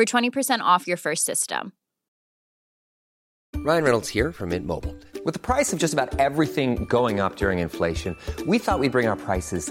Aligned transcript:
for 0.00 0.06
20% 0.06 0.60
off 0.60 0.86
your 0.86 0.96
first 0.96 1.26
system. 1.26 1.72
Ryan 3.56 3.84
Reynolds 3.84 4.08
here 4.08 4.32
from 4.32 4.48
Mint 4.48 4.66
Mobile. 4.66 4.96
With 5.24 5.34
the 5.34 5.40
price 5.40 5.72
of 5.74 5.78
just 5.78 5.92
about 5.92 6.18
everything 6.18 6.86
going 6.86 7.20
up 7.20 7.36
during 7.36 7.58
inflation, 7.58 8.16
we 8.46 8.58
thought 8.58 8.80
we'd 8.80 8.92
bring 8.92 9.06
our 9.06 9.16
prices 9.16 9.70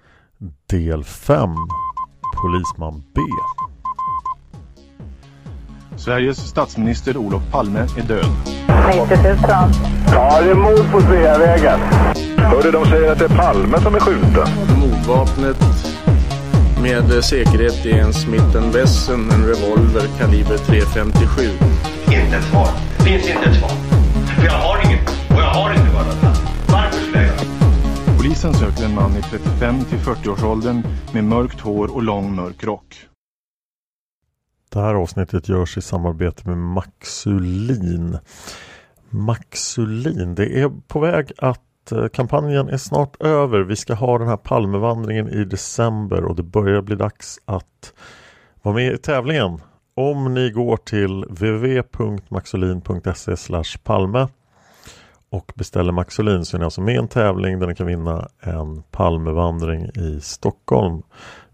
del 0.69 1.03
5, 1.03 1.55
Polisman 2.41 3.03
B. 3.15 3.21
Sveriges 5.97 6.37
statsminister 6.37 7.17
Olof 7.17 7.41
Palme 7.51 7.79
är 7.79 8.03
död. 8.07 8.25
90 8.87 9.17
000. 9.23 9.37
Ja, 10.11 10.41
det 10.41 10.49
är 10.49 10.55
mord 10.55 10.91
på 10.91 11.01
Sveavägen. 11.01 11.79
Hörde 12.37 12.71
de 12.71 12.85
säger 12.85 13.11
att 13.11 13.19
det 13.19 13.25
är 13.25 13.37
Palme 13.37 13.81
som 13.81 13.95
är 13.95 13.99
skjuten. 13.99 14.47
Mordvapnet 14.79 15.57
med 16.81 17.23
säkerhet 17.23 17.85
är 17.85 18.01
en 18.01 18.13
Smith 18.13 18.73
Wesson, 18.73 19.31
en 19.31 19.45
revolver 19.45 20.07
kaliber 20.19 20.57
.357. 20.57 21.49
Inte 22.05 22.37
ett 22.37 22.43
svar. 22.43 22.67
Finns 23.05 23.29
inte 23.29 23.49
ett 23.49 23.55
svar. 23.55 23.80
Polisen 28.31 28.53
söker 28.53 28.85
en 28.85 28.95
man 28.95 29.17
i 29.17 29.21
35 29.21 29.85
till 29.85 29.97
40-årsåldern 29.97 30.83
med 31.13 31.23
mörkt 31.23 31.59
hår 31.59 31.95
och 31.95 32.03
lång 32.03 32.35
mörk 32.35 32.63
rock. 32.63 33.07
Det 34.69 34.79
här 34.79 34.95
avsnittet 34.95 35.49
görs 35.49 35.77
i 35.77 35.81
samarbete 35.81 36.49
med 36.49 36.57
Maxulin. 36.57 38.17
Maxulin, 39.09 40.35
det 40.35 40.61
är 40.61 40.71
på 40.87 40.99
väg 40.99 41.31
att 41.37 41.91
eh, 41.91 42.07
kampanjen 42.07 42.69
är 42.69 42.77
snart 42.77 43.21
över. 43.21 43.59
Vi 43.59 43.75
ska 43.75 43.93
ha 43.93 44.17
den 44.17 44.27
här 44.27 44.37
Palmevandringen 44.37 45.29
i 45.29 45.45
december 45.45 46.23
och 46.23 46.35
det 46.35 46.43
börjar 46.43 46.81
bli 46.81 46.95
dags 46.95 47.39
att 47.45 47.93
vara 48.61 48.75
med 48.75 48.93
i 48.93 48.97
tävlingen. 48.97 49.61
Om 49.95 50.33
ni 50.33 50.51
går 50.51 50.77
till 50.77 51.23
www.maxolin.se 51.23 53.35
palme 53.83 54.27
och 55.31 55.51
beställer 55.55 55.91
Maxolin 55.91 56.45
så 56.45 56.57
är 56.57 56.59
ni 56.59 56.65
alltså 56.65 56.81
med 56.81 56.95
i 56.95 56.97
en 56.97 57.07
tävling 57.07 57.59
där 57.59 57.67
ni 57.67 57.75
kan 57.75 57.87
vinna 57.87 58.27
en 58.39 58.83
Palmevandring 58.91 59.85
i 59.85 60.19
Stockholm 60.21 61.01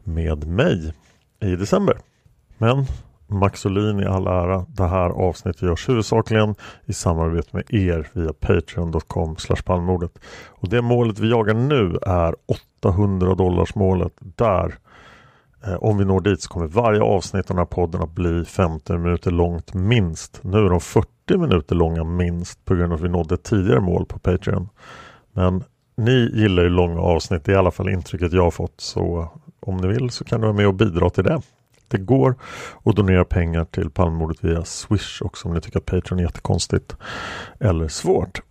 med 0.04 0.48
mig 0.48 0.94
i 1.40 1.56
december. 1.56 1.98
Men 2.58 2.86
Maxolin 3.28 4.00
i 4.00 4.06
all 4.06 4.28
ära. 4.28 4.66
Det 4.70 4.88
här 4.88 5.10
avsnittet 5.10 5.62
görs 5.62 5.90
huvudsakligen 5.90 6.56
i 6.86 6.94
samarbete 6.94 7.50
med 7.52 7.74
er 7.74 8.10
via 8.14 8.34
patreon.com 8.34 9.36
palmordet. 9.66 10.20
Och 10.48 10.70
det 10.70 10.82
målet 10.82 11.20
vi 11.20 11.30
jagar 11.30 11.54
nu 11.54 11.98
är 12.02 12.36
800 12.82 13.36
dollars 13.36 13.76
målet. 13.76 14.14
Där 14.20 14.76
eh, 15.66 15.76
om 15.76 15.98
vi 15.98 16.06
når 16.06 16.22
dit 16.22 16.42
så 16.42 16.50
kommer 16.50 16.68
varje 16.68 17.02
avsnitt 17.02 17.52
av 17.52 17.56
den 17.56 17.58
här 17.58 17.66
podden 17.66 18.02
att 18.02 18.16
bli 18.16 18.46
50 18.46 18.94
minuter 18.94 19.32
långt 19.32 19.74
minst. 19.74 20.40
Nu 20.44 20.58
är 20.58 20.70
de 20.70 20.80
40 20.80 21.08
40 21.28 21.38
minuter 21.38 21.76
långa 21.76 22.04
minst 22.04 22.66
på 22.66 22.76
grund 22.76 22.94
av 22.94 23.00
att 23.00 23.06
vi 23.06 23.10
nådde 23.10 23.36
ett 23.36 23.44
tidigare 23.44 23.80
mål 23.80 24.06
på 24.06 24.20
Patreon. 24.20 24.70
Men 25.34 25.64
ni 25.98 26.32
gillar 26.34 26.64
ju 26.64 26.70
långa 26.70 27.02
avsnitt, 27.02 27.46
det 27.46 27.52
är 27.52 27.56
i 27.56 27.58
alla 27.58 27.72
fall 27.72 27.90
intrycket 27.90 28.34
jag 28.34 28.44
har 28.44 28.52
fått. 28.52 28.82
Så 28.82 29.32
om 29.60 29.78
ni 29.78 29.88
vill 29.88 30.10
så 30.10 30.24
kan 30.24 30.42
du 30.42 30.48
vara 30.48 30.58
med 30.58 30.68
och 30.68 30.74
bidra 30.74 31.10
till 31.10 31.24
det. 31.24 31.42
Det 31.88 31.98
går 31.98 32.36
att 32.84 32.96
donera 32.96 33.26
pengar 33.26 33.66
till 33.66 33.90
Palmemordet 33.90 34.44
via 34.44 34.66
Swish 34.66 35.22
också 35.22 35.48
om 35.48 35.54
ni 35.54 35.62
tycker 35.62 35.80
att 35.80 35.86
Patreon 35.86 36.20
är 36.20 36.24
jättekonstigt 36.24 36.96
eller 37.60 37.88
svårt. 37.88 38.42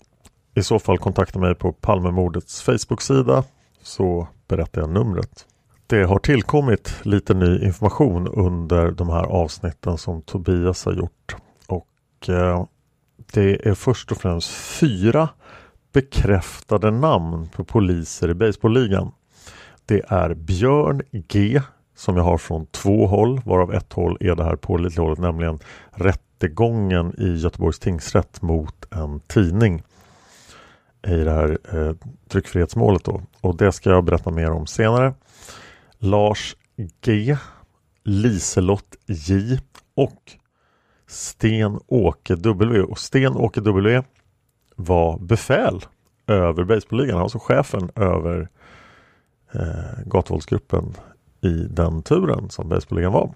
I 0.55 0.63
så 0.63 0.79
fall 0.79 0.99
kontakta 0.99 1.39
mig 1.39 1.55
på 1.55 1.73
Palmemordets 1.73 2.63
Facebook-sida 2.63 3.45
så 3.83 4.29
berättar 4.49 4.81
jag 4.81 4.91
numret. 4.91 5.47
Det 5.87 6.05
har 6.05 6.19
tillkommit 6.19 6.95
lite 7.03 7.35
ny 7.35 7.65
information 7.65 8.29
under 8.29 8.91
de 8.91 9.09
här 9.09 9.25
avsnitten 9.25 9.99
som 9.99 10.23
Tobias 10.23 10.85
har 10.85 10.93
gjort. 10.93 11.37
Och 12.16 12.28
eh, 12.28 12.65
Det 13.32 13.69
är 13.69 13.75
först 13.75 14.12
och 14.12 14.19
främst 14.19 14.50
fyra 14.50 15.28
bekräftade 15.93 16.91
namn 16.91 17.49
på 17.49 17.65
poliser 17.65 18.31
i 18.31 18.34
baseballligan. 18.34 19.12
Det 19.87 20.03
är 20.09 20.34
Björn 20.34 21.03
G 21.12 21.60
som 21.97 22.16
jag 22.16 22.25
har 22.25 22.38
från 22.38 22.66
två 22.66 23.06
håll, 23.06 23.41
varav 23.44 23.75
ett 23.75 23.93
håll 23.93 24.16
är 24.21 24.34
det 24.34 24.44
här 24.44 24.56
pålitliga 24.56 25.03
hållet, 25.03 25.19
nämligen 25.19 25.59
rättegången 25.91 27.15
i 27.21 27.37
Göteborgs 27.37 27.78
tingsrätt 27.78 28.43
mot 28.43 28.93
en 28.93 29.21
tidning 29.21 29.83
i 31.06 31.16
det 31.16 31.31
här 31.31 31.59
eh, 31.72 31.94
tryckfrihetsmålet. 32.28 33.04
Då. 33.04 33.22
Och 33.41 33.56
det 33.56 33.72
ska 33.72 33.91
jag 33.91 34.04
berätta 34.04 34.31
mer 34.31 34.50
om 34.50 34.66
senare. 34.66 35.15
Lars 35.98 36.56
G, 37.04 37.37
Liselott 38.04 38.97
J 39.06 39.59
och 39.94 40.33
Sten-Åke 41.06 42.34
W. 42.34 42.83
Och 42.83 42.99
Sten-Åke 42.99 43.61
W 43.61 44.03
var 44.77 45.19
befäl 45.19 45.81
över 46.27 46.65
baseballligan, 46.65 47.19
alltså 47.19 47.39
chefen 47.39 47.91
över 47.94 48.49
eh, 49.55 50.05
gatuvåldsgruppen 50.05 50.95
i 51.41 51.49
den 51.50 52.03
turen 52.03 52.50
som 52.50 52.69
baseballligan 52.69 53.12
var. 53.12 53.34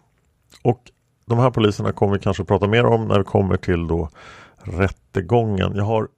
Och 0.62 0.90
de 1.26 1.38
här 1.38 1.50
poliserna 1.50 1.92
kommer 1.92 2.12
vi 2.12 2.18
kanske 2.18 2.44
prata 2.44 2.66
mer 2.66 2.86
om 2.86 3.08
när 3.08 3.18
vi 3.18 3.24
kommer 3.24 3.56
till 3.56 3.86
då 3.86 4.08
rättegången. 4.56 5.76
Jag 5.76 5.84
har 5.84 6.08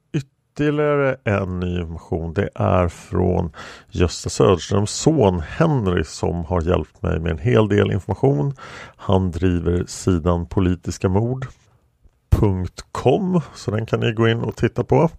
ytterligare 0.53 1.17
en 1.25 1.61
ny 1.61 1.81
information. 1.81 2.35
Det 2.35 2.49
är 2.55 2.89
från 2.89 3.53
Gösta 3.91 4.31
Söderströms 4.31 4.91
son 4.91 5.41
Henry 5.41 6.05
som 6.05 6.45
har 6.45 6.63
hjälpt 6.63 7.03
mig 7.03 7.21
med 7.21 7.33
en 7.33 7.39
hel 7.39 7.69
del 7.69 7.93
information. 7.93 8.55
Han 8.97 9.31
driver 9.31 9.85
sidan 9.87 10.47
PolitiskaMord.com 10.47 13.41
så 13.55 13.71
den 13.71 13.87
kan 13.87 14.01
ni 14.01 14.13
gå 14.13 14.29
in 14.29 14.41
och 14.41 14.57
titta 14.57 14.85
på. 14.85 15.11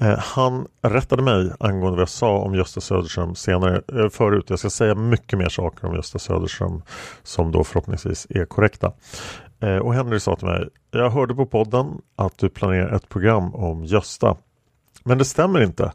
Eh, 0.00 0.18
han 0.18 0.66
rättade 0.82 1.22
mig 1.22 1.52
angående 1.60 1.90
vad 1.90 2.00
jag 2.00 2.08
sa 2.08 2.38
om 2.38 2.54
Gösta 2.54 2.80
Söderström 2.80 3.34
senare 3.34 3.82
eh, 3.92 4.08
förut. 4.08 4.44
Jag 4.48 4.58
ska 4.58 4.70
säga 4.70 4.94
mycket 4.94 5.38
mer 5.38 5.48
saker 5.48 5.86
om 5.86 5.94
Gösta 5.94 6.18
Söderström 6.18 6.82
som 7.22 7.52
då 7.52 7.64
förhoppningsvis 7.64 8.26
är 8.30 8.44
korrekta. 8.44 8.92
Eh, 9.60 9.76
och 9.76 9.94
Henry 9.94 10.20
sa 10.20 10.36
till 10.36 10.46
mig, 10.46 10.68
jag 10.98 11.10
hörde 11.10 11.34
på 11.34 11.46
podden 11.46 12.00
att 12.16 12.38
du 12.38 12.48
planerar 12.48 12.96
ett 12.96 13.08
program 13.08 13.54
om 13.54 13.84
Gösta. 13.84 14.36
Men 15.04 15.18
det 15.18 15.24
stämmer 15.24 15.62
inte 15.62 15.92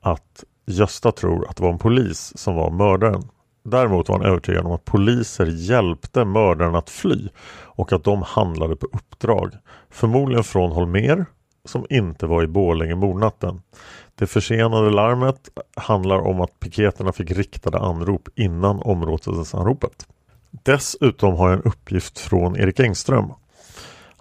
att 0.00 0.44
Gösta 0.66 1.12
tror 1.12 1.48
att 1.48 1.56
det 1.56 1.62
var 1.62 1.72
en 1.72 1.78
polis 1.78 2.32
som 2.36 2.54
var 2.54 2.70
mördaren. 2.70 3.22
Däremot 3.62 4.08
var 4.08 4.18
han 4.18 4.26
övertygad 4.26 4.66
om 4.66 4.72
att 4.72 4.84
poliser 4.84 5.46
hjälpte 5.46 6.24
mördaren 6.24 6.74
att 6.74 6.90
fly 6.90 7.28
och 7.50 7.92
att 7.92 8.04
de 8.04 8.22
handlade 8.22 8.76
på 8.76 8.86
uppdrag. 8.86 9.54
Förmodligen 9.90 10.44
från 10.44 10.72
Holmer 10.72 11.26
som 11.64 11.86
inte 11.90 12.26
var 12.26 12.42
i 12.42 12.46
Borlänge 12.46 12.94
mordnatten. 12.94 13.62
Det 14.14 14.26
försenade 14.26 14.90
larmet 14.90 15.48
handlar 15.76 16.18
om 16.18 16.40
att 16.40 16.60
piketerna 16.60 17.12
fick 17.12 17.30
riktade 17.30 17.78
anrop 17.78 18.28
innan 18.34 18.82
områdesanropet. 18.82 20.06
Dessutom 20.50 21.34
har 21.34 21.50
jag 21.50 21.58
en 21.58 21.64
uppgift 21.64 22.18
från 22.18 22.56
Erik 22.56 22.80
Engström. 22.80 23.32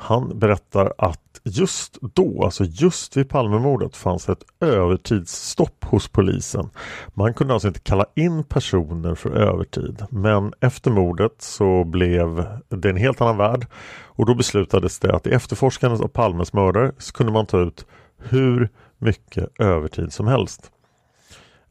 Han 0.02 0.40
berättar 0.40 0.94
att 0.98 1.42
just 1.44 1.98
då, 2.02 2.44
alltså 2.44 2.64
just 2.64 3.18
vid 3.18 3.30
Palmemordet 3.30 3.96
fanns 3.96 4.30
ett 4.30 4.44
övertidsstopp 4.60 5.86
hos 5.86 6.08
polisen. 6.08 6.70
Man 7.14 7.34
kunde 7.34 7.54
alltså 7.54 7.68
inte 7.68 7.80
kalla 7.80 8.06
in 8.16 8.44
personer 8.44 9.16
för 9.16 9.32
övertid. 9.32 10.06
Men 10.10 10.54
efter 10.60 10.92
mordet 10.92 11.42
så 11.42 11.84
blev 11.84 12.46
det 12.70 12.90
en 12.90 12.98
helt 12.98 13.22
annan 13.22 13.38
värld 13.38 13.68
och 14.06 14.26
då 14.26 14.36
beslutades 14.36 15.00
det 15.00 15.16
att 15.16 15.28
i 15.28 15.32
efterforskandet 15.32 16.02
av 16.02 16.08
Palmes 16.08 16.54
mördare 16.54 16.92
så 16.98 17.14
kunde 17.14 17.34
man 17.34 17.46
ta 17.46 17.60
ut 17.60 17.86
hur 18.18 18.70
mycket 18.98 19.60
övertid 19.60 20.14
som 20.14 20.28
helst. 20.28 20.72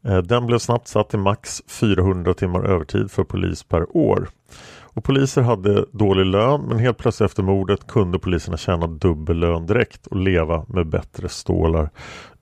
Eh, 0.04 0.18
den 0.18 0.46
blev 0.46 0.58
snabbt 0.58 0.88
satt 0.88 1.10
till 1.10 1.18
max 1.18 1.62
400 1.66 2.34
timmar 2.34 2.64
övertid 2.64 3.10
för 3.10 3.24
polis 3.24 3.62
per 3.62 3.96
år. 3.96 4.28
Och 4.94 5.04
poliser 5.04 5.42
hade 5.42 5.84
dålig 5.92 6.26
lön 6.26 6.60
men 6.68 6.78
helt 6.78 6.98
plötsligt 6.98 7.30
efter 7.30 7.42
mordet 7.42 7.86
kunde 7.86 8.18
poliserna 8.18 8.56
tjäna 8.56 8.86
dubbel 8.86 9.36
lön 9.36 9.66
direkt 9.66 10.06
och 10.06 10.16
leva 10.16 10.64
med 10.68 10.86
bättre 10.86 11.28
stålar 11.28 11.90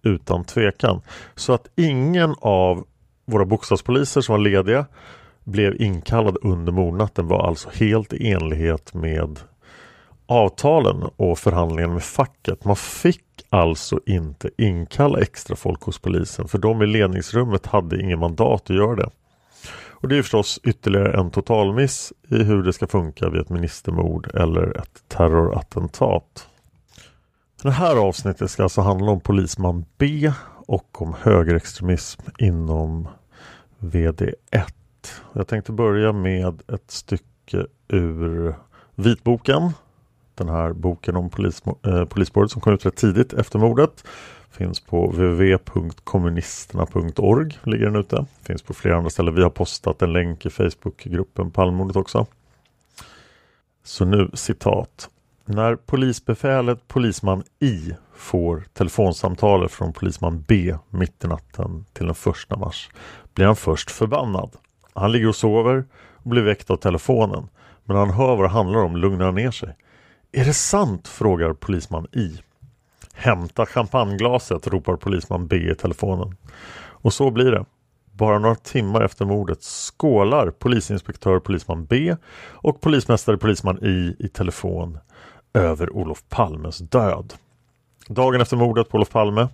utan 0.03 0.45
tvekan. 0.45 1.01
Så 1.35 1.53
att 1.53 1.69
ingen 1.77 2.35
av 2.41 2.85
våra 3.27 3.45
bokstavspoliser 3.45 4.21
som 4.21 4.33
var 4.33 4.39
lediga 4.39 4.87
blev 5.45 5.83
inkallad 5.83 6.37
under 6.43 6.73
mordnatten 6.73 7.29
var 7.29 7.49
alltså 7.49 7.69
helt 7.73 8.13
i 8.13 8.31
enlighet 8.31 8.95
med 8.95 9.41
avtalen 10.27 11.03
och 11.17 11.39
förhandlingarna 11.39 11.93
med 11.93 12.03
facket. 12.03 12.65
Man 12.65 12.77
fick 12.77 13.23
alltså 13.51 14.01
inte 14.07 14.51
inkalla 14.59 15.21
extra 15.21 15.57
folk 15.57 15.83
hos 15.83 15.99
polisen 15.99 16.49
för 16.49 16.59
de 16.59 16.83
i 16.83 16.87
ledningsrummet 16.87 17.67
hade 17.67 18.03
ingen 18.03 18.19
mandat 18.19 18.71
att 18.71 18.77
göra 18.77 18.97
det. 18.97 19.11
Och 20.01 20.09
det 20.09 20.19
är 20.19 20.23
förstås 20.23 20.61
ytterligare 20.65 21.21
en 21.21 21.31
totalmiss 21.31 22.13
i 22.29 22.43
hur 22.43 22.63
det 22.63 22.73
ska 22.73 22.87
funka 22.87 23.29
vid 23.29 23.41
ett 23.41 23.49
ministermord 23.49 24.31
eller 24.35 24.79
ett 24.79 25.03
terrorattentat. 25.09 26.49
Det 27.63 27.71
här 27.71 27.97
avsnittet 27.97 28.51
ska 28.51 28.63
alltså 28.63 28.81
handla 28.81 29.11
om 29.11 29.21
polisman 29.21 29.85
B 29.99 30.33
och 30.67 31.03
om 31.03 31.15
högerextremism 31.21 32.23
inom 32.39 33.09
VD1. 33.79 34.67
Jag 35.33 35.49
tänkte 35.49 35.73
börja 35.73 36.13
med 36.13 36.63
ett 36.69 36.91
stycke 36.91 37.67
ur 37.89 38.55
vitboken. 38.95 39.71
Den 40.35 40.49
här 40.49 40.73
boken 40.73 41.17
om 41.17 41.31
polis, 41.31 41.63
eh, 41.83 42.47
som 42.47 42.61
kom 42.61 42.75
ut 42.75 42.87
rätt 42.87 42.97
tidigt 42.97 43.33
efter 43.33 43.59
mordet. 43.59 44.05
Finns 44.51 44.81
på 44.81 45.07
www.kommunisterna.org 45.07 47.59
ligger 47.63 47.85
den 47.85 47.97
ute. 47.97 48.27
Finns 48.43 48.63
på 48.63 48.75
flera 48.75 48.97
andra 48.97 49.11
ställen. 49.11 49.35
Vi 49.35 49.43
har 49.43 49.51
postat 49.51 50.03
en 50.03 50.13
länk 50.13 50.47
i 50.47 50.51
Facebookgruppen 50.51 51.51
Palmordet 51.51 51.97
också. 51.97 52.27
Så 53.85 54.05
nu 54.05 54.31
citat. 54.35 55.11
När 55.45 55.77
polisbefälet 55.77 56.89
polisman 56.89 57.43
I 57.61 57.93
får 58.15 58.65
telefonsamtalet 58.73 59.73
från 59.73 59.93
polisman 59.93 60.45
B 60.49 60.77
mitt 60.91 61.25
i 61.25 61.27
natten 61.27 61.85
till 61.93 62.07
den 62.07 62.15
första 62.15 62.57
mars 62.57 62.91
blir 63.35 63.47
han 63.47 63.57
först 63.57 63.91
förbannad. 63.91 64.51
Han 64.95 65.13
ligger 65.13 65.29
och 65.29 65.37
sover 65.37 65.85
och 65.95 66.31
blir 66.31 66.43
väckt 66.43 66.71
av 66.71 66.77
telefonen. 66.77 67.49
Men 67.85 67.97
när 67.97 68.07
han 68.07 68.15
hör 68.15 68.37
vad 68.37 68.45
det 68.45 68.49
handlar 68.49 68.81
om 68.81 68.97
lugnar 68.97 69.25
han 69.25 69.35
ner 69.35 69.51
sig. 69.51 69.77
Är 70.33 70.45
det 70.45 70.55
sant? 70.55 71.09
frågar 71.09 71.53
polisman 71.53 72.07
I. 72.13 72.41
Hämta 73.19 73.67
champagneglaset, 73.67 74.67
ropar 74.67 74.97
polisman 74.97 75.47
B 75.47 75.57
i 75.57 75.75
telefonen. 75.75 76.37
Och 76.79 77.13
så 77.13 77.31
blir 77.31 77.51
det. 77.51 77.65
Bara 78.13 78.39
några 78.39 78.55
timmar 78.55 79.01
efter 79.01 79.25
mordet 79.25 79.63
skålar 79.63 80.51
polisinspektör 80.51 81.39
polisman 81.39 81.85
B 81.85 82.17
och 82.43 82.81
polismästare 82.81 83.37
polisman 83.37 83.85
I 83.85 84.17
i 84.19 84.29
telefon 84.29 84.99
över 85.55 85.97
Olof 85.97 86.23
Palmes 86.29 86.79
död. 86.79 87.33
Dagen 88.09 88.41
efter 88.41 88.57
mordet 88.57 88.89
på 88.89 88.97
Olof 88.97 89.11
Palme 89.11 89.49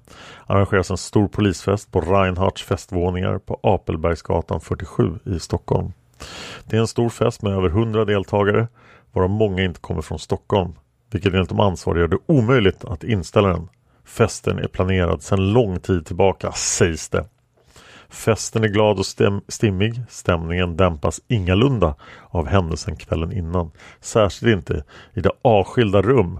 arrangeras 0.46 0.90
en 0.90 0.96
stor 0.96 1.28
polisfest 1.28 1.92
på 1.92 2.00
Reinhardts 2.00 2.62
festvåningar 2.62 3.38
på 3.38 3.60
Apelbergsgatan 3.62 4.60
47 4.60 5.18
i 5.24 5.40
Stockholm. 5.40 5.92
Det 6.64 6.76
är 6.76 6.80
en 6.80 6.86
stor 6.86 7.08
fest 7.08 7.42
med 7.42 7.52
över 7.52 7.68
100 7.68 8.04
deltagare 8.04 8.68
varav 9.12 9.30
många 9.30 9.62
inte 9.62 9.80
kommer 9.80 10.02
från 10.02 10.18
Stockholm 10.18 10.72
vilket 11.14 11.34
enligt 11.34 11.48
de 11.48 11.60
ansvariga 11.60 12.00
gör 12.00 12.08
det 12.08 12.18
omöjligt 12.26 12.84
att 12.84 13.04
inställa 13.04 13.48
den. 13.48 13.68
Festen 14.04 14.58
är 14.58 14.66
planerad 14.66 15.22
sedan 15.22 15.52
lång 15.52 15.80
tid 15.80 16.06
tillbaka, 16.06 16.52
sägs 16.52 17.08
det. 17.08 17.24
Festen 18.08 18.64
är 18.64 18.68
glad 18.68 18.98
och 18.98 19.06
stäm 19.06 19.40
stimmig. 19.48 20.02
Stämningen 20.08 20.76
dämpas 20.76 21.20
ingalunda 21.28 21.94
av 22.28 22.46
händelsen 22.46 22.96
kvällen 22.96 23.32
innan. 23.32 23.70
Särskilt 24.00 24.52
inte 24.52 24.84
i 25.14 25.20
det 25.20 25.30
avskilda 25.42 26.02
rum 26.02 26.38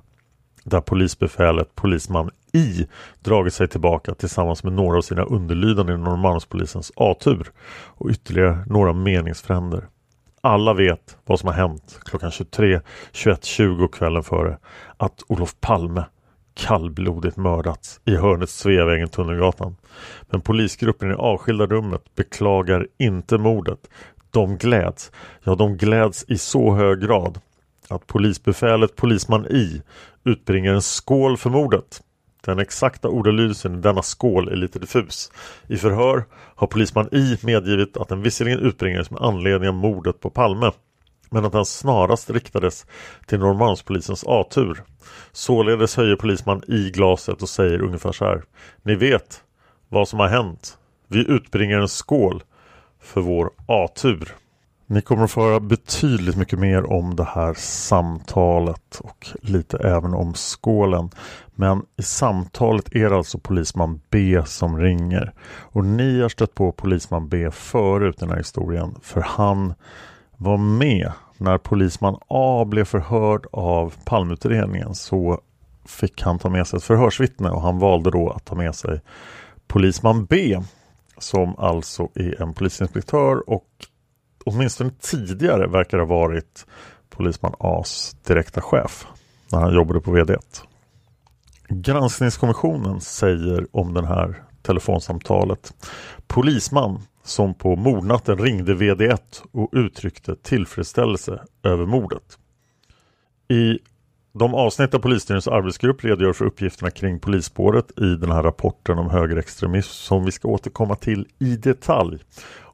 där 0.65 0.81
polisbefälet 0.81 1.75
polisman 1.75 2.31
I 2.53 2.87
dragit 3.21 3.55
sig 3.55 3.69
tillbaka 3.69 4.15
tillsammans 4.15 4.65
med 4.65 4.73
några 4.73 4.99
av 4.99 5.03
sina 5.03 5.23
underlydande 5.23 5.93
i 5.93 5.99
Norrmalmspolisens 5.99 6.93
A-tur 6.97 7.51
och 7.97 8.11
ytterligare 8.11 8.65
några 8.67 8.93
meningsfränder. 8.93 9.89
Alla 10.45 10.75
vet 10.75 11.19
vad 11.25 11.41
som 11.41 11.47
har 11.47 11.55
hänt 11.55 12.01
klockan 12.05 12.31
23, 12.31 12.81
21.20 13.13 13.89
kvällen 13.89 14.23
före 14.23 14.59
att 14.97 15.23
Olof 15.29 15.57
Palme 15.61 16.05
kallblodigt 16.55 17.37
mördats 17.37 18.01
i 18.05 18.17
hörnet 18.17 18.51
Sveavägen 18.51 19.09
Tunnelgatan. 19.09 19.77
Men 20.31 20.41
polisgruppen 20.41 21.11
i 21.11 21.15
avskilda 21.15 21.67
rummet 21.67 22.15
beklagar 22.15 22.87
inte 22.99 23.39
mordet. 23.39 23.79
De 24.31 24.57
gläds, 24.57 25.13
ja 25.43 25.55
de 25.55 25.77
gläds 25.77 26.25
i 26.29 26.39
så 26.39 26.75
hög 26.75 27.01
grad 27.01 27.41
att 27.89 28.07
polisbefälet 28.07 28.97
polisman 28.97 29.47
I 29.47 29.83
utbringar 30.25 30.75
en 30.75 30.83
skål 30.83 31.37
för 31.37 31.51
mordet. 31.51 32.01
Den 32.47 32.59
exakta 32.59 33.09
ordalydelsen 33.09 33.75
i 33.75 33.81
denna 33.81 34.03
skål 34.03 34.49
är 34.49 34.57
lite 34.57 34.79
diffus. 34.79 35.33
I 35.67 35.77
förhör 35.77 36.25
har 36.55 36.67
polisman 36.67 37.15
I 37.15 37.39
medgivit 37.43 37.97
att 37.97 38.09
den 38.09 38.23
visserligen 38.23 38.59
utbringades 38.59 39.11
med 39.11 39.23
anledning 39.23 39.69
av 39.69 39.75
mordet 39.75 40.21
på 40.21 40.31
Palme 40.31 40.73
men 41.33 41.45
att 41.45 41.53
den 41.53 41.65
snarast 41.65 42.31
riktades 42.31 42.87
till 43.27 43.39
Norrmalmspolisens 43.39 44.25
A-tur. 44.27 44.83
Således 45.33 45.97
höjer 45.97 46.17
polisman 46.17 46.63
i 46.69 46.91
glaset 46.91 47.43
och 47.43 47.49
säger 47.49 47.83
ungefär 47.83 48.13
så 48.13 48.25
här. 48.25 48.43
Ni 48.83 48.95
vet 48.95 49.43
vad 49.89 50.09
som 50.09 50.21
har 50.21 50.29
hänt. 50.29 50.79
Vi 51.09 51.31
utbringar 51.31 51.81
en 51.81 51.89
skål 51.89 52.43
för 53.01 53.21
vår 53.21 53.51
A-tur. 53.67 54.35
Ni 54.93 55.01
kommer 55.01 55.25
att 55.25 55.31
få 55.31 55.41
höra 55.41 55.61
betydligt 55.61 56.37
mycket 56.37 56.59
mer 56.59 56.93
om 56.93 57.17
det 57.17 57.25
här 57.25 57.55
samtalet 57.55 59.01
och 59.01 59.29
lite 59.41 59.79
även 59.79 60.15
om 60.15 60.35
skålen. 60.35 61.11
Men 61.55 61.83
i 61.97 62.03
samtalet 62.03 62.97
är 62.97 63.11
det 63.11 63.17
alltså 63.17 63.39
polisman 63.39 64.01
B 64.11 64.43
som 64.47 64.79
ringer. 64.79 65.33
Och 65.45 65.85
ni 65.85 66.21
har 66.21 66.29
stött 66.29 66.55
på 66.55 66.73
polisman 66.73 67.29
B 67.29 67.51
förut 67.51 68.17
i 68.17 68.21
den 68.21 68.31
här 68.31 68.37
historien. 68.37 68.95
För 69.03 69.21
han 69.21 69.75
var 70.37 70.57
med 70.57 71.13
när 71.37 71.59
polisman 71.59 72.19
A 72.29 72.65
blev 72.65 72.85
förhörd 72.85 73.47
av 73.53 73.95
palmutredningen 74.05 74.95
så 74.95 75.41
fick 75.85 76.23
han 76.23 76.39
ta 76.39 76.49
med 76.49 76.67
sig 76.67 76.77
ett 76.77 76.85
förhörsvittne 76.85 77.51
och 77.51 77.63
han 77.63 77.79
valde 77.79 78.11
då 78.11 78.31
att 78.31 78.45
ta 78.45 78.55
med 78.55 78.75
sig 78.75 79.01
polisman 79.67 80.25
B 80.25 80.61
som 81.19 81.59
alltså 81.59 82.09
är 82.15 82.43
en 82.43 82.55
polisinspektör 82.55 83.51
och 83.51 83.65
åtminstone 84.47 84.91
tidigare 85.01 85.67
verkar 85.67 85.99
ha 85.99 86.05
varit 86.05 86.67
polisman 87.11 87.55
As 87.59 88.17
direkta 88.27 88.61
chef 88.61 89.07
när 89.53 89.61
han 89.61 89.75
jobbade 89.75 90.01
på 90.01 90.17
VD1. 90.17 90.63
Granskningskommissionen 91.69 93.01
säger 93.01 93.67
om 93.71 93.95
det 93.95 94.07
här 94.07 94.43
telefonsamtalet. 94.63 95.75
Polisman 96.27 97.01
som 97.25 97.55
på 97.55 97.77
mordnatten 97.77 98.39
ringde 98.39 98.75
VD1 98.75 99.19
och 99.53 99.69
uttryckte 99.73 100.37
tillfredsställelse 100.37 101.43
över 101.63 101.87
mordet. 101.87 102.39
I 103.49 103.79
de 104.35 104.55
avsnitt 104.55 104.91
där 104.91 104.99
polisstyrelsens 104.99 105.55
arbetsgrupp 105.55 106.05
redogör 106.05 106.33
för 106.33 106.45
uppgifterna 106.45 106.91
kring 106.91 107.21
polisspåret 107.21 107.99
i 107.99 108.17
den 108.17 108.31
här 108.31 108.43
rapporten 108.43 108.99
om 108.99 109.11
högerextremism 109.11 109.91
som 109.91 110.25
vi 110.25 110.33
ska 110.33 110.49
återkomma 110.49 110.95
till 110.97 111.27
i 111.39 111.57
detalj 111.57 112.19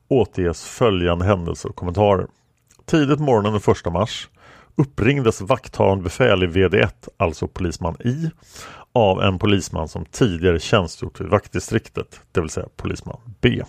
återges 0.08 0.64
följande 0.64 1.24
händelser 1.24 1.68
och 1.68 1.76
kommentarer. 1.76 2.26
Tidigt 2.84 3.20
morgonen 3.20 3.52
den 3.52 3.74
1 3.74 3.92
mars 3.92 4.28
uppringdes 4.76 5.40
vakthavande 5.40 6.04
befäl 6.04 6.42
i 6.42 6.46
VD1, 6.46 7.08
alltså 7.16 7.48
polisman 7.48 7.96
I, 8.00 8.30
av 8.92 9.22
en 9.22 9.38
polisman 9.38 9.88
som 9.88 10.04
tidigare 10.04 10.60
tjänstgjort 10.60 11.20
vid 11.20 11.28
vaktdistriktet, 11.28 12.20
det 12.32 12.40
vill 12.40 12.50
säga 12.50 12.66
polisman 12.76 13.20
B. 13.40 13.62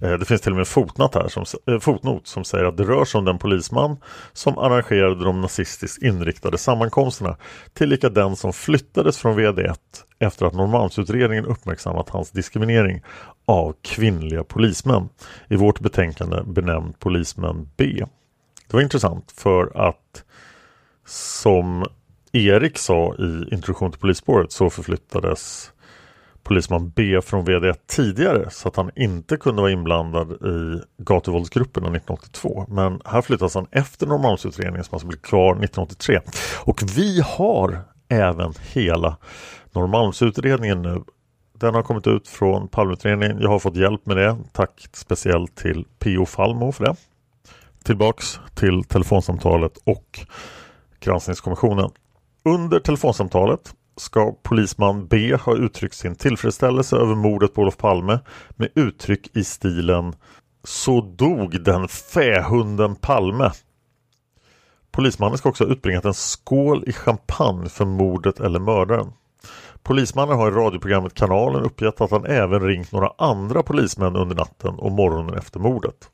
Eh, 0.00 0.12
det 0.12 0.24
finns 0.24 0.40
till 0.40 0.52
och 0.52 0.56
med 0.56 0.62
en 0.62 0.66
fotnot 0.66 1.14
här 1.14 1.28
som, 1.28 1.44
eh, 1.66 1.80
fotnot 1.80 2.26
som 2.26 2.44
säger 2.44 2.64
att 2.64 2.76
det 2.76 2.84
rör 2.84 3.04
sig 3.04 3.18
om 3.18 3.24
den 3.24 3.38
polisman 3.38 3.96
som 4.32 4.58
arrangerade 4.58 5.24
de 5.24 5.40
nazistiskt 5.40 6.02
inriktade 6.02 6.58
sammankomsterna 6.58 7.36
tillika 7.72 8.08
den 8.08 8.36
som 8.36 8.52
flyttades 8.52 9.18
från 9.18 9.36
VD1 9.38 9.78
efter 10.18 10.46
att 10.46 10.54
Norrmalmsutredningen 10.54 11.46
uppmärksammat 11.46 12.08
hans 12.08 12.30
diskriminering 12.30 13.02
av 13.44 13.74
kvinnliga 13.82 14.44
polismän 14.44 15.08
i 15.48 15.56
vårt 15.56 15.80
betänkande 15.80 16.42
benämnd 16.46 16.98
Polismän 16.98 17.68
B. 17.76 18.04
Det 18.66 18.76
var 18.76 18.80
intressant 18.80 19.32
för 19.36 19.88
att 19.88 20.24
som 21.06 21.84
Erik 22.32 22.78
sa 22.78 23.14
i 23.14 23.54
introduktion 23.54 23.90
till 23.90 24.00
polisspåret 24.00 24.52
så 24.52 24.70
förflyttades 24.70 25.72
polisman 26.48 26.92
B 26.96 27.20
från 27.22 27.44
VD 27.44 27.74
tidigare 27.86 28.50
så 28.50 28.68
att 28.68 28.76
han 28.76 28.90
inte 28.96 29.36
kunde 29.36 29.62
vara 29.62 29.72
inblandad 29.72 30.32
i 30.32 30.82
gatuvåldsgrupperna 30.98 31.86
1982. 31.86 32.66
Men 32.68 33.00
här 33.04 33.22
flyttas 33.22 33.54
han 33.54 33.66
efter 33.70 34.06
Norrmalmsutredningen 34.06 34.84
som 34.84 34.94
alltså 34.94 35.08
blir 35.08 35.18
klar 35.18 35.50
1983. 35.50 36.20
Och 36.64 36.82
vi 36.96 37.20
har 37.20 37.80
även 38.08 38.54
hela 38.72 39.16
Norrmalmsutredningen 39.72 40.82
nu. 40.82 41.02
Den 41.58 41.74
har 41.74 41.82
kommit 41.82 42.06
ut 42.06 42.28
från 42.28 42.68
Palmeutredningen. 42.68 43.38
Jag 43.40 43.48
har 43.48 43.58
fått 43.58 43.76
hjälp 43.76 44.06
med 44.06 44.16
det. 44.16 44.36
Tack 44.52 44.88
speciellt 44.92 45.56
till 45.56 45.84
P.O. 45.98 46.26
Falmo 46.26 46.72
för 46.72 46.84
det. 46.84 46.94
Tillbaks 47.84 48.40
till 48.54 48.84
telefonsamtalet 48.84 49.78
och 49.84 50.20
granskningskommissionen. 51.00 51.90
Under 52.44 52.80
telefonsamtalet 52.80 53.74
ska 53.98 54.32
polisman 54.42 55.06
B 55.06 55.36
ha 55.36 55.56
uttryckt 55.56 55.94
sin 55.94 56.14
tillfredsställelse 56.14 56.96
över 56.96 57.14
mordet 57.14 57.54
på 57.54 57.62
Olof 57.62 57.76
Palme 57.76 58.18
med 58.50 58.68
uttryck 58.74 59.36
i 59.36 59.44
stilen 59.44 60.14
Så 60.64 61.00
dog 61.00 61.62
den 61.64 61.88
fähunden 61.88 62.96
Palme. 62.96 63.50
Polismannen 64.90 65.38
ska 65.38 65.48
också 65.48 65.64
ha 65.64 65.72
utbringat 65.72 66.04
en 66.04 66.14
skål 66.14 66.84
i 66.86 66.92
champagne 66.92 67.68
för 67.68 67.84
mordet 67.84 68.40
eller 68.40 68.60
mördaren. 68.60 69.12
Polismannen 69.82 70.36
har 70.36 70.48
i 70.48 70.54
radioprogrammet 70.54 71.14
Kanalen 71.14 71.62
uppgett 71.62 72.00
att 72.00 72.10
han 72.10 72.24
även 72.24 72.60
ringt 72.60 72.92
några 72.92 73.12
andra 73.18 73.62
polismän 73.62 74.16
under 74.16 74.36
natten 74.36 74.74
och 74.74 74.92
morgonen 74.92 75.34
efter 75.34 75.60
mordet. 75.60 76.10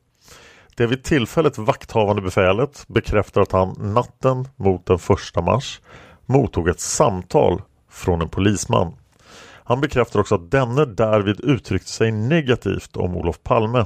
Det 0.77 0.87
vid 0.87 1.05
tillfället 1.05 1.59
vakthavande 1.59 2.23
befälet 2.23 2.85
bekräftar 2.89 3.41
att 3.41 3.53
han 3.53 3.95
natten 3.95 4.49
mot 4.57 4.87
den 4.87 4.99
1 5.37 5.45
mars 5.45 5.81
mottog 6.27 6.69
ett 6.69 6.81
samtal 6.81 7.63
från 7.95 8.23
en 8.23 8.29
polisman. 8.29 8.95
Han 9.65 9.81
bekräftar 9.81 10.21
också 10.21 10.35
att 10.35 10.51
denne 10.51 10.85
därvid 10.85 11.41
uttryckte 11.41 11.91
sig 11.91 12.13
negativt 12.13 12.97
om 12.97 13.17
Olof 13.17 13.43
Palme 13.43 13.85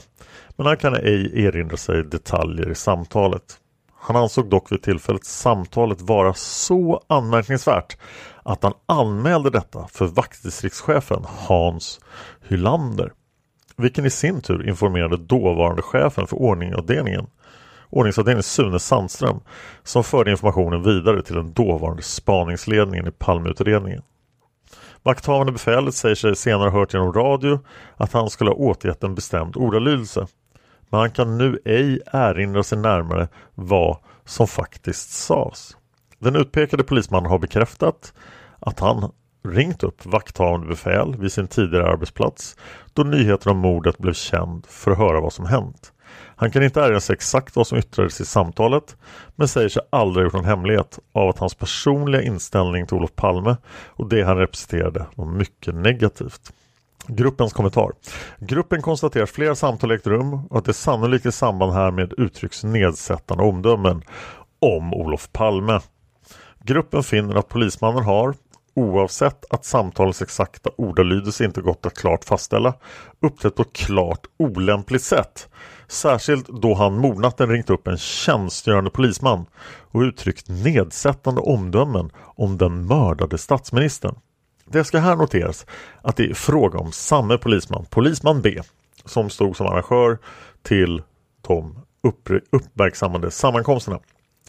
men 0.56 0.66
han 0.66 0.76
kan 0.76 0.94
ej 0.94 1.44
erinra 1.44 1.76
sig 1.76 2.04
detaljer 2.04 2.70
i 2.70 2.74
samtalet. 2.74 3.58
Han 4.00 4.16
ansåg 4.16 4.50
dock 4.50 4.72
vid 4.72 4.82
tillfället 4.82 5.24
samtalet 5.24 6.00
vara 6.00 6.34
så 6.34 7.02
anmärkningsvärt 7.06 7.96
att 8.42 8.62
han 8.62 8.72
anmälde 8.86 9.50
detta 9.50 9.86
för 9.92 10.06
vaktdistriktschefen 10.06 11.24
Hans 11.48 12.00
Hylander 12.48 13.12
vilken 13.76 14.06
i 14.06 14.10
sin 14.10 14.40
tur 14.40 14.68
informerade 14.68 15.16
dåvarande 15.16 15.82
chefen 15.82 16.26
för 16.26 16.36
ordningsavdelningen 16.36 17.26
ordningsavdelningen 17.90 18.42
Sune 18.42 18.78
Sandström 18.78 19.40
som 19.82 20.04
förde 20.04 20.30
informationen 20.30 20.82
vidare 20.82 21.22
till 21.22 21.34
den 21.34 21.52
dåvarande 21.52 22.02
spaningsledningen 22.02 23.08
i 23.08 23.10
Palmeutredningen. 23.10 24.02
Vakthavande 25.02 25.52
befälet 25.52 25.94
säger 25.94 26.14
sig 26.14 26.36
senare 26.36 26.70
hört 26.70 26.94
genom 26.94 27.12
radio 27.12 27.60
att 27.96 28.12
han 28.12 28.30
skulle 28.30 28.50
ha 28.50 28.56
återgett 28.56 29.04
en 29.04 29.14
bestämd 29.14 29.56
ordalydelse. 29.56 30.26
Men 30.90 31.00
han 31.00 31.10
kan 31.10 31.38
nu 31.38 31.58
ej 31.64 32.00
erinra 32.12 32.62
sig 32.62 32.78
närmare 32.78 33.28
vad 33.54 33.96
som 34.24 34.46
faktiskt 34.48 35.10
sades. 35.10 35.76
Den 36.18 36.36
utpekade 36.36 36.84
polismannen 36.84 37.30
har 37.30 37.38
bekräftat 37.38 38.12
att 38.60 38.80
han 38.80 39.12
ringt 39.44 39.82
upp 39.82 40.06
vakthavande 40.06 40.66
befäl 40.66 41.16
vid 41.16 41.32
sin 41.32 41.48
tidigare 41.48 41.92
arbetsplats 41.92 42.56
då 42.92 43.02
nyheten 43.02 43.52
om 43.52 43.58
mordet 43.58 43.98
blev 43.98 44.12
känd 44.12 44.66
för 44.66 44.90
att 44.90 44.98
höra 44.98 45.20
vad 45.20 45.32
som 45.32 45.46
hänt. 45.46 45.92
Han 46.40 46.50
kan 46.50 46.62
inte 46.62 46.80
erinra 46.80 47.00
sig 47.00 47.14
exakt 47.14 47.56
vad 47.56 47.66
som 47.66 47.78
yttrades 47.78 48.20
i 48.20 48.24
samtalet 48.24 48.96
men 49.36 49.48
säger 49.48 49.68
sig 49.68 49.82
aldrig 49.90 50.24
gjort 50.24 50.32
någon 50.32 50.44
hemlighet 50.44 50.98
av 51.12 51.28
att 51.28 51.38
hans 51.38 51.54
personliga 51.54 52.22
inställning 52.22 52.86
till 52.86 52.96
Olof 52.96 53.14
Palme 53.14 53.56
och 53.86 54.08
det 54.08 54.22
han 54.22 54.36
representerade 54.36 55.06
var 55.14 55.26
mycket 55.26 55.74
negativt. 55.74 56.52
Gruppens 57.06 57.52
kommentar. 57.52 57.92
Gruppen 58.38 58.82
konstaterar 58.82 59.24
att 59.24 59.30
flera 59.30 59.54
samtal 59.54 59.90
ägt 59.90 60.06
rum 60.06 60.34
och 60.34 60.58
att 60.58 60.64
det 60.64 60.72
sannolikt 60.72 61.26
i 61.26 61.32
samband 61.32 61.72
härmed 61.72 62.14
uttrycks 62.16 62.64
nedsättande 62.64 63.44
omdömen 63.44 64.02
om 64.60 64.94
Olof 64.94 65.32
Palme. 65.32 65.80
Gruppen 66.64 67.02
finner 67.02 67.34
att 67.34 67.48
polismannen 67.48 68.04
har, 68.04 68.34
oavsett 68.78 69.44
att 69.50 69.64
samtalets 69.64 70.22
exakta 70.22 70.70
ordalydelse 70.76 71.44
inte 71.44 71.60
gått 71.60 71.86
att 71.86 71.98
klart 71.98 72.24
fastställa, 72.24 72.74
uppträtt 73.20 73.54
på 73.54 73.62
ett 73.62 73.72
klart 73.72 74.26
olämpligt 74.36 75.02
sätt. 75.02 75.48
Särskilt 75.88 76.48
då 76.48 76.74
han 76.74 76.98
mordnatten 76.98 77.48
ringt 77.48 77.70
upp 77.70 77.88
en 77.88 77.98
tjänstgörande 77.98 78.90
polisman 78.90 79.46
och 79.90 80.00
uttryckt 80.00 80.48
nedsättande 80.48 81.40
omdömen 81.40 82.10
om 82.18 82.58
den 82.58 82.86
mördade 82.86 83.38
statsministern. 83.38 84.14
Det 84.64 84.84
ska 84.84 84.98
här 84.98 85.16
noteras 85.16 85.66
att 86.02 86.16
det 86.16 86.30
är 86.30 86.34
fråga 86.34 86.78
om 86.78 86.92
samma 86.92 87.38
polisman, 87.38 87.86
polisman 87.90 88.42
B, 88.42 88.60
som 89.04 89.30
stod 89.30 89.56
som 89.56 89.66
arrangör 89.66 90.18
till 90.62 91.02
de 91.40 91.78
uppmärksammade 92.50 93.30
sammankomsterna. 93.30 93.98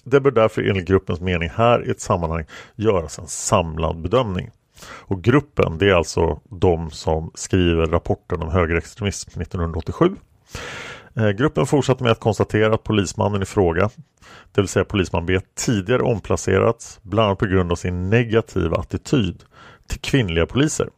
Det 0.03 0.19
bör 0.19 0.31
därför 0.31 0.61
enligt 0.61 0.87
gruppens 0.87 1.21
mening 1.21 1.49
här 1.49 1.87
i 1.87 1.91
ett 1.91 2.01
sammanhang 2.01 2.45
göras 2.75 3.19
en 3.19 3.27
samlad 3.27 4.01
bedömning. 4.01 4.51
Och 4.85 5.23
gruppen 5.23 5.77
det 5.77 5.89
är 5.89 5.93
alltså 5.93 6.39
de 6.49 6.91
som 6.91 7.31
skriver 7.33 7.85
rapporten 7.85 8.41
om 8.41 8.49
högerextremism 8.49 9.41
1987. 9.41 10.15
Eh, 11.15 11.29
gruppen 11.29 11.65
fortsatte 11.65 12.03
med 12.03 12.11
att 12.11 12.19
konstatera 12.19 12.73
att 12.73 12.83
polismannen 12.83 13.41
i 13.41 13.45
fråga, 13.45 13.89
det 14.51 14.61
vill 14.61 14.67
säga 14.67 14.85
polisman 14.85 15.25
B, 15.25 15.39
tidigare 15.55 16.01
omplacerats 16.01 16.99
bland 17.03 17.27
annat 17.27 17.39
på 17.39 17.45
grund 17.45 17.71
av 17.71 17.75
sin 17.75 18.09
negativa 18.09 18.77
attityd 18.77 19.43
till 19.87 19.99
kvinnliga 19.99 20.45
poliser. 20.45 20.89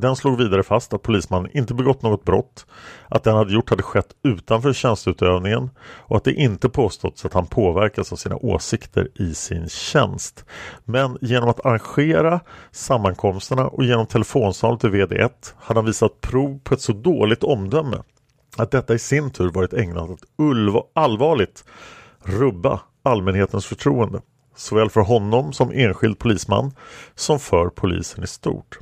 Den 0.00 0.16
slog 0.16 0.38
vidare 0.38 0.62
fast 0.62 0.94
att 0.94 1.02
polismannen 1.02 1.50
inte 1.56 1.74
begått 1.74 2.02
något 2.02 2.24
brott, 2.24 2.66
att 3.08 3.24
det 3.24 3.30
han 3.30 3.38
hade 3.38 3.52
gjort 3.52 3.70
hade 3.70 3.82
skett 3.82 4.14
utanför 4.24 4.72
tjänsteutövningen 4.72 5.70
och 5.80 6.16
att 6.16 6.24
det 6.24 6.32
inte 6.32 6.68
påståtts 6.68 7.24
att 7.24 7.32
han 7.32 7.46
påverkas 7.46 8.12
av 8.12 8.16
sina 8.16 8.36
åsikter 8.36 9.08
i 9.14 9.34
sin 9.34 9.68
tjänst. 9.68 10.44
Men 10.84 11.18
genom 11.20 11.48
att 11.48 11.66
arrangera 11.66 12.40
sammankomsterna 12.70 13.66
och 13.66 13.84
genom 13.84 14.06
telefonsamtal 14.06 14.78
till 14.78 14.90
VD1 14.90 15.30
hade 15.56 15.78
han 15.78 15.86
visat 15.86 16.20
prov 16.20 16.60
på 16.64 16.74
ett 16.74 16.80
så 16.80 16.92
dåligt 16.92 17.44
omdöme 17.44 18.02
att 18.56 18.70
detta 18.70 18.94
i 18.94 18.98
sin 18.98 19.30
tur 19.30 19.50
varit 19.50 19.72
ägnat 19.72 20.10
att 20.10 20.24
allvarligt 20.94 21.64
rubba 22.24 22.80
allmänhetens 23.02 23.66
förtroende 23.66 24.20
såväl 24.56 24.90
för 24.90 25.00
honom 25.00 25.52
som 25.52 25.72
enskild 25.72 26.18
polisman 26.18 26.72
som 27.14 27.38
för 27.38 27.68
polisen 27.68 28.24
i 28.24 28.26
stort. 28.26 28.78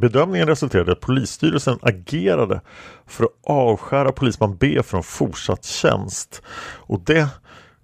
Bedömningen 0.00 0.48
resulterade 0.48 0.90
i 0.90 0.92
att 0.92 1.00
polisstyrelsen 1.00 1.78
agerade 1.82 2.60
för 3.06 3.24
att 3.24 3.30
avskära 3.46 4.12
polisman 4.12 4.56
B 4.56 4.82
från 4.82 5.02
fortsatt 5.02 5.64
tjänst. 5.64 6.42
Och 6.76 7.00
det 7.00 7.28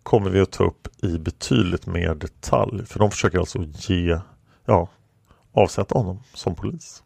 kommer 0.03 0.31
vi 0.31 0.41
att 0.41 0.53
ta 0.53 0.65
upp 0.65 0.89
i 1.05 1.19
betydligt 1.19 1.87
mer 1.87 2.15
detalj. 2.15 2.87
För 2.87 2.99
de 2.99 3.11
försöker 3.11 3.39
alltså 3.39 3.59
ge, 3.63 4.19
ja, 4.65 4.89
avsätta 5.53 5.99
honom 5.99 6.23
som 6.35 6.55
polis. 6.55 7.03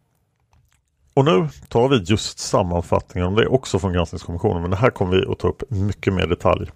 Och 1.14 1.24
nu 1.24 1.48
tar 1.68 1.88
vi 1.88 1.96
just 1.96 2.38
sammanfattningen 2.38 3.28
om 3.28 3.34
det 3.34 3.46
också 3.46 3.78
från 3.78 3.92
granskningskommissionen 3.92 4.62
men 4.62 4.70
det 4.70 4.76
här 4.76 4.90
kommer 4.90 5.16
vi 5.16 5.32
att 5.32 5.38
ta 5.38 5.48
upp 5.48 5.62
mycket 5.68 6.14
mer 6.14 6.26
detalj. 6.26 6.70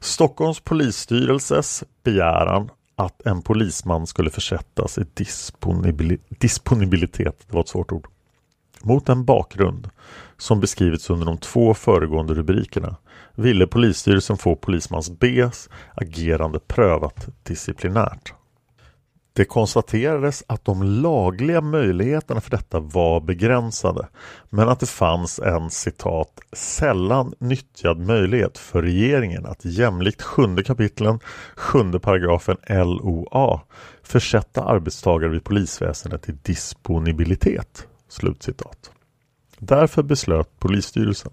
Stockholms 0.00 0.60
polisstyrelses 0.60 1.84
begäran 2.04 2.70
att 3.00 3.26
en 3.26 3.42
polisman 3.42 4.06
skulle 4.06 4.30
försättas 4.30 4.98
i 4.98 5.04
disponibili 5.14 6.18
disponibilitet. 6.28 7.44
Det 7.46 7.54
var 7.54 7.60
ett 7.60 7.68
svårt 7.68 7.92
ord. 7.92 8.06
Mot 8.82 9.08
en 9.08 9.24
bakgrund 9.24 9.88
som 10.36 10.60
beskrivits 10.60 11.10
under 11.10 11.26
de 11.26 11.38
två 11.38 11.74
föregående 11.74 12.34
rubrikerna 12.34 12.96
ville 13.34 13.66
polisstyrelsen 13.66 14.36
få 14.36 14.56
polismans 14.56 15.10
Bs 15.10 15.68
agerande 15.94 16.58
prövat 16.58 17.28
disciplinärt. 17.42 18.34
Det 19.40 19.44
konstaterades 19.44 20.44
att 20.46 20.64
de 20.64 20.82
lagliga 20.82 21.60
möjligheterna 21.60 22.40
för 22.40 22.50
detta 22.50 22.80
var 22.80 23.20
begränsade 23.20 24.08
men 24.50 24.68
att 24.68 24.80
det 24.80 24.86
fanns 24.86 25.38
en 25.38 25.70
citat 25.70 26.40
sällan 26.52 27.34
nyttjad 27.38 27.98
möjlighet 27.98 28.58
för 28.58 28.82
regeringen 28.82 29.46
att 29.46 29.64
jämlikt 29.64 30.22
sjunde 30.22 30.62
kapitlen, 30.64 31.20
sjunde 31.56 32.00
paragrafen 32.00 32.56
LOA 32.68 33.60
försätta 34.02 34.64
arbetstagare 34.64 35.30
vid 35.30 35.44
polisväsendet 35.44 36.28
i 36.28 36.32
disponibilitet. 36.32 37.86
Slutcitat. 38.08 38.90
Därför 39.58 40.02
beslöt 40.02 40.58
polisstyrelsen 40.58 41.32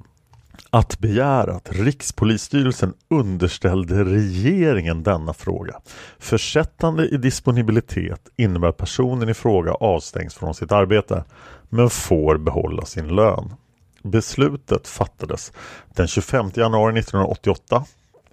att 0.70 1.00
begära 1.00 1.56
att 1.56 1.72
Rikspolisstyrelsen 1.72 2.94
underställde 3.10 4.04
regeringen 4.04 5.04
denna 5.04 5.34
fråga. 5.34 5.80
Försättande 6.20 7.06
i 7.08 7.18
disponibilitet 7.18 8.22
innebär 8.36 8.68
att 8.68 8.78
personen 8.78 9.30
i 9.30 9.34
fråga 9.34 9.72
avstängs 9.72 10.36
från 10.36 10.54
sitt 10.54 10.72
arbete 10.72 11.24
men 11.70 11.90
får 11.90 12.38
behålla 12.38 12.86
sin 12.86 13.08
lön. 13.08 13.54
Beslutet 14.04 14.88
fattades 14.88 15.52
den 15.94 16.08
25 16.08 16.52
januari 16.56 17.00
1988. 17.00 17.86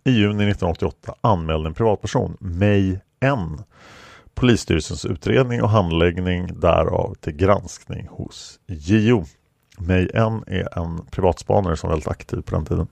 I 0.05 0.11
juni 0.11 0.51
1988 0.51 1.15
anmälde 1.21 1.69
en 1.69 1.75
privatperson, 1.75 2.37
May 2.41 2.99
N, 3.21 3.63
Polisstyrelsens 4.35 5.05
utredning 5.05 5.63
och 5.63 5.71
handläggning 5.71 6.61
därav 6.61 7.15
till 7.21 7.33
granskning 7.33 8.07
hos 8.11 8.59
JO. 8.67 9.25
May 9.79 10.09
N 10.15 10.45
är 10.47 10.79
en 10.79 11.07
privatspanare 11.11 11.77
som 11.77 11.89
var 11.89 11.95
väldigt 11.95 12.09
aktiv 12.09 12.41
på 12.43 12.55
den 12.55 12.65
tiden. 12.65 12.87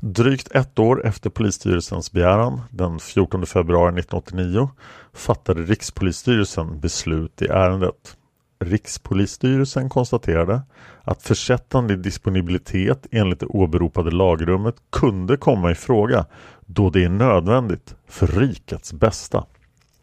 Drygt 0.00 0.52
ett 0.52 0.78
år 0.78 1.06
efter 1.06 1.30
polisstyrelsens 1.30 2.12
begäran, 2.12 2.60
den 2.70 2.98
14 2.98 3.46
februari 3.46 3.88
1989, 3.88 4.70
fattade 5.12 5.62
Rikspolisstyrelsen 5.62 6.80
beslut 6.80 7.42
i 7.42 7.46
ärendet. 7.46 8.16
Rikspolisstyrelsen 8.60 9.88
konstaterade 9.88 10.62
att 11.02 11.22
försättande 11.22 11.94
i 11.94 11.96
disponibilitet 11.96 13.06
enligt 13.10 13.40
det 13.40 13.46
åberopade 13.46 14.10
lagrummet 14.10 14.76
kunde 14.90 15.36
komma 15.36 15.70
i 15.70 15.74
fråga 15.74 16.26
då 16.66 16.90
det 16.90 17.04
är 17.04 17.08
nödvändigt 17.08 17.94
för 18.08 18.26
rikets 18.26 18.92
bästa. 18.92 19.44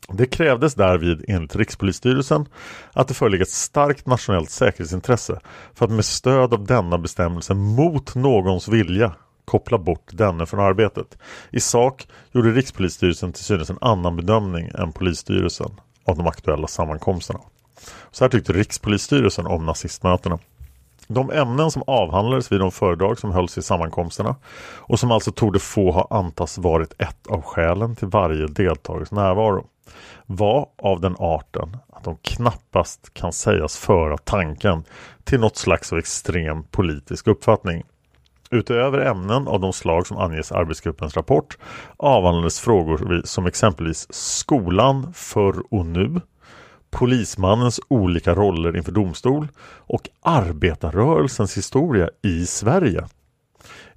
Det 0.08 0.26
krävdes 0.26 0.76
därvid 0.76 1.26
enligt 1.28 1.56
Rikspolisstyrelsen 1.56 2.46
att 2.94 3.08
det 3.08 3.14
föreligger 3.14 3.46
ett 3.46 3.50
starkt 3.50 4.08
nationellt 4.08 4.50
säkerhetsintresse 4.50 5.40
för 5.74 5.86
att 5.86 5.92
med 5.92 6.06
stöd 6.06 6.54
av 6.54 6.66
denna 6.66 6.98
bestämmelse 6.98 7.54
mot 7.54 8.16
någons 8.16 8.68
vilja 8.68 9.16
koppla 9.46 9.78
bort 9.78 10.10
denne 10.12 10.46
från 10.46 10.60
arbetet. 10.60 11.18
I 11.52 11.60
sak 11.60 12.08
gjorde 12.32 12.52
Rikspolisstyrelsen 12.52 13.34
till 13.34 13.44
synes 13.44 13.70
en 13.70 13.78
annan 13.82 14.16
bedömning 14.16 14.72
än 14.74 14.92
polisstyrelsen 14.92 15.72
av 16.06 16.18
de 16.18 16.28
aktuella 16.28 16.68
sammankomsterna. 16.68 17.40
Så 18.12 18.24
här 18.24 18.30
tyckte 18.30 18.54
Rikspolisstyrelsen 18.54 19.46
om 19.46 19.66
nazistmötena. 19.66 20.40
De 21.08 21.32
ämnen 21.32 21.72
som 21.72 21.84
avhandlades 21.88 22.52
vid 22.52 22.60
de 22.60 22.72
föredrag 22.72 23.20
som 23.20 23.32
hölls 23.32 23.58
i 23.58 23.62
sammankomsterna 23.62 24.36
och 24.78 25.00
som 25.00 25.12
alltså 25.12 25.32
torde 25.32 25.60
få 25.60 25.92
ha 25.92 26.08
antas 26.10 26.58
varit 26.58 27.02
ett 27.02 27.28
av 27.28 27.42
skälen 27.42 27.96
till 27.96 28.08
varje 28.08 28.48
deltagares 28.48 29.12
närvaro 29.12 29.66
var 30.26 30.68
av 30.78 31.02
den 31.02 31.16
arten 31.20 31.78
att 31.94 32.04
de 32.04 32.18
knappast 32.22 33.14
kan 33.14 33.34
sägas 33.34 33.78
föra 33.78 34.18
tanken 34.18 34.84
till 35.24 35.40
något 35.40 35.58
slags 35.58 35.94
av 35.94 36.00
extrem 36.00 36.64
politisk 36.64 37.28
uppfattning. 37.28 37.84
Utöver 38.52 39.00
ämnen 39.00 39.48
av 39.48 39.60
de 39.60 39.74
slag 39.74 40.08
som 40.08 40.18
anges 40.18 40.52
i 40.52 40.54
arbetsgruppens 40.54 41.16
rapport 41.16 41.58
avhandlades 41.98 42.60
frågor 42.60 43.22
som 43.26 43.46
exempelvis 43.46 44.08
skolan 44.14 45.14
förr 45.14 45.64
och 45.72 45.86
nu, 45.86 46.22
polismannens 46.96 47.80
olika 47.88 48.36
roller 48.36 48.78
inför 48.78 48.92
domstol 48.92 49.48
och 49.78 50.10
arbetarrörelsens 50.22 51.58
historia 51.58 52.10
i 52.22 52.46
Sverige. 52.46 53.08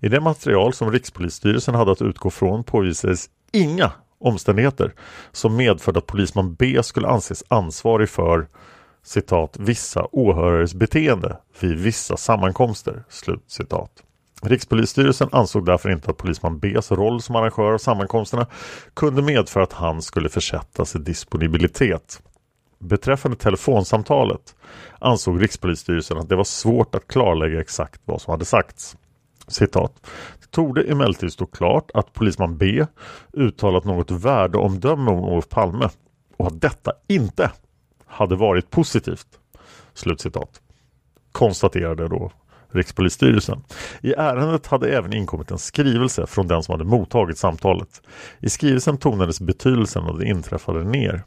I 0.00 0.08
det 0.08 0.20
material 0.20 0.72
som 0.72 0.92
Rikspolisstyrelsen 0.92 1.74
hade 1.74 1.92
att 1.92 2.02
utgå 2.02 2.30
från 2.30 2.64
påvisades 2.64 3.30
inga 3.52 3.92
omständigheter 4.20 4.94
som 5.32 5.56
medförde 5.56 5.98
att 5.98 6.06
polisman 6.06 6.54
B 6.54 6.82
skulle 6.82 7.08
anses 7.08 7.44
ansvarig 7.48 8.08
för 8.08 8.48
citat, 9.02 9.56
vissa 9.58 10.06
åhörares 10.12 10.74
beteende 10.74 11.36
vid 11.60 11.78
vissa 11.78 12.16
sammankomster. 12.16 13.04
Slut 13.08 13.44
citat. 13.46 13.90
Rikspolisstyrelsen 14.42 15.28
ansåg 15.32 15.66
därför 15.66 15.90
inte 15.90 16.10
att 16.10 16.16
polisman 16.16 16.58
Bs 16.58 16.92
roll 16.92 17.22
som 17.22 17.36
arrangör 17.36 17.72
av 17.72 17.78
sammankomsterna 17.78 18.46
kunde 18.94 19.22
medföra 19.22 19.62
att 19.62 19.72
han 19.72 20.02
skulle 20.02 20.28
försättas 20.28 20.96
i 20.96 20.98
disponibilitet. 20.98 22.22
Beträffande 22.78 23.36
telefonsamtalet 23.36 24.56
ansåg 24.98 25.42
Rikspolisstyrelsen 25.42 26.18
att 26.18 26.28
det 26.28 26.36
var 26.36 26.44
svårt 26.44 26.94
att 26.94 27.08
klarlägga 27.08 27.60
exakt 27.60 28.00
vad 28.04 28.22
som 28.22 28.30
hade 28.30 28.44
sagts. 28.44 28.96
Citat. 29.48 30.06
Det 30.40 30.50
torde 30.50 30.82
emellertid 30.82 31.32
stå 31.32 31.46
klart 31.46 31.90
att 31.94 32.12
polisman 32.12 32.56
B 32.58 32.86
uttalat 33.32 33.84
något 33.84 34.10
värdeomdöme 34.10 35.10
om 35.10 35.24
Olof 35.24 35.48
Palme 35.48 35.88
och 36.36 36.46
att 36.46 36.60
detta 36.60 36.92
inte 37.08 37.50
hade 38.06 38.36
varit 38.36 38.70
positivt. 38.70 39.26
Slutcitat. 39.94 40.60
Konstaterade 41.32 42.08
då 42.08 42.32
Rikspolisstyrelsen. 42.70 43.62
I 44.00 44.12
ärendet 44.12 44.66
hade 44.66 44.96
även 44.96 45.12
inkommit 45.12 45.50
en 45.50 45.58
skrivelse 45.58 46.26
från 46.26 46.48
den 46.48 46.62
som 46.62 46.72
hade 46.72 46.84
mottagit 46.84 47.38
samtalet. 47.38 48.02
I 48.40 48.50
skrivelsen 48.50 48.98
tonades 48.98 49.40
betydelsen 49.40 50.04
av 50.04 50.18
det 50.18 50.26
inträffade 50.26 50.84
ner. 50.84 51.24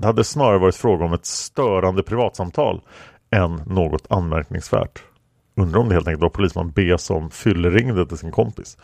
Det 0.00 0.06
hade 0.06 0.24
snarare 0.24 0.58
varit 0.58 0.76
fråga 0.76 1.04
om 1.04 1.12
ett 1.12 1.26
störande 1.26 2.02
privatsamtal 2.02 2.80
än 3.30 3.62
något 3.66 4.06
anmärkningsvärt. 4.10 5.02
Undrar 5.56 5.80
om 5.80 5.88
det 5.88 5.94
helt 5.94 6.08
enkelt 6.08 6.22
var 6.22 6.28
polisman 6.28 6.70
B 6.70 6.98
som 6.98 7.30
fylleringde 7.30 8.06
till 8.06 8.18
sin 8.18 8.30
kompis. 8.32 8.78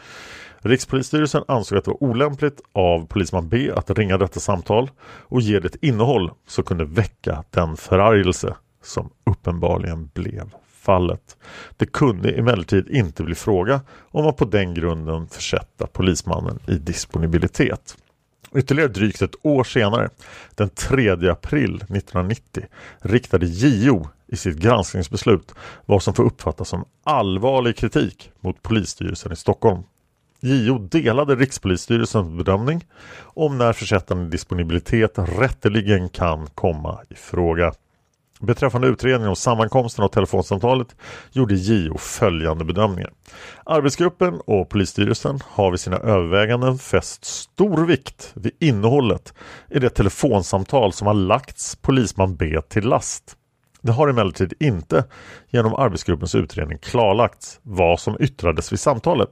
Rikspolisstyrelsen 0.59 1.45
ansåg 1.49 1.79
att 1.79 1.85
det 1.85 1.91
var 1.91 2.03
olämpligt 2.03 2.61
av 2.73 3.07
polisman 3.07 3.49
B 3.49 3.71
att 3.77 3.91
ringa 3.91 4.19
detta 4.19 4.41
samtal 4.41 4.91
och 5.03 5.41
ge 5.41 5.61
det 5.61 5.69
ett 5.69 5.85
innehåll 5.85 6.31
som 6.47 6.65
kunde 6.65 6.85
väcka 6.85 7.45
den 7.51 7.77
förargelse 7.77 8.55
som 8.83 9.11
uppenbarligen 9.31 10.11
blev 10.15 10.51
fallet. 10.67 11.37
Det 11.77 11.87
kunde 11.87 12.31
emellertid 12.31 12.89
inte 12.89 13.23
bli 13.23 13.35
fråga 13.35 13.81
om 14.11 14.27
att 14.27 14.37
på 14.37 14.45
den 14.45 14.75
grunden 14.75 15.27
försätta 15.27 15.87
polismannen 15.87 16.59
i 16.67 16.75
disponibilitet. 16.75 17.97
Ytterligare 18.55 18.89
drygt 18.89 19.23
ett 19.23 19.35
år 19.43 19.65
senare, 19.65 20.11
den 20.55 20.69
3 20.69 21.11
april 21.11 21.75
1990, 21.75 22.65
riktade 23.01 23.47
JO 23.47 24.09
i 24.27 24.37
sitt 24.37 24.57
granskningsbeslut 24.57 25.55
vad 25.87 26.03
som 26.03 26.15
får 26.15 26.25
uppfattas 26.25 26.69
som 26.69 26.85
allvarlig 27.05 27.77
kritik 27.77 28.31
mot 28.41 28.63
polisstyrelsen 28.63 29.33
i 29.33 29.37
Stockholm. 29.37 29.83
JO 30.41 30.79
delade 30.79 31.35
Rikspolisstyrelsens 31.35 32.39
bedömning 32.39 32.85
om 33.23 33.59
när 33.59 33.73
försättande 33.73 34.31
disponibilitet 34.31 35.13
rätteligen 35.17 36.09
kan 36.09 36.47
komma 36.47 37.01
i 37.09 37.15
fråga. 37.15 37.73
Beträffande 38.41 38.89
utredningen 38.89 39.29
om 39.29 39.37
sammankomsten 39.37 40.05
och 40.05 40.13
telefonsamtalet 40.13 40.97
gjorde 41.33 41.55
JO 41.55 41.99
följande 41.99 42.65
bedömningar. 42.65 43.13
Arbetsgruppen 43.65 44.41
och 44.47 44.69
polisstyrelsen 44.69 45.41
har 45.45 45.71
vid 45.71 45.81
sina 45.81 45.97
överväganden 45.97 46.79
fäst 46.79 47.25
stor 47.25 47.87
vikt 47.87 48.33
vid 48.35 48.53
innehållet 48.61 49.35
i 49.71 49.79
det 49.79 49.91
telefonsamtal 49.91 50.93
som 50.93 51.07
har 51.07 51.15
lagts 51.15 51.77
polisman 51.77 52.37
B 52.37 52.61
till 52.69 52.89
last. 52.89 53.37
Det 53.81 53.93
har 53.93 54.09
emellertid 54.09 54.53
inte 54.61 55.05
genom 55.49 55.75
arbetsgruppens 55.75 56.35
utredning 56.35 56.79
klarlagts 56.79 57.61
vad 57.63 58.01
som 58.01 58.17
yttrades 58.21 58.73
vid 58.73 58.81
samtalet. 58.81 59.31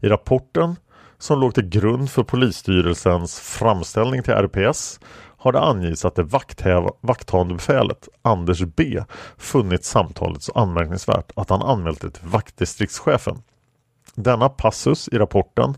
I 0.00 0.08
rapporten 0.08 0.76
som 1.18 1.40
låg 1.40 1.54
till 1.54 1.68
grund 1.68 2.10
för 2.10 2.22
polisstyrelsens 2.22 3.40
framställning 3.40 4.22
till 4.22 4.32
RPS 4.32 5.00
har 5.42 5.52
det 5.52 5.60
angivits 5.60 6.04
att 6.04 6.14
det 6.14 6.22
vakthavande 7.00 7.54
befälet 7.54 8.08
Anders 8.22 8.60
B 8.60 9.02
funnit 9.36 9.84
samtalet 9.84 10.42
så 10.42 10.52
anmärkningsvärt 10.52 11.32
att 11.36 11.50
han 11.50 11.62
anmält 11.62 12.00
det 12.00 12.10
till 12.10 12.28
vaktdistriktschefen. 12.28 13.42
Denna 14.14 14.48
passus 14.48 15.08
i 15.08 15.18
rapporten, 15.18 15.74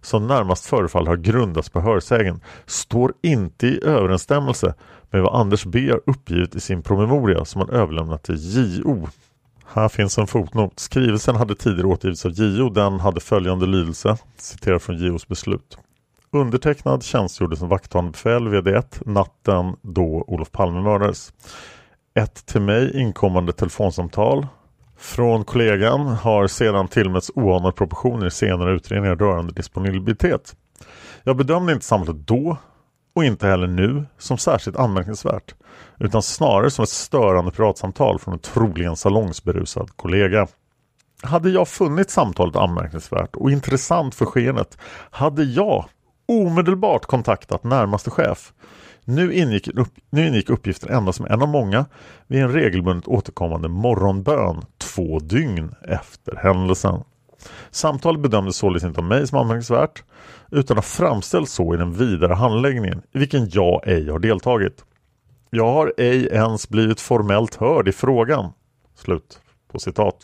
som 0.00 0.26
närmast 0.26 0.66
förefaller 0.66 1.06
ha 1.06 1.14
grundats 1.14 1.68
på 1.68 1.80
hörsägen, 1.80 2.40
står 2.66 3.12
inte 3.22 3.66
i 3.66 3.84
överensstämmelse 3.84 4.74
med 5.10 5.22
vad 5.22 5.40
Anders 5.40 5.64
B 5.64 5.90
har 5.90 6.00
uppgivit 6.06 6.54
i 6.54 6.60
sin 6.60 6.82
promemoria 6.82 7.44
som 7.44 7.60
han 7.60 7.70
överlämnat 7.70 8.22
till 8.22 8.36
JO. 8.38 9.08
Här 9.66 9.88
finns 9.88 10.18
en 10.18 10.26
fotnot. 10.26 10.78
Skrivelsen 10.78 11.36
hade 11.36 11.54
tidigare 11.54 11.86
återgivits 11.86 12.26
av 12.26 12.32
JO. 12.32 12.70
Den 12.70 13.00
hade 13.00 13.20
följande 13.20 13.66
lydelse, 13.66 14.16
citerat 14.36 14.82
från 14.82 14.98
JOs 14.98 15.28
beslut. 15.28 15.78
Undertecknad 16.30 17.02
tjänstgjorde 17.02 17.56
som 17.56 17.68
vakthavande 17.68 18.10
befäl 18.10 18.48
VD1 18.48 19.02
natten 19.06 19.76
då 19.82 20.24
Olof 20.26 20.52
Palme 20.52 20.80
mördades. 20.80 21.32
Ett 22.14 22.46
till 22.46 22.60
mig 22.60 23.00
inkommande 23.00 23.52
telefonsamtal 23.52 24.46
från 24.98 25.44
kollegan 25.44 26.06
har 26.06 26.46
sedan 26.46 26.88
tillmätts 26.88 27.30
oanade 27.34 27.72
proportioner 27.72 28.26
i 28.26 28.30
senare 28.30 28.72
utredningar 28.74 29.16
rörande 29.16 29.52
disponibilitet. 29.52 30.56
Jag 31.22 31.36
bedömde 31.36 31.72
inte 31.72 31.84
samtalet 31.84 32.26
då 32.26 32.56
och 33.14 33.24
inte 33.24 33.46
heller 33.46 33.66
nu 33.66 34.04
som 34.18 34.38
särskilt 34.38 34.76
anmärkningsvärt 34.76 35.54
utan 35.98 36.22
snarare 36.22 36.70
som 36.70 36.82
ett 36.82 36.88
störande 36.88 37.50
privatsamtal 37.50 38.18
från 38.18 38.34
en 38.34 38.40
troligen 38.40 38.96
salongsberusad 38.96 39.90
kollega. 39.96 40.46
Hade 41.22 41.50
jag 41.50 41.68
funnit 41.68 42.10
samtalet 42.10 42.56
anmärkningsvärt 42.56 43.36
och 43.36 43.50
intressant 43.50 44.14
för 44.14 44.24
skenet 44.24 44.78
hade 45.10 45.44
jag 45.44 45.84
omedelbart 46.28 47.06
kontaktat 47.06 47.64
närmaste 47.64 48.10
chef. 48.10 48.52
Nu 49.04 49.34
ingick, 49.34 49.68
upp, 49.68 49.88
nu 50.10 50.28
ingick 50.28 50.50
uppgiften 50.50 50.94
endast 50.94 51.16
som 51.16 51.26
en 51.26 51.42
av 51.42 51.48
många 51.48 51.86
vid 52.26 52.42
en 52.42 52.52
regelbundet 52.52 53.08
återkommande 53.08 53.68
morgonbön 53.68 54.64
två 54.78 55.18
dygn 55.18 55.74
efter 55.82 56.36
händelsen. 56.36 57.04
Samtalet 57.70 58.22
bedömdes 58.22 58.56
således 58.56 58.84
inte 58.84 59.00
av 59.00 59.06
mig 59.06 59.26
som 59.26 59.38
anmärkningsvärt 59.38 60.02
utan 60.50 60.76
har 60.76 60.82
framställts 60.82 61.52
så 61.52 61.74
i 61.74 61.76
den 61.76 61.92
vidare 61.92 62.34
handläggningen 62.34 63.02
i 63.12 63.18
vilken 63.18 63.48
jag 63.50 63.88
ej 63.88 64.10
har 64.10 64.18
deltagit. 64.18 64.84
Jag 65.50 65.72
har 65.72 65.92
ej 65.96 66.26
ens 66.26 66.68
blivit 66.68 67.00
formellt 67.00 67.54
hörd 67.54 67.88
i 67.88 67.92
frågan. 67.92 68.52
Slut 68.94 69.40
på 69.72 69.78
citat. 69.78 70.16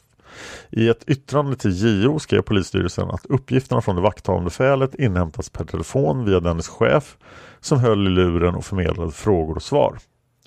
I 0.70 0.88
ett 0.88 1.04
yttrande 1.06 1.56
till 1.56 2.04
JO 2.04 2.18
skrev 2.18 2.42
polisstyrelsen 2.42 3.10
att 3.10 3.26
uppgifterna 3.26 3.80
från 3.80 3.96
det 3.96 4.02
vakthavande 4.02 4.44
befälet 4.44 4.94
inhämtats 4.94 5.50
per 5.50 5.64
telefon 5.64 6.24
via 6.24 6.40
dennes 6.40 6.68
chef 6.68 7.16
som 7.60 7.78
höll 7.78 8.06
i 8.06 8.10
luren 8.10 8.54
och 8.54 8.64
förmedlade 8.64 9.12
frågor 9.12 9.56
och 9.56 9.62
svar. 9.62 9.98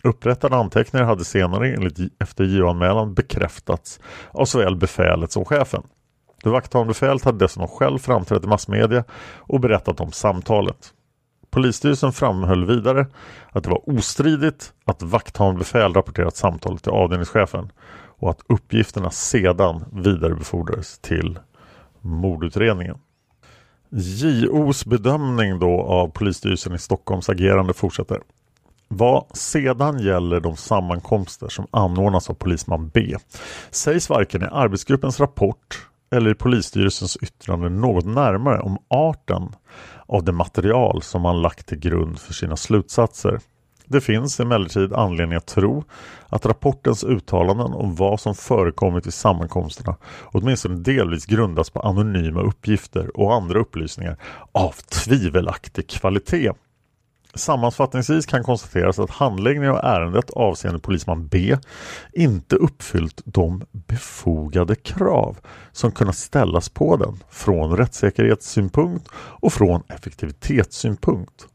Upprättade 0.04 0.56
anteckningar 0.56 1.06
hade 1.06 1.26
senare 1.26 1.73
enligt 1.73 2.21
efter 2.21 2.43
JO-anmälan 2.43 3.13
bekräftats 3.13 4.00
av 4.32 4.45
såväl 4.45 4.76
befälet 4.76 5.32
som 5.32 5.45
chefen. 5.45 5.84
Det 6.43 6.50
vakthavande 6.50 6.91
befälet 6.91 7.23
hade 7.23 7.38
dessutom 7.38 7.67
själv 7.67 8.00
framträtt 8.00 8.43
i 8.43 8.47
massmedia 8.47 9.04
och 9.38 9.60
berättat 9.60 10.00
om 10.00 10.12
samtalet. 10.12 10.93
Polisstyrelsen 11.50 12.12
framhöll 12.12 12.65
vidare 12.65 13.08
att 13.52 13.63
det 13.63 13.69
var 13.69 13.89
ostridigt 13.89 14.73
att 14.86 15.04
vakthavande 15.04 15.60
befäl 15.60 15.93
rapporterat 15.93 16.36
samtalet 16.36 16.84
till 16.84 16.91
avdelningschefen 16.91 17.71
och 18.20 18.30
att 18.30 18.42
uppgifterna 18.48 19.12
sedan 19.12 19.86
vidarebefordrades 19.92 21.00
till 21.00 21.40
mordutredningen. 22.02 22.98
JOs 23.90 24.86
bedömning 24.86 25.60
då 25.60 25.82
av 25.82 26.08
polisstyrelsen 26.08 26.76
i 26.76 26.80
Stockholms 26.80 27.30
agerande 27.30 27.74
fortsätter. 27.74 28.20
Vad 28.88 29.26
sedan 29.34 30.00
gäller 30.00 30.40
de 30.40 30.58
sammankomster 30.58 31.48
som 31.50 31.68
anordnas 31.72 32.30
av 32.30 32.34
polisman 32.34 32.90
B 32.94 33.16
sägs 33.72 34.10
varken 34.10 34.44
i 34.44 34.48
arbetsgruppens 34.52 35.20
rapport 35.20 35.88
eller 36.12 36.32
i 36.32 36.36
polisstyrelsens 36.36 37.18
yttrande 37.18 37.70
något 37.70 38.06
närmare 38.06 38.60
om 38.60 38.78
arten 38.88 39.50
av 40.06 40.24
det 40.24 40.32
material 40.32 41.02
som 41.02 41.22
man 41.22 41.42
lagt 41.42 41.68
till 41.68 41.80
grund 41.80 42.20
för 42.20 42.34
sina 42.34 42.58
slutsatser. 42.58 43.40
Det 43.89 44.02
finns 44.02 44.39
emellertid 44.39 44.93
anledning 44.93 45.38
att 45.38 45.45
tro 45.45 45.84
att 46.30 46.45
rapportens 46.45 47.04
uttalanden 47.04 47.73
om 47.73 47.95
vad 47.95 48.19
som 48.19 48.36
förekommit 48.36 49.08
i 49.08 49.12
sammankomsterna 49.12 49.95
åtminstone 50.26 50.76
delvis 50.76 51.26
grundas 51.26 51.69
på 51.69 51.80
anonyma 51.80 52.41
uppgifter 52.41 53.17
och 53.17 53.34
andra 53.34 53.60
upplysningar 53.60 54.17
av 54.52 54.71
tvivelaktig 54.71 55.89
kvalitet. 55.89 56.52
Sammanfattningsvis 57.34 58.26
kan 58.26 58.43
konstateras 58.43 59.00
att 59.00 59.10
handläggningen 59.10 59.71
av 59.71 59.78
ärendet 59.78 60.30
avseende 60.30 60.80
polisman 60.80 61.28
B 61.28 61.58
inte 62.13 62.56
uppfyllt 62.56 63.21
de 63.26 63.63
befogade 63.71 64.76
krav 64.76 65.38
som 65.71 65.91
kunnat 65.91 66.17
ställas 66.17 66.69
på 66.69 66.97
den 66.97 67.23
från 67.30 67.78
rättssäkerhetssynpunkt 67.78 69.08
och 69.15 69.54
från 69.54 69.84
effektivitetssynpunkt. 69.88 71.47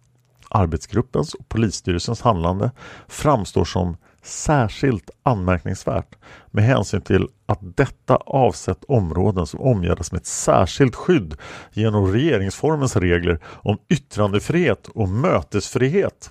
Arbetsgruppens 0.55 1.35
och 1.35 1.49
polisstyrelsens 1.49 2.21
handlande 2.21 2.71
framstår 3.09 3.65
som 3.65 3.97
särskilt 4.23 5.11
anmärkningsvärt 5.23 6.15
med 6.51 6.65
hänsyn 6.65 7.01
till 7.01 7.29
att 7.47 7.77
detta 7.77 8.17
avsett 8.17 8.85
områden 8.85 9.47
som 9.47 9.61
omgärdas 9.61 10.13
med 10.13 10.19
ett 10.19 10.27
särskilt 10.27 10.95
skydd 10.95 11.35
genom 11.73 12.13
regeringsformens 12.13 12.97
regler 12.97 13.39
om 13.45 13.79
yttrandefrihet 13.89 14.89
och 14.89 15.09
mötesfrihet. 15.09 16.31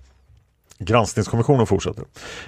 Granskningskommissionen 0.79 1.67
fortsätter. 1.67 2.05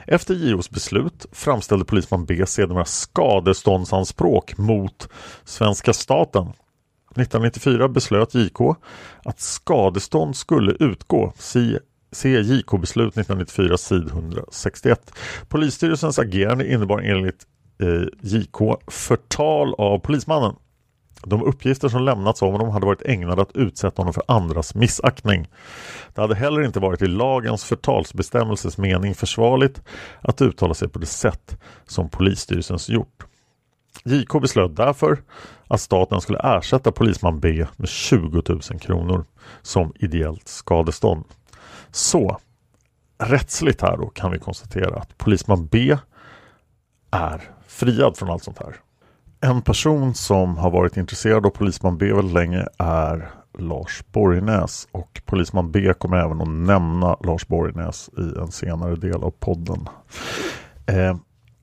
Efter 0.07 0.33
JOs 0.33 0.69
beslut 0.69 1.25
framställde 1.31 1.85
polisman 1.85 2.25
B 2.25 2.45
sedermera 2.45 2.85
skadeståndsanspråk 2.85 4.57
mot 4.57 5.09
svenska 5.43 5.93
staten 5.93 6.53
1994 7.17 7.87
beslöt 7.87 8.35
JK 8.35 8.59
att 9.23 9.39
skadestånd 9.39 10.35
skulle 10.35 10.71
utgå. 10.79 11.33
si 11.37 11.77
se 12.13 12.29
JK-beslut 12.29 13.17
1994 13.17 13.77
sid 13.77 14.07
161. 14.07 15.13
Polisstyrelsens 15.49 16.19
agerande 16.19 16.71
innebar 16.71 16.99
enligt 16.99 17.43
eh, 17.81 18.07
JK 18.21 18.57
förtal 18.87 19.73
av 19.77 19.99
polismannen. 19.99 20.55
De 21.25 21.43
uppgifter 21.43 21.89
som 21.89 22.03
lämnats 22.03 22.41
om 22.41 22.51
honom 22.51 22.69
hade 22.69 22.85
varit 22.85 23.01
ägnade 23.01 23.41
att 23.41 23.55
utsätta 23.55 24.01
honom 24.01 24.13
för 24.13 24.23
andras 24.27 24.75
missaktning. 24.75 25.47
Det 26.13 26.21
hade 26.21 26.35
heller 26.35 26.61
inte 26.61 26.79
varit 26.79 27.01
i 27.01 27.07
lagens 27.07 27.63
förtalsbestämmelses 27.63 28.77
mening 28.77 29.15
försvarligt 29.15 29.81
att 30.21 30.41
uttala 30.41 30.73
sig 30.73 30.89
på 30.89 30.99
det 30.99 31.05
sätt 31.05 31.57
som 31.85 32.09
polisstyrelsen 32.09 32.77
gjort. 32.87 33.25
JK 34.03 34.41
beslöt 34.41 34.75
därför 34.75 35.17
att 35.67 35.81
staten 35.81 36.21
skulle 36.21 36.39
ersätta 36.39 36.91
polisman 36.91 37.39
B 37.39 37.65
med 37.77 37.89
20 37.89 38.41
000 38.49 38.61
kronor 38.61 39.25
som 39.61 39.93
ideellt 39.95 40.47
skadestånd. 40.47 41.25
Så 41.91 42.37
rättsligt 43.17 43.81
här 43.81 43.97
då 43.97 44.09
kan 44.09 44.31
vi 44.31 44.39
konstatera 44.39 44.95
att 44.95 45.17
polisman 45.17 45.67
B 45.67 45.97
är 47.11 47.41
friad 47.67 48.17
från 48.17 48.29
allt 48.29 48.43
sånt 48.43 48.59
här. 48.59 48.75
En 49.41 49.61
person 49.61 50.13
som 50.13 50.57
har 50.57 50.71
varit 50.71 50.97
intresserad 50.97 51.45
av 51.45 51.49
polisman 51.49 51.97
B 51.97 52.13
väldigt 52.13 52.33
länge 52.33 52.67
är 52.77 53.29
Lars 53.57 54.03
Borgnäs 54.11 54.87
och 54.91 55.21
polisman 55.25 55.71
B 55.71 55.93
kommer 55.93 56.17
även 56.17 56.41
att 56.41 56.47
nämna 56.47 57.17
Lars 57.23 57.47
Borgnäs 57.47 58.09
i 58.17 58.39
en 58.39 58.51
senare 58.51 58.95
del 58.95 59.23
av 59.23 59.31
podden. 59.31 59.89
Eh, 60.85 61.15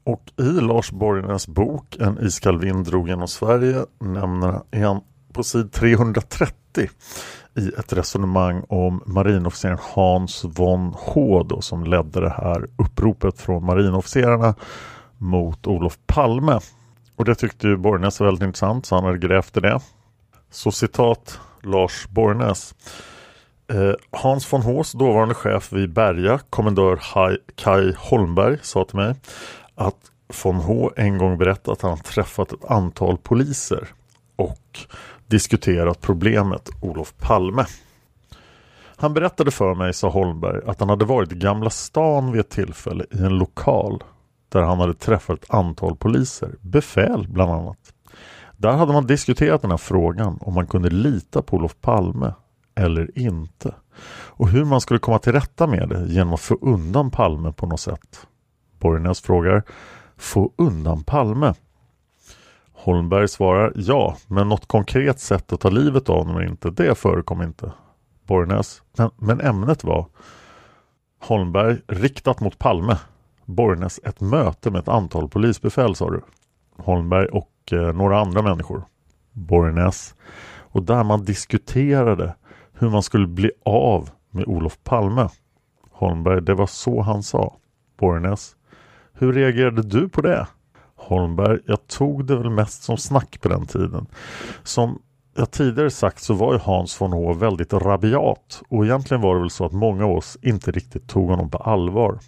och 0.04 0.32
i 0.36 0.60
Lars 0.60 0.90
Borgnäs 0.90 1.48
bok 1.48 1.96
En 2.00 2.18
iskall 2.18 2.58
vind 2.58 2.86
drog 2.86 3.08
genom 3.08 3.28
Sverige 3.28 3.84
nämner 3.98 4.60
han 4.72 5.00
på 5.32 5.42
sid 5.42 5.72
330 5.72 6.88
i 7.56 7.68
ett 7.78 7.92
resonemang 7.92 8.64
om 8.68 9.02
marinofficeren 9.06 9.78
Hans 9.94 10.44
von 10.44 10.94
H 10.98 11.42
då, 11.42 11.60
som 11.60 11.84
ledde 11.84 12.20
det 12.20 12.30
här 12.30 12.68
uppropet 12.76 13.40
från 13.40 13.64
marinofficerarna 13.64 14.54
mot 15.18 15.66
Olof 15.66 15.98
Palme. 16.06 16.60
Och 17.16 17.24
det 17.24 17.34
tyckte 17.34 17.68
ju 17.68 17.76
Borgnäs 17.76 18.20
var 18.20 18.26
väldigt 18.26 18.46
intressant 18.46 18.86
så 18.86 18.94
han 18.94 19.04
hade 19.04 19.18
grävt 19.18 19.56
i 19.56 19.60
det. 19.60 19.80
Så 20.50 20.72
citat 20.72 21.40
Lars 21.62 22.08
Borgnäs. 22.08 22.74
Eh, 23.72 23.92
Hans 24.10 24.52
von 24.52 24.62
Hås, 24.62 24.92
dåvarande 24.92 25.34
chef 25.34 25.72
vid 25.72 25.92
Berga, 25.92 26.40
kommendör 26.50 27.00
Kai 27.54 27.94
Holmberg, 27.98 28.58
sa 28.62 28.84
till 28.84 28.96
mig 28.96 29.14
att 29.80 30.10
von 30.44 30.56
H 30.56 30.90
en 30.96 31.18
gång 31.18 31.38
berättat 31.38 31.68
att 31.68 31.82
han 31.82 31.98
träffat 31.98 32.52
ett 32.52 32.64
antal 32.64 33.18
poliser 33.18 33.88
och 34.36 34.78
diskuterat 35.26 36.00
problemet 36.00 36.68
Olof 36.80 37.14
Palme. 37.18 37.66
Han 38.96 39.14
berättade 39.14 39.50
för 39.50 39.74
mig, 39.74 39.94
sa 39.94 40.08
Holmberg, 40.08 40.60
att 40.66 40.80
han 40.80 40.88
hade 40.88 41.04
varit 41.04 41.32
i 41.32 41.34
Gamla 41.34 41.70
stan 41.70 42.32
vid 42.32 42.40
ett 42.40 42.50
tillfälle 42.50 43.04
i 43.10 43.18
en 43.18 43.38
lokal 43.38 44.04
där 44.48 44.62
han 44.62 44.80
hade 44.80 44.94
träffat 44.94 45.42
ett 45.42 45.54
antal 45.54 45.96
poliser, 45.96 46.54
befäl 46.60 47.26
bland 47.28 47.52
annat. 47.52 47.94
Där 48.56 48.72
hade 48.72 48.92
man 48.92 49.06
diskuterat 49.06 49.62
den 49.62 49.70
här 49.70 49.78
frågan 49.78 50.38
om 50.40 50.54
man 50.54 50.66
kunde 50.66 50.90
lita 50.90 51.42
på 51.42 51.56
Olof 51.56 51.76
Palme 51.80 52.34
eller 52.74 53.18
inte. 53.18 53.74
Och 54.12 54.48
hur 54.48 54.64
man 54.64 54.80
skulle 54.80 55.00
komma 55.00 55.18
till 55.18 55.32
rätta 55.32 55.66
med 55.66 55.88
det 55.88 56.06
genom 56.06 56.34
att 56.34 56.40
få 56.40 56.58
undan 56.60 57.10
Palme 57.10 57.52
på 57.52 57.66
något 57.66 57.80
sätt. 57.80 58.26
Borgnäs 58.80 59.20
frågar 59.20 59.62
Få 60.16 60.52
undan 60.56 61.02
Palme? 61.04 61.54
Holmberg 62.72 63.28
svarar 63.28 63.72
ja, 63.76 64.16
men 64.26 64.48
något 64.48 64.66
konkret 64.66 65.20
sätt 65.20 65.52
att 65.52 65.60
ta 65.60 65.70
livet 65.70 66.08
av 66.08 66.26
honom 66.26 66.42
inte, 66.42 66.70
det 66.70 66.94
förekom 66.94 67.42
inte. 67.42 67.72
Borgnäs, 68.26 68.82
men, 68.96 69.10
men 69.16 69.40
ämnet 69.40 69.84
var 69.84 70.06
Holmberg 71.20 71.76
riktat 71.86 72.40
mot 72.40 72.58
Palme. 72.58 72.96
Borgnäs 73.44 74.00
ett 74.04 74.20
möte 74.20 74.70
med 74.70 74.78
ett 74.78 74.88
antal 74.88 75.28
polisbefäl 75.28 75.94
sa 75.94 76.10
du. 76.10 76.20
Holmberg 76.76 77.26
och 77.26 77.72
eh, 77.72 77.92
några 77.92 78.20
andra 78.20 78.42
människor. 78.42 78.84
Borgnäs. 79.32 80.14
Och 80.58 80.82
där 80.82 81.04
man 81.04 81.24
diskuterade 81.24 82.34
hur 82.72 82.90
man 82.90 83.02
skulle 83.02 83.26
bli 83.26 83.50
av 83.64 84.10
med 84.30 84.44
Olof 84.46 84.78
Palme. 84.84 85.28
Holmberg, 85.90 86.42
det 86.42 86.54
var 86.54 86.66
så 86.66 87.02
han 87.02 87.22
sa. 87.22 87.56
Borgnäs. 87.98 88.56
Hur 89.20 89.32
reagerade 89.32 89.82
du 89.82 90.08
på 90.08 90.20
det? 90.20 90.46
Holmberg, 90.96 91.58
jag 91.66 91.86
tog 91.86 92.26
det 92.26 92.36
väl 92.36 92.50
mest 92.50 92.82
som 92.82 92.96
snack 92.96 93.40
på 93.40 93.48
den 93.48 93.66
tiden. 93.66 94.06
Som 94.62 94.98
jag 95.36 95.50
tidigare 95.50 95.90
sagt 95.90 96.22
så 96.22 96.34
var 96.34 96.52
ju 96.52 96.58
Hans 96.58 97.00
von 97.00 97.12
H 97.12 97.32
väldigt 97.32 97.72
rabiat 97.72 98.62
och 98.68 98.84
egentligen 98.84 99.20
var 99.20 99.34
det 99.34 99.40
väl 99.40 99.50
så 99.50 99.64
att 99.64 99.72
många 99.72 100.04
av 100.04 100.10
oss 100.10 100.38
inte 100.42 100.70
riktigt 100.70 101.08
tog 101.08 101.28
honom 101.28 101.50
på 101.50 101.58
allvar. 101.58 102.18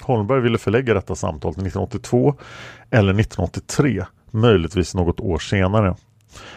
Holmberg 0.00 0.40
ville 0.40 0.58
förlägga 0.58 0.94
detta 0.94 1.14
samtal 1.14 1.54
till 1.54 1.66
1982 1.66 2.34
eller 2.90 3.20
1983, 3.20 4.04
möjligtvis 4.30 4.94
något 4.94 5.20
år 5.20 5.38
senare. 5.38 5.96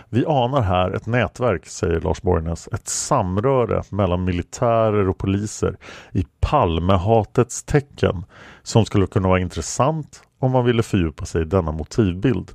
Vi 0.09 0.25
anar 0.25 0.61
här 0.61 0.91
ett 0.91 1.05
nätverk, 1.05 1.65
säger 1.65 2.01
Lars 2.01 2.21
Borgnäs, 2.21 2.69
ett 2.71 2.87
samröre 2.87 3.83
mellan 3.89 4.23
militärer 4.23 5.09
och 5.09 5.17
poliser 5.17 5.77
i 6.11 6.25
Palmehatets 6.39 7.63
tecken 7.63 8.25
som 8.63 8.85
skulle 8.85 9.07
kunna 9.07 9.27
vara 9.27 9.39
intressant 9.39 10.21
om 10.39 10.51
man 10.51 10.65
ville 10.65 10.83
fördjupa 10.83 11.25
sig 11.25 11.41
i 11.41 11.45
denna 11.45 11.71
motivbild. 11.71 12.51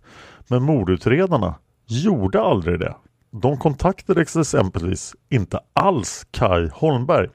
Men 0.48 0.62
mordutredarna 0.62 1.54
gjorde 1.86 2.42
aldrig 2.42 2.80
det. 2.80 2.94
De 3.30 3.56
kontaktade 3.56 4.22
exempelvis 4.22 5.14
inte 5.30 5.60
alls 5.72 6.26
Kai 6.30 6.68
Holmberg 6.72 7.28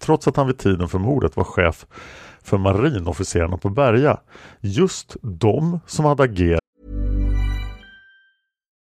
trots 0.00 0.28
att 0.28 0.36
han 0.36 0.46
vid 0.46 0.58
tiden 0.58 0.88
för 0.88 0.98
mordet 0.98 1.36
var 1.36 1.44
chef 1.44 1.86
för 2.42 2.58
marinofficerarna 2.58 3.56
på 3.56 3.68
Berga. 3.68 4.20
Just 4.60 5.16
de 5.22 5.80
som 5.86 6.04
hade 6.04 6.22
agerat 6.22 6.60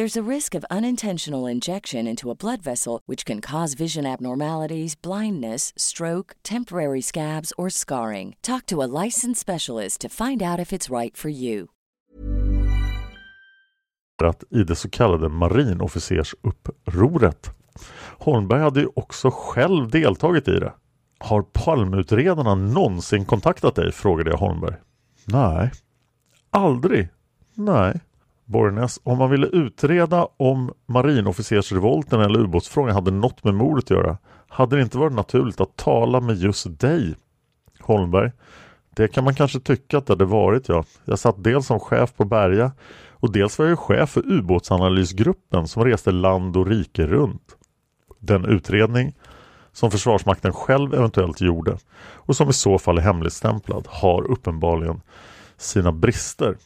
There's 0.00 0.28
a 0.28 0.34
risk 0.36 0.54
of 0.54 0.64
unintentional 0.70 1.46
injection 1.46 2.06
into 2.06 2.30
a 2.30 2.34
blood 2.34 2.62
vessel, 2.62 3.00
which 3.06 3.26
can 3.26 3.40
cause 3.40 3.74
vision 3.74 4.06
abnormalities, 4.06 4.94
blindness, 5.02 5.72
stroke, 5.76 6.34
temporary 6.42 7.02
scabs, 7.02 7.52
or 7.58 7.70
scarring. 7.70 8.34
Talk 8.40 8.66
to 8.66 8.82
a 8.82 8.88
licensed 9.04 9.40
specialist 9.40 10.00
to 10.00 10.08
find 10.08 10.42
out 10.42 10.58
if 10.58 10.72
it's 10.72 11.00
right 11.00 11.16
for 11.16 11.28
you. 11.28 11.66
i 14.50 14.64
det 14.64 14.76
så 14.76 14.90
kallade 14.90 15.28
marinofficersupproret. 15.28 17.50
Holmberg 18.18 18.60
hade 18.60 18.80
ju 18.80 18.88
också 18.96 19.30
själv 19.30 19.90
deltagit 19.90 20.48
i 20.48 20.58
det. 20.58 20.72
Har 21.18 21.42
Palmutredarna 21.42 22.54
någonsin 22.54 23.24
kontaktat 23.24 23.74
dig? 23.74 23.92
frågade 23.92 24.30
jag 24.30 24.38
Holmberg. 24.38 24.76
Nej. 25.24 25.70
Aldrig? 26.50 27.08
Nej. 27.54 28.00
Borgnäs, 28.50 29.00
om 29.02 29.18
man 29.18 29.30
ville 29.30 29.46
utreda 29.46 30.28
om 30.36 30.72
marinofficersrevolten 30.86 32.20
eller 32.20 32.40
ubåtsfrågan 32.40 32.94
hade 32.94 33.10
något 33.10 33.44
med 33.44 33.54
mordet 33.54 33.84
att 33.84 33.90
göra 33.90 34.18
hade 34.48 34.76
det 34.76 34.82
inte 34.82 34.98
varit 34.98 35.12
naturligt 35.12 35.60
att 35.60 35.76
tala 35.76 36.20
med 36.20 36.36
just 36.36 36.80
dig? 36.80 37.16
Holmberg, 37.80 38.32
det 38.96 39.08
kan 39.08 39.24
man 39.24 39.34
kanske 39.34 39.60
tycka 39.60 39.98
att 39.98 40.06
det 40.06 40.12
hade 40.12 40.24
varit 40.24 40.68
ja. 40.68 40.84
Jag 41.04 41.18
satt 41.18 41.44
dels 41.44 41.66
som 41.66 41.80
chef 41.80 42.14
på 42.16 42.24
Berga 42.24 42.72
och 43.10 43.32
dels 43.32 43.58
var 43.58 43.66
jag 43.66 43.78
chef 43.78 44.10
för 44.10 44.32
ubåtsanalysgruppen 44.32 45.68
som 45.68 45.84
reste 45.84 46.10
land 46.10 46.56
och 46.56 46.66
rike 46.66 47.06
runt. 47.06 47.56
Den 48.18 48.44
utredning 48.44 49.14
som 49.72 49.90
Försvarsmakten 49.90 50.52
själv 50.52 50.94
eventuellt 50.94 51.40
gjorde 51.40 51.78
och 52.12 52.36
som 52.36 52.48
i 52.48 52.52
så 52.52 52.78
fall 52.78 52.98
är 52.98 53.02
hemligstämplad 53.02 53.86
har 53.88 54.30
uppenbarligen 54.30 55.00
sina 55.56 55.92
brister. 55.92 56.56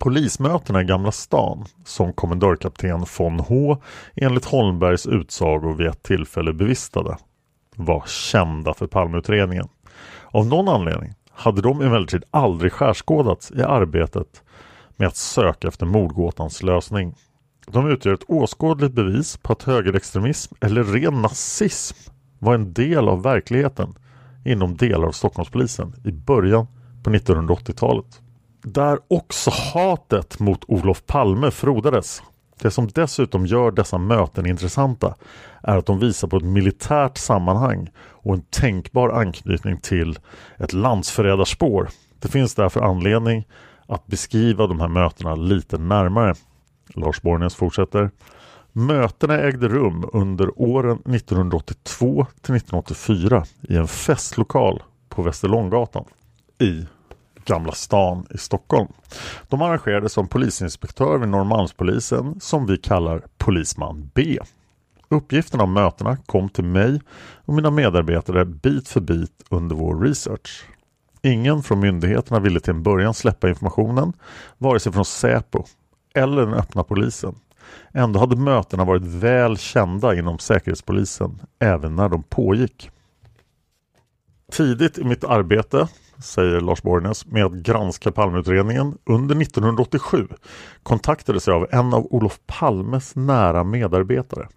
Polismötena 0.00 0.82
i 0.82 0.84
Gamla 0.84 1.12
stan 1.12 1.64
som 1.84 2.12
kommendörkapten 2.12 3.06
von 3.18 3.40
H 3.40 3.82
enligt 4.14 4.44
Holmbergs 4.44 5.06
utsago 5.06 5.72
vid 5.72 5.86
ett 5.86 6.02
tillfälle 6.02 6.52
bevistade 6.52 7.16
var 7.76 8.04
kända 8.06 8.74
för 8.74 8.86
Palmeutredningen. 8.86 9.68
Av 10.24 10.46
någon 10.46 10.68
anledning 10.68 11.14
hade 11.30 11.62
de 11.62 11.80
emellertid 11.80 12.24
aldrig 12.30 12.72
skärskådats 12.72 13.50
i 13.50 13.62
arbetet 13.62 14.42
med 14.96 15.08
att 15.08 15.16
söka 15.16 15.68
efter 15.68 15.86
mordgåtans 15.86 16.62
lösning. 16.62 17.14
De 17.66 17.90
utgör 17.90 18.14
ett 18.14 18.30
åskådligt 18.30 18.94
bevis 18.94 19.36
på 19.36 19.52
att 19.52 19.62
högerextremism 19.62 20.54
eller 20.60 20.84
ren 20.84 21.22
nazism 21.22 21.96
var 22.38 22.54
en 22.54 22.72
del 22.72 23.08
av 23.08 23.22
verkligheten 23.22 23.94
inom 24.44 24.76
delar 24.76 25.06
av 25.08 25.12
Stockholmspolisen 25.12 25.94
i 26.04 26.12
början 26.12 26.66
på 27.02 27.10
1980-talet. 27.10 28.20
Där 28.68 28.98
också 29.08 29.50
hatet 29.74 30.38
mot 30.38 30.64
Olof 30.68 31.06
Palme 31.06 31.50
frodades. 31.50 32.22
Det 32.60 32.70
som 32.70 32.88
dessutom 32.88 33.46
gör 33.46 33.70
dessa 33.70 33.98
möten 33.98 34.46
intressanta 34.46 35.14
är 35.62 35.76
att 35.76 35.86
de 35.86 35.98
visar 35.98 36.28
på 36.28 36.36
ett 36.36 36.44
militärt 36.44 37.18
sammanhang 37.18 37.90
och 37.98 38.34
en 38.34 38.42
tänkbar 38.42 39.08
anknytning 39.08 39.80
till 39.80 40.18
ett 40.58 40.72
landsförrädarspår. 40.72 41.88
Det 42.20 42.28
finns 42.28 42.54
därför 42.54 42.80
anledning 42.80 43.44
att 43.86 44.06
beskriva 44.06 44.66
de 44.66 44.80
här 44.80 44.88
mötena 44.88 45.34
lite 45.34 45.78
närmare. 45.78 46.34
Lars 46.94 47.22
Borgnäs 47.22 47.54
fortsätter. 47.54 48.10
Mötena 48.72 49.40
ägde 49.40 49.68
rum 49.68 50.08
under 50.12 50.60
åren 50.60 50.96
1982 50.96 52.26
till 52.42 52.54
1984 52.54 53.44
i 53.62 53.76
en 53.76 53.88
festlokal 53.88 54.82
på 55.08 55.22
Västerlånggatan 55.22 56.04
i 56.58 56.86
Gamla 57.46 57.72
stan 57.72 58.26
i 58.30 58.38
Stockholm. 58.38 58.88
De 59.48 59.62
arrangerades 59.62 60.12
som 60.12 60.28
polisinspektör 60.28 61.18
vid 61.18 61.28
Norrmalmspolisen 61.28 62.40
som 62.40 62.66
vi 62.66 62.76
kallar 62.76 63.22
Polisman 63.38 64.10
B. 64.14 64.38
Uppgifterna 65.08 65.64
om 65.64 65.72
mötena 65.72 66.16
kom 66.16 66.48
till 66.48 66.64
mig 66.64 67.00
och 67.44 67.54
mina 67.54 67.70
medarbetare 67.70 68.44
bit 68.44 68.88
för 68.88 69.00
bit 69.00 69.44
under 69.50 69.76
vår 69.76 70.00
research. 70.00 70.64
Ingen 71.22 71.62
från 71.62 71.80
myndigheterna 71.80 72.40
ville 72.40 72.60
till 72.60 72.74
en 72.74 72.82
början 72.82 73.14
släppa 73.14 73.48
informationen, 73.48 74.12
vare 74.58 74.80
sig 74.80 74.92
från 74.92 75.04
Säpo 75.04 75.64
eller 76.14 76.46
den 76.46 76.54
öppna 76.54 76.82
polisen. 76.84 77.34
Ändå 77.92 78.20
hade 78.20 78.36
mötena 78.36 78.84
varit 78.84 79.02
väl 79.02 79.58
kända 79.58 80.14
inom 80.14 80.38
Säkerhetspolisen 80.38 81.42
även 81.58 81.96
när 81.96 82.08
de 82.08 82.22
pågick. 82.22 82.90
Tidigt 84.52 84.98
i 84.98 85.04
mitt 85.04 85.24
arbete, 85.24 85.88
säger 86.18 86.60
Lars 86.60 86.82
Borgnäs, 86.82 87.26
med 87.26 87.44
att 87.44 87.52
granska 87.52 88.12
Palmeutredningen 88.12 88.98
under 89.04 89.42
1987 89.42 90.28
kontaktades 90.82 91.46
jag 91.46 91.56
av 91.56 91.66
en 91.70 91.94
av 91.94 92.06
Olof 92.10 92.40
Palmes 92.46 93.16
nära 93.16 93.64
medarbetare 93.64 94.48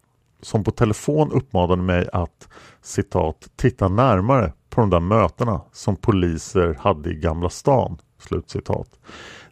som 0.41 0.63
på 0.63 0.71
telefon 0.71 1.31
uppmanade 1.31 1.81
mig 1.81 2.09
att 2.13 2.47
citat 2.81 3.49
titta 3.55 3.87
närmare 3.87 4.53
på 4.69 4.81
de 4.81 4.89
där 4.89 4.99
mötena 4.99 5.61
som 5.71 5.95
poliser 5.95 6.77
hade 6.79 7.09
i 7.09 7.15
Gamla 7.15 7.49
stan. 7.49 7.97
Slutcitat. 8.19 8.99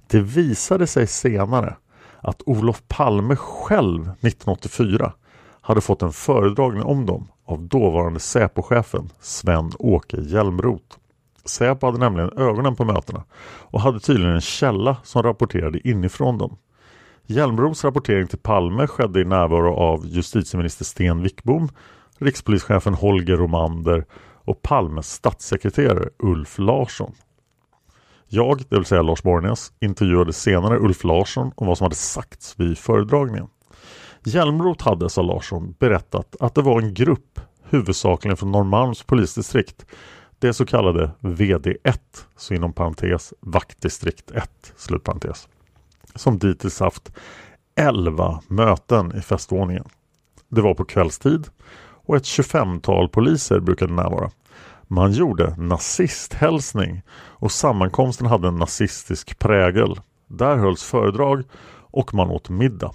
Det 0.07 0.19
visade 0.19 0.87
sig 0.87 1.07
senare 1.07 1.75
att 2.21 2.41
Olof 2.45 2.83
Palme 2.87 3.35
själv 3.35 4.01
1984 4.01 5.13
hade 5.61 5.81
fått 5.81 6.01
en 6.01 6.11
föredragning 6.11 6.83
om 6.83 7.05
dem 7.05 7.27
av 7.45 7.61
dåvarande 7.61 8.19
Säpochefen 8.19 9.09
Sven-Åke 9.19 10.17
Hjälmroth. 10.21 10.97
Säpo 11.47 11.85
hade 11.85 11.97
nämligen 11.97 12.37
ögonen 12.37 12.75
på 12.75 12.85
mötena 12.85 13.23
och 13.61 13.81
hade 13.81 13.99
tydligen 13.99 14.35
en 14.35 14.41
källa 14.41 14.97
som 15.03 15.23
rapporterade 15.23 15.87
inifrån 15.87 16.37
dem. 16.37 16.57
Hjälmros 17.25 17.83
rapportering 17.83 18.27
till 18.27 18.39
Palme 18.39 18.87
skedde 18.87 19.21
i 19.21 19.25
närvaro 19.25 19.73
av 19.73 20.05
justitieminister 20.05 20.85
Sten 20.85 21.23
Wickbom, 21.23 21.69
rikspolischefen 22.17 22.93
Holger 22.93 23.37
Romander 23.37 24.05
och 24.45 24.61
Palmes 24.61 25.13
statssekreterare 25.13 26.09
Ulf 26.19 26.59
Larsson. 26.59 27.13
Jag, 28.27 28.63
det 28.69 28.75
vill 28.75 28.85
säga 28.85 29.01
Lars 29.01 29.23
Borgnäs, 29.23 29.71
intervjuade 29.79 30.33
senare 30.33 30.79
Ulf 30.79 31.03
Larsson 31.03 31.51
om 31.55 31.67
vad 31.67 31.77
som 31.77 31.85
hade 31.85 31.95
sagts 31.95 32.53
vid 32.57 32.77
föredragningen. 32.77 33.47
Hjälmroth 34.25 34.85
hade, 34.85 35.09
sa 35.09 35.21
Larsson, 35.21 35.75
berättat 35.79 36.35
att 36.39 36.55
det 36.55 36.61
var 36.61 36.81
en 36.81 36.93
grupp, 36.93 37.39
huvudsakligen 37.63 38.37
från 38.37 38.51
Norrmalms 38.51 39.03
polisdistrikt, 39.03 39.85
det 40.39 40.53
så 40.53 40.65
kallade 40.65 41.11
VD1, 41.19 41.99
så 42.37 42.53
inom 42.53 42.73
parentes 42.73 43.33
vaktdistrikt 43.39 44.31
1, 44.31 44.73
slutparentes, 44.75 45.47
som 46.15 46.37
dittills 46.37 46.79
haft 46.79 47.11
11 47.75 48.41
möten 48.47 49.15
i 49.17 49.21
festvåningen. 49.21 49.85
Det 50.49 50.61
var 50.61 50.73
på 50.73 50.85
kvällstid 50.85 51.47
och 51.79 52.15
ett 52.15 52.23
25-tal 52.23 53.09
poliser 53.09 53.59
brukade 53.59 53.93
närvara. 53.93 54.31
Man 54.87 55.11
gjorde 55.11 55.55
nazisthälsning 55.57 57.01
och 57.11 57.51
sammankomsten 57.51 58.27
hade 58.27 58.47
en 58.47 58.55
nazistisk 58.55 59.39
prägel. 59.39 59.99
Där 60.27 60.57
hölls 60.57 60.83
föredrag 60.83 61.43
och 61.69 62.13
man 62.13 62.29
åt 62.29 62.49
middag. 62.49 62.91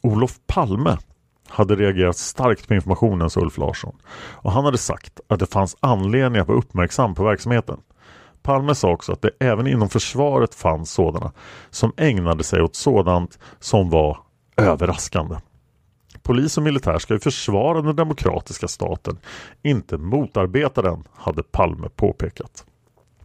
Olof 0.00 0.38
Palme 0.46 0.98
hade 1.48 1.76
reagerat 1.76 2.16
starkt 2.16 2.68
på 2.68 2.74
informationen, 2.74 3.30
sa 3.30 3.40
Ulf 3.40 3.58
Larsson. 3.58 3.96
Och 4.14 4.52
han 4.52 4.64
hade 4.64 4.78
sagt 4.78 5.20
att 5.28 5.40
det 5.40 5.46
fanns 5.46 5.76
anledning 5.80 6.40
att 6.40 6.48
vara 6.48 6.58
uppmärksam 6.58 7.14
på 7.14 7.24
verksamheten. 7.24 7.80
Palme 8.42 8.74
sa 8.74 8.90
också 8.90 9.12
att 9.12 9.22
det 9.22 9.30
även 9.40 9.66
inom 9.66 9.88
försvaret 9.88 10.54
fanns 10.54 10.90
sådana 10.90 11.32
som 11.70 11.92
ägnade 11.96 12.44
sig 12.44 12.62
åt 12.62 12.76
sådant 12.76 13.38
som 13.60 13.90
var 13.90 14.18
överraskande. 14.56 15.36
Polis 16.22 16.56
och 16.56 16.62
militär 16.62 16.98
ska 16.98 17.14
ju 17.14 17.20
försvara 17.20 17.82
den 17.82 17.96
demokratiska 17.96 18.68
staten, 18.68 19.18
inte 19.62 19.98
motarbeta 19.98 20.82
den, 20.82 21.04
hade 21.14 21.42
Palme 21.42 21.88
påpekat. 21.96 22.64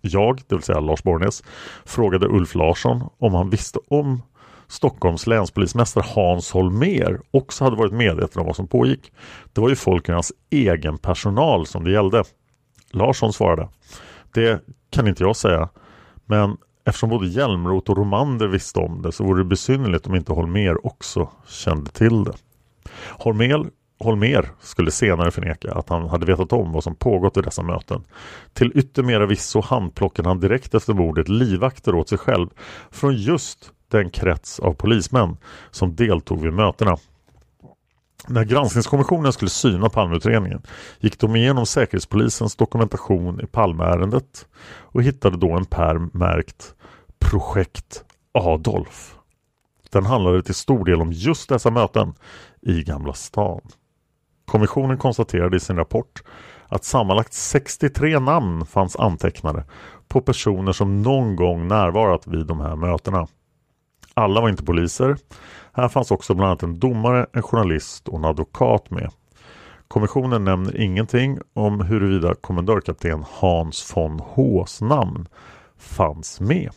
Jag, 0.02 0.42
det 0.48 0.56
vill 0.56 0.64
säga 0.64 0.80
Lars 0.80 1.04
Borgnäs, 1.04 1.44
frågade 1.86 2.28
Ulf 2.28 2.56
Larsson 2.56 3.10
om 3.18 3.34
han 3.34 3.50
visste 3.50 3.80
om 3.88 4.22
Stockholms 4.70 5.28
länspolismästare 5.28 6.04
Hans 6.08 6.52
Holmer 6.52 7.20
också 7.32 7.64
hade 7.64 7.76
varit 7.76 7.94
medveten 7.94 8.42
om 8.42 8.48
vad 8.48 8.56
som 8.56 8.68
pågick. 8.68 9.12
Det 9.54 9.62
var 9.62 9.70
ju 9.70 9.76
folk 9.76 10.10
i 10.10 10.12
hans 10.12 10.34
egen 10.50 10.98
personal 10.98 11.66
som 11.66 11.84
det 11.84 11.92
gällde. 11.92 12.24
Larsson 12.92 13.34
svarade. 13.34 13.70
Det 14.34 14.64
kan 14.90 15.08
inte 15.08 15.24
jag 15.24 15.36
säga. 15.36 15.70
Men 16.26 16.58
eftersom 16.86 17.10
både 17.10 17.28
Hjälmroth 17.28 17.92
och 17.92 17.98
Romander 17.98 18.48
visste 18.48 18.80
om 18.80 19.02
det 19.02 19.12
så 19.12 19.24
vore 19.24 19.40
det 19.40 19.46
besynnerligt 19.46 20.08
om 20.08 20.16
inte 20.16 20.34
Holmer 20.34 20.86
också 20.86 21.30
kände 21.48 21.92
till 21.92 22.24
det. 22.24 22.34
Holmer, 23.08 23.66
Holmer 24.00 24.50
skulle 24.60 24.92
senare 24.92 25.32
förneka 25.32 25.72
att 25.72 25.90
han 25.90 26.10
hade 26.10 26.26
vetat 26.26 26.54
om 26.54 26.72
vad 26.72 26.84
som 26.84 26.96
pågått 26.96 27.38
i 27.38 27.42
dessa 27.42 27.64
möten. 27.64 28.04
Till 28.54 28.72
yttermera 28.76 29.26
visso 29.26 29.62
handplockade 29.62 30.30
han 30.30 30.40
direkt 30.40 30.76
efter 30.76 30.94
mordet 30.94 31.30
livvakter 31.30 31.96
åt 31.96 32.10
sig 32.10 32.18
själv 32.18 32.48
från 32.92 33.16
just 33.16 33.74
den 33.90 34.10
krets 34.10 34.60
av 34.60 34.74
polismän 34.74 35.38
som 35.72 35.96
deltog 35.96 36.42
vid 36.42 36.54
mötena. 36.54 36.98
När 38.28 38.44
granskningskommissionen 38.44 39.34
skulle 39.34 39.50
syna 39.50 39.90
Palmeutredningen 39.90 40.62
gick 41.00 41.20
de 41.20 41.36
igenom 41.36 41.66
Säkerhetspolisens 41.66 42.56
dokumentation 42.56 43.42
i 43.42 43.46
Palmeärendet 43.46 44.48
och 44.82 45.04
hittade 45.04 45.38
då 45.38 45.52
en 45.52 45.66
pärm 45.66 46.10
märkt 46.14 46.76
Projekt 47.20 48.04
Adolf. 48.32 49.16
Den 49.92 50.06
handlade 50.06 50.44
till 50.44 50.56
stor 50.56 50.86
del 50.86 51.02
om 51.02 51.12
just 51.12 51.50
dessa 51.50 51.72
möten 51.72 52.14
i 52.62 52.84
Gamla 52.84 53.14
stan. 53.14 53.62
Kommissionen 54.46 54.98
konstaterade 54.98 55.58
i 55.58 55.60
sin 55.60 55.76
rapport 55.76 56.24
att 56.68 56.84
sammanlagt 56.84 57.34
63 57.34 58.20
namn 58.20 58.66
fanns 58.66 58.96
antecknade 58.96 59.64
på 60.08 60.22
personer 60.22 60.72
som 60.72 61.02
någon 61.02 61.36
gång 61.36 61.68
närvarat 61.68 62.28
vid 62.28 62.46
de 62.46 62.60
här 62.60 62.76
mötena. 62.76 63.28
Alla 64.20 64.42
var 64.42 64.50
inte 64.50 64.64
poliser. 64.64 65.18
Här 65.74 65.88
fanns 65.88 66.12
också 66.12 66.34
bland 66.34 66.50
annat 66.50 66.64
en 66.64 66.80
domare, 66.80 67.26
en 67.34 67.42
journalist 67.42 68.08
och 68.08 68.18
en 68.18 68.26
advokat 68.26 68.92
med. 68.92 69.12
Kommissionen 69.88 70.44
nämner 70.44 70.78
ingenting 70.82 71.40
om 71.54 71.82
huruvida 71.82 72.36
kommendörkapten 72.36 73.26
Hans 73.30 73.94
von 73.96 74.20
Hs 74.20 74.82
namn 74.82 75.28
fanns 75.78 76.40
med. 76.40 76.70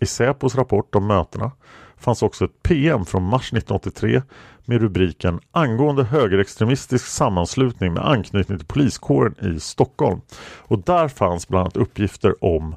I 0.00 0.06
Säpos 0.06 0.54
rapport 0.54 0.94
om 0.94 1.06
mötena 1.06 1.50
fanns 1.96 2.22
också 2.22 2.44
ett 2.44 2.62
PM 2.62 3.04
från 3.04 3.22
mars 3.22 3.52
1983 3.52 4.22
med 4.64 4.80
rubriken 4.80 5.40
angående 5.50 6.04
högerextremistisk 6.04 7.06
sammanslutning 7.06 7.92
med 7.92 8.08
anknytning 8.08 8.58
till 8.58 8.66
poliskåren 8.66 9.56
i 9.56 9.60
Stockholm. 9.60 10.20
Och 10.58 10.78
där 10.78 11.08
fanns 11.08 11.48
bland 11.48 11.60
annat 11.60 11.76
uppgifter 11.76 12.44
om 12.44 12.76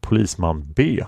polisman 0.00 0.72
B. 0.76 1.04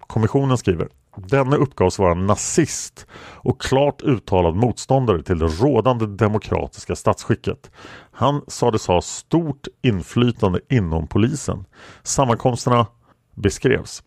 Kommissionen 0.00 0.58
skriver 0.58 0.88
Denne 1.16 1.56
uppgavs 1.56 1.98
vara 1.98 2.14
nazist 2.14 3.06
och 3.34 3.60
klart 3.60 4.02
uttalad 4.02 4.54
motståndare 4.54 5.22
till 5.22 5.38
det 5.38 5.46
rådande 5.46 6.06
demokratiska 6.06 6.96
statsskicket. 6.96 7.70
Han 8.12 8.42
sades 8.46 8.86
ha 8.86 9.02
stort 9.02 9.68
inflytande 9.82 10.60
inom 10.68 11.06
polisen. 11.06 11.64
Sammankomsterna 12.02 12.86
beskrevs. 13.34 14.02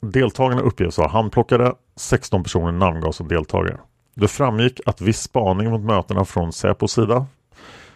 Deltagarna 0.00 0.60
uppges 0.60 0.98
vara 0.98 1.08
handplockade, 1.08 1.74
16 1.96 2.42
personer 2.42 2.72
namngavs 2.72 3.16
som 3.16 3.28
deltagare. 3.28 3.80
Det 4.14 4.28
framgick 4.28 4.80
att 4.86 5.00
viss 5.00 5.20
spaning 5.20 5.70
mot 5.70 5.80
mötena 5.82 6.24
från 6.24 6.52
Säpos 6.52 6.92
sida 6.92 7.26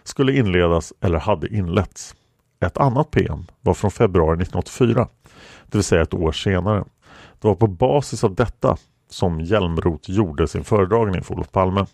skulle 0.04 0.32
inledas 0.32 0.92
eller 1.00 1.18
hade 1.18 1.54
inletts. 1.54 2.14
Ett 2.60 2.78
annat 2.78 3.10
PM 3.10 3.46
var 3.60 3.74
från 3.74 3.90
februari 3.90 4.42
1984, 4.42 5.08
det 5.66 5.78
vill 5.78 5.84
säga 5.84 6.02
ett 6.02 6.14
år 6.14 6.32
senare. 6.32 6.84
Det 7.40 7.48
var 7.48 7.54
på 7.54 7.66
basis 7.66 8.24
av 8.24 8.34
detta 8.34 8.76
som 9.10 9.40
Hjälmroth 9.40 10.10
gjorde 10.10 10.48
sin 10.48 10.64
föredragning 10.64 11.22
för 11.22 11.34
Olof 11.34 11.52
Palme. 11.52 11.86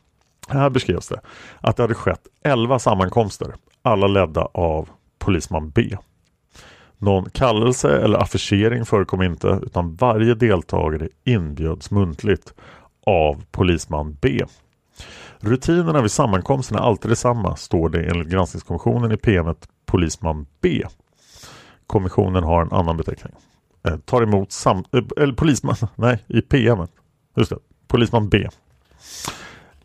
Här 0.49 0.71
beskrevs 0.71 1.09
det 1.09 1.21
att 1.61 1.77
det 1.77 1.83
hade 1.83 1.95
skett 1.95 2.27
11 2.45 2.79
sammankomster, 2.79 3.55
alla 3.83 4.07
ledda 4.07 4.49
av 4.55 4.89
polisman 5.19 5.71
B. 5.71 5.97
Någon 6.99 7.31
kallelse 7.31 7.99
eller 7.99 8.19
affischering 8.19 8.85
förekom 8.85 9.23
inte 9.23 9.61
utan 9.63 9.95
varje 9.95 10.35
deltagare 10.35 11.09
inbjöds 11.25 11.91
muntligt 11.91 12.55
av 13.07 13.45
polisman 13.51 14.17
B. 14.21 14.45
Rutinerna 15.39 16.03
vid 16.03 16.11
sammankomsten 16.11 16.79
är 16.79 16.83
alltid 16.83 17.11
detsamma, 17.11 17.57
står 17.57 17.89
det 17.89 18.05
enligt 18.05 18.29
granskningskommissionen 18.29 19.13
i 19.13 19.17
PMet 19.17 19.69
Polisman 19.87 20.47
B. 20.61 20.83
Kommissionen 21.87 22.45
har 22.45 22.63
en 22.63 22.73
annan 22.73 22.97
beteckning. 22.97 23.33
Eh, 23.85 23.97
tar 23.97 24.23
emot 24.23 24.53
sam... 24.53 24.85
Eh, 24.93 25.03
eller 25.17 25.35
polisman, 25.35 25.77
nej, 25.97 26.25
i 26.27 26.41
PM, 26.41 26.87
Just 27.37 27.51
det, 27.51 27.59
polisman 27.89 28.29
B. 28.29 28.49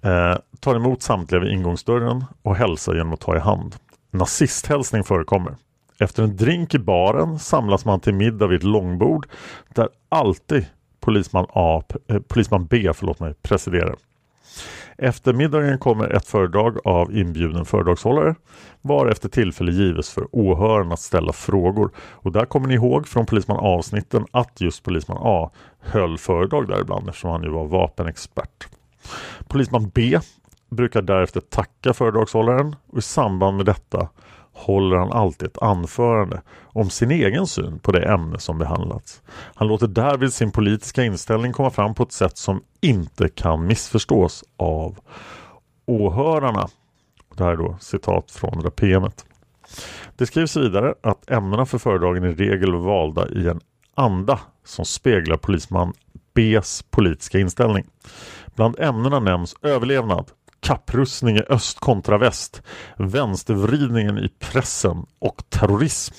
Eh, 0.01 0.37
tar 0.59 0.75
emot 0.75 1.01
samtliga 1.01 1.41
vid 1.41 1.51
ingångsdörren 1.51 2.25
och 2.41 2.55
hälsar 2.55 2.95
genom 2.95 3.13
att 3.13 3.19
ta 3.19 3.35
i 3.35 3.39
hand. 3.39 3.75
Nazisthälsning 4.11 5.03
förekommer. 5.03 5.55
Efter 5.99 6.23
en 6.23 6.37
drink 6.37 6.73
i 6.73 6.79
baren 6.79 7.39
samlas 7.39 7.85
man 7.85 7.99
till 7.99 8.13
middag 8.13 8.47
vid 8.47 8.57
ett 8.57 8.63
långbord 8.63 9.27
där 9.73 9.89
alltid 10.09 10.65
polisman, 10.99 11.45
A, 11.49 11.83
eh, 12.07 12.19
polisman 12.19 12.65
B 12.65 12.91
förlåt 12.93 13.19
mig, 13.19 13.33
presiderar. 13.41 13.95
Efter 14.97 15.33
middagen 15.33 15.79
kommer 15.79 16.09
ett 16.09 16.27
föredrag 16.27 16.77
av 16.83 17.17
inbjuden 17.17 17.65
föredragshållare 17.65 18.35
varefter 18.81 19.29
tillfälle 19.29 19.71
gives 19.71 20.09
för 20.09 20.27
åhörarna 20.31 20.93
att 20.93 20.99
ställa 20.99 21.33
frågor. 21.33 21.91
Och 21.97 22.31
där 22.31 22.45
kommer 22.45 22.67
ni 22.67 22.73
ihåg 22.73 23.07
från 23.07 23.25
Polisman 23.25 23.57
avsnitten 23.57 24.25
att 24.31 24.61
just 24.61 24.83
Polisman 24.83 25.17
A 25.21 25.51
höll 25.79 26.17
föredrag 26.17 26.67
där 26.67 26.81
ibland 26.81 27.09
eftersom 27.09 27.31
han 27.31 27.43
ju 27.43 27.49
var 27.49 27.65
vapenexpert. 27.65 28.67
Polisman 29.47 29.91
B 29.93 30.19
brukar 30.69 31.01
därefter 31.01 31.41
tacka 31.41 31.93
föredragshållaren 31.93 32.75
och 32.91 32.97
i 32.97 33.01
samband 33.01 33.57
med 33.57 33.65
detta 33.65 34.09
håller 34.57 34.97
han 34.97 35.11
alltid 35.11 35.47
ett 35.47 35.61
anförande 35.61 36.41
om 36.63 36.89
sin 36.89 37.11
egen 37.11 37.47
syn 37.47 37.79
på 37.79 37.91
det 37.91 38.05
ämne 38.05 38.39
som 38.39 38.57
behandlats. 38.57 39.21
Han 39.55 39.67
låter 39.67 39.87
därvid 39.87 40.33
sin 40.33 40.51
politiska 40.51 41.03
inställning 41.03 41.53
komma 41.53 41.69
fram 41.69 41.93
på 41.93 42.03
ett 42.03 42.11
sätt 42.11 42.37
som 42.37 42.63
inte 42.81 43.29
kan 43.29 43.67
missförstås 43.67 44.43
av 44.57 44.97
åhörarna. 45.85 46.67
Det 47.35 47.43
här 47.43 47.51
är 47.51 47.57
då 47.57 47.77
citat 47.79 48.31
från 48.31 48.63
det 48.63 48.71
PMet. 48.71 49.25
Det 50.15 50.25
skrivs 50.25 50.57
vidare 50.57 50.93
att 51.03 51.29
ämnena 51.29 51.65
för 51.65 51.77
föredragen 51.77 52.23
i 52.23 52.33
regel 52.33 52.75
valda 52.75 53.29
i 53.29 53.47
en 53.47 53.59
anda 53.95 54.39
som 54.65 54.85
speglar 54.85 55.37
polisman 55.37 55.93
Bs 56.33 56.83
politiska 56.89 57.39
inställning. 57.39 57.85
Bland 58.55 58.79
ämnena 58.79 59.19
nämns 59.19 59.55
överlevnad, 59.61 60.31
kapprustning 60.59 61.37
i 61.37 61.41
öst 61.49 61.79
kontra 61.79 62.17
väst, 62.17 62.61
vänstervridningen 62.97 64.17
i 64.17 64.29
pressen 64.39 65.05
och 65.19 65.43
terrorism. 65.49 66.13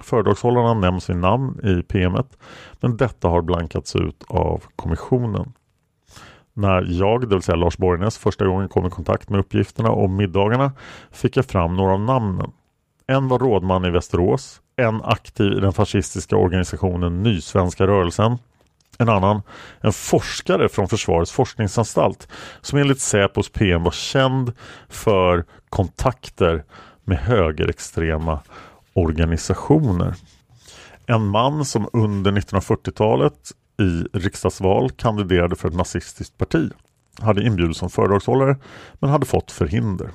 Föredragshållarna 0.00 0.74
nämns 0.74 1.10
vid 1.10 1.16
namn 1.16 1.60
i 1.62 1.82
PMet 1.82 2.38
men 2.80 2.96
detta 2.96 3.28
har 3.28 3.42
blankats 3.42 3.96
ut 3.96 4.24
av 4.28 4.64
kommissionen. 4.76 5.52
När 6.54 6.86
jag, 6.88 7.20
det 7.20 7.34
vill 7.34 7.42
säga 7.42 7.56
Lars 7.56 7.76
Borgnäs, 7.76 8.18
första 8.18 8.46
gången 8.46 8.68
kom 8.68 8.86
i 8.86 8.90
kontakt 8.90 9.30
med 9.30 9.40
uppgifterna 9.40 9.90
om 9.90 10.16
middagarna 10.16 10.72
fick 11.10 11.36
jag 11.36 11.44
fram 11.44 11.76
några 11.76 11.92
av 11.92 12.00
namnen. 12.00 12.52
En 13.06 13.28
var 13.28 13.38
rådman 13.38 13.84
i 13.84 13.90
Västerås, 13.90 14.60
en 14.76 15.02
aktiv 15.02 15.52
i 15.52 15.60
den 15.60 15.72
fascistiska 15.72 16.36
organisationen 16.36 17.22
Nysvenska 17.22 17.86
rörelsen, 17.86 18.38
en 19.02 19.08
annan, 19.08 19.42
en 19.80 19.92
forskare 19.92 20.68
från 20.68 20.88
Försvarets 20.88 21.32
forskningsanstalt 21.32 22.28
som 22.60 22.78
enligt 22.78 23.00
Säpos 23.00 23.48
PM 23.48 23.82
var 23.82 23.90
känd 23.90 24.52
för 24.88 25.44
kontakter 25.68 26.64
med 27.04 27.18
högerextrema 27.18 28.40
organisationer. 28.94 30.14
En 31.06 31.26
man 31.26 31.64
som 31.64 31.88
under 31.92 32.32
1940-talet 32.32 33.52
i 33.80 34.18
riksdagsval 34.18 34.90
kandiderade 34.90 35.56
för 35.56 35.68
ett 35.68 35.74
nazistiskt 35.74 36.38
parti 36.38 36.70
hade 37.20 37.42
inbjudits 37.42 37.78
som 37.78 37.90
föredragshållare 37.90 38.56
men 39.00 39.10
hade 39.10 39.26
fått 39.26 39.52
förhinder. 39.52 40.10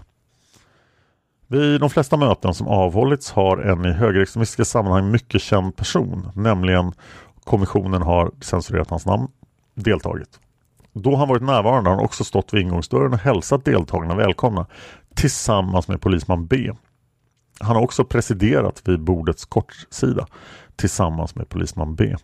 Vid 1.48 1.80
de 1.80 1.90
flesta 1.90 2.18
möten 2.18 2.54
som 2.54 2.68
avhållits 2.68 3.32
har 3.32 3.58
en 3.58 3.86
i 3.86 3.92
högerextremistiska 3.92 4.66
sammanhang 4.66 5.12
mycket 5.12 5.42
känd 5.42 5.76
person, 5.76 6.32
nämligen 6.36 6.94
kommissionen 7.48 8.02
har 8.02 8.32
censurerat 8.42 8.90
hans 8.90 9.06
namn, 9.06 9.28
deltagit. 9.76 10.40
Då 10.94 11.16
han 11.16 11.28
varit 11.28 11.44
närvarande 11.44 11.90
har 11.90 11.96
han 11.96 12.06
också 12.06 12.24
stått 12.24 12.54
vid 12.54 12.62
ingångsdörren 12.62 13.14
och 13.14 13.20
hälsat 13.20 13.66
deltagarna 13.66 14.16
välkomna 14.16 14.66
tillsammans 15.16 15.88
med 15.88 16.02
polisman 16.02 16.48
B. 16.48 16.72
Han 17.60 17.76
har 17.76 17.84
också 17.84 18.06
presiderat 18.06 18.82
vid 18.86 19.00
bordets 19.00 19.46
kortsida 19.46 20.28
tillsammans 20.76 21.36
med 21.36 21.50
polisman 21.50 21.96
B. 21.96 22.16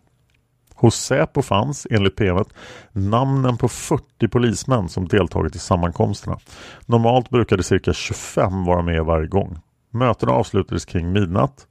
Hos 0.76 0.95
Säpo 0.95 1.41
fanns, 1.41 1.88
enligt 1.89 2.15
PMet, 2.15 2.47
namnen 2.91 3.57
på 3.57 3.67
40 3.67 4.28
polismän 4.28 4.89
som 4.89 5.07
deltagit 5.07 5.55
i 5.55 5.59
sammankomsterna. 5.59 6.38
Normalt 6.86 7.30
brukade 7.30 7.63
cirka 7.63 7.93
25 7.93 8.65
vara 8.65 8.82
med 8.82 9.05
varje 9.05 9.28
gång. 9.28 9.59
Mötena 9.91 10.32
avslutades 10.32 10.86
kring 10.86 11.11
midnatt. 11.11 11.67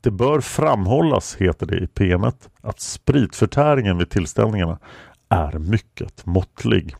Det 0.00 0.10
bör 0.10 0.40
framhållas, 0.40 1.36
heter 1.36 1.66
det 1.66 1.76
i 1.76 1.86
PMet, 1.86 2.48
att 2.60 2.80
spritförtäringen 2.80 3.98
vid 3.98 4.10
tillställningarna 4.10 4.78
är 5.28 5.58
mycket 5.58 6.26
måttlig. 6.26 6.96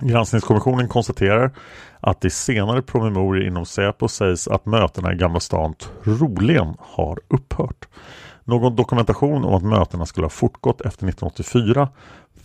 Granskningskommissionen 0.00 0.88
konstaterar 0.88 1.52
att 2.00 2.24
i 2.24 2.30
senare 2.30 2.82
promemorier 2.82 3.46
inom 3.46 3.66
Säpo 3.66 4.08
sägs 4.08 4.48
att 4.48 4.66
mötena 4.66 5.12
i 5.12 5.16
Gamla 5.16 5.40
stan 5.40 5.74
troligen 5.74 6.76
har 6.78 7.20
upphört. 7.28 7.88
Någon 8.44 8.76
dokumentation 8.76 9.44
om 9.44 9.54
att 9.54 9.62
mötena 9.62 10.06
skulle 10.06 10.24
ha 10.24 10.30
fortgått 10.30 10.80
efter 10.80 11.08
1984 11.08 11.88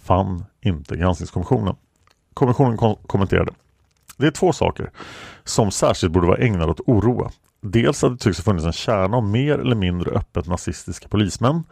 fann 0.04 0.45
inte 0.62 0.97
granskningskommissionen. 0.97 1.76
Kommissionen 2.34 2.78
kom 2.78 2.95
kommenterade. 3.08 3.52
Det 4.18 4.28
är 4.28 4.32
två 4.32 4.54
saker 4.54 4.91
som 5.43 5.72
särskilt 5.72 6.14
borde 6.14 6.28
vara 6.28 6.38
ägnade 6.38 6.72
att 6.72 6.80
oroa. 6.80 7.32
Dels 7.62 8.03
att 8.03 8.12
det 8.12 8.18
tycks 8.18 8.38
ha 8.38 8.43
funnits 8.43 8.66
en 8.66 8.74
kärna 8.74 9.18
av 9.18 9.24
mer 9.24 9.60
eller 9.60 9.76
mindre 9.76 10.12
öppet 10.12 10.47
nazistiska 10.47 11.07
polismän 11.07 11.64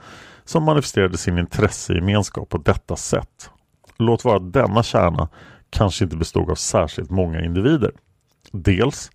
som 0.46 0.64
manifesterade 0.64 1.18
sin 1.18 1.38
intressegemenskap 1.38 2.50
på 2.50 2.58
detta 2.58 2.96
sätt. 2.96 3.50
Låt 3.98 4.26
vara 4.26 4.38
att 4.38 4.54
denna 4.54 4.84
kärna 4.84 5.30
kanske 5.70 6.04
inte 6.04 6.18
bestod 6.18 6.52
av 6.52 6.56
särskilt 6.56 7.10
många 7.10 7.42
individer. 7.42 7.92
Dels 8.52 9.12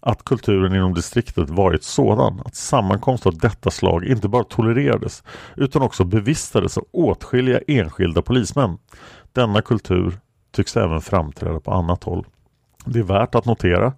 att 0.00 0.24
kulturen 0.24 0.74
inom 0.74 0.94
distriktet 0.94 1.50
varit 1.50 1.82
sådan 1.82 2.40
att 2.44 2.54
sammankomst 2.54 3.26
av 3.26 3.38
detta 3.38 3.70
slag 3.70 4.04
inte 4.04 4.28
bara 4.28 4.44
tolererades 4.44 5.22
utan 5.56 5.82
också 5.82 6.04
bevistades 6.04 6.78
av 6.78 6.84
åtskilliga 6.90 7.60
enskilda 7.66 8.22
polismän. 8.22 8.78
Denna 9.32 9.62
kultur 9.62 10.18
tycks 10.52 10.76
även 10.76 11.00
framträda 11.00 11.60
på 11.60 11.72
annat 11.72 12.04
håll. 12.04 12.26
Det 12.84 12.98
är 12.98 13.02
värt 13.02 13.34
att 13.34 13.44
notera 13.44 13.92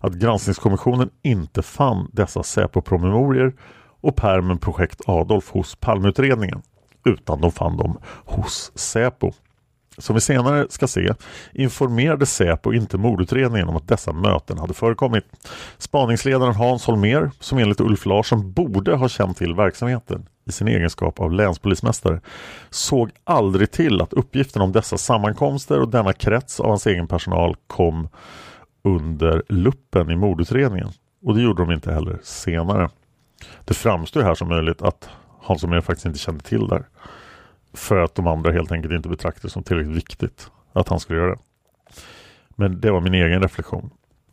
att 0.00 0.14
granskningskommissionen 0.14 1.10
inte 1.22 1.62
fann 1.62 2.10
dessa 2.12 2.42
Säpo-promemorier 2.42 3.52
och 4.00 4.16
permen 4.16 4.58
Projekt 4.58 5.00
Adolf 5.06 5.50
hos 5.50 5.74
Palmeutredningen 5.74 6.62
utan 7.04 7.40
de 7.40 7.52
fann 7.52 7.76
dem 7.76 7.98
hos 8.24 8.72
Säpo. 8.74 9.32
Som 9.98 10.14
vi 10.14 10.20
senare 10.20 10.66
ska 10.70 10.86
se 10.86 11.14
informerade 11.52 12.26
Säpo 12.26 12.72
inte 12.72 12.98
mordutredningen 12.98 13.68
om 13.68 13.76
att 13.76 13.88
dessa 13.88 14.12
möten 14.12 14.58
hade 14.58 14.74
förekommit. 14.74 15.24
Spaningsledaren 15.78 16.54
Hans 16.54 16.86
Holmer, 16.86 17.30
som 17.40 17.58
enligt 17.58 17.80
Ulf 17.80 18.06
Larsson 18.06 18.52
borde 18.52 18.96
ha 18.96 19.08
känt 19.08 19.36
till 19.36 19.54
verksamheten 19.54 20.26
i 20.46 20.52
sin 20.52 20.68
egenskap 20.68 21.20
av 21.20 21.32
länspolismästare, 21.32 22.20
såg 22.70 23.10
aldrig 23.24 23.70
till 23.70 24.00
att 24.00 24.12
uppgiften 24.12 24.62
om 24.62 24.72
dessa 24.72 24.98
sammankomster 24.98 25.80
och 25.80 25.88
denna 25.88 26.12
krets 26.12 26.60
av 26.60 26.68
hans 26.68 26.86
egen 26.86 27.08
personal 27.08 27.56
kom 27.66 28.08
under 28.82 29.42
luppen 29.48 30.10
i 30.10 30.16
mordutredningen. 30.16 30.88
Och 31.22 31.34
det 31.34 31.42
gjorde 31.42 31.62
de 31.62 31.72
inte 31.72 31.92
heller 31.92 32.18
senare. 32.22 32.88
Det 33.64 33.74
framstår 33.74 34.22
här 34.22 34.34
som 34.34 34.48
möjligt 34.48 34.82
att 34.82 35.08
Hans 35.40 35.62
Holmér 35.62 35.80
faktiskt 35.80 36.06
inte 36.06 36.18
kände 36.18 36.44
till 36.44 36.68
det 36.68 36.84
för 37.72 37.96
att 37.96 38.14
de 38.14 38.26
andra 38.26 38.52
helt 38.52 38.72
enkelt 38.72 38.94
inte 38.94 39.08
betraktade 39.08 39.46
det 39.46 39.50
som 39.50 39.62
tillräckligt 39.62 39.96
viktigt 39.96 40.50
att 40.72 40.88
han 40.88 41.00
skulle 41.00 41.18
göra 41.18 41.30
det. 41.30 41.40
Men 42.48 42.80
det 42.80 42.90
var 42.90 43.00
min 43.00 43.14
egen 43.14 43.42
reflektion. 43.42 43.90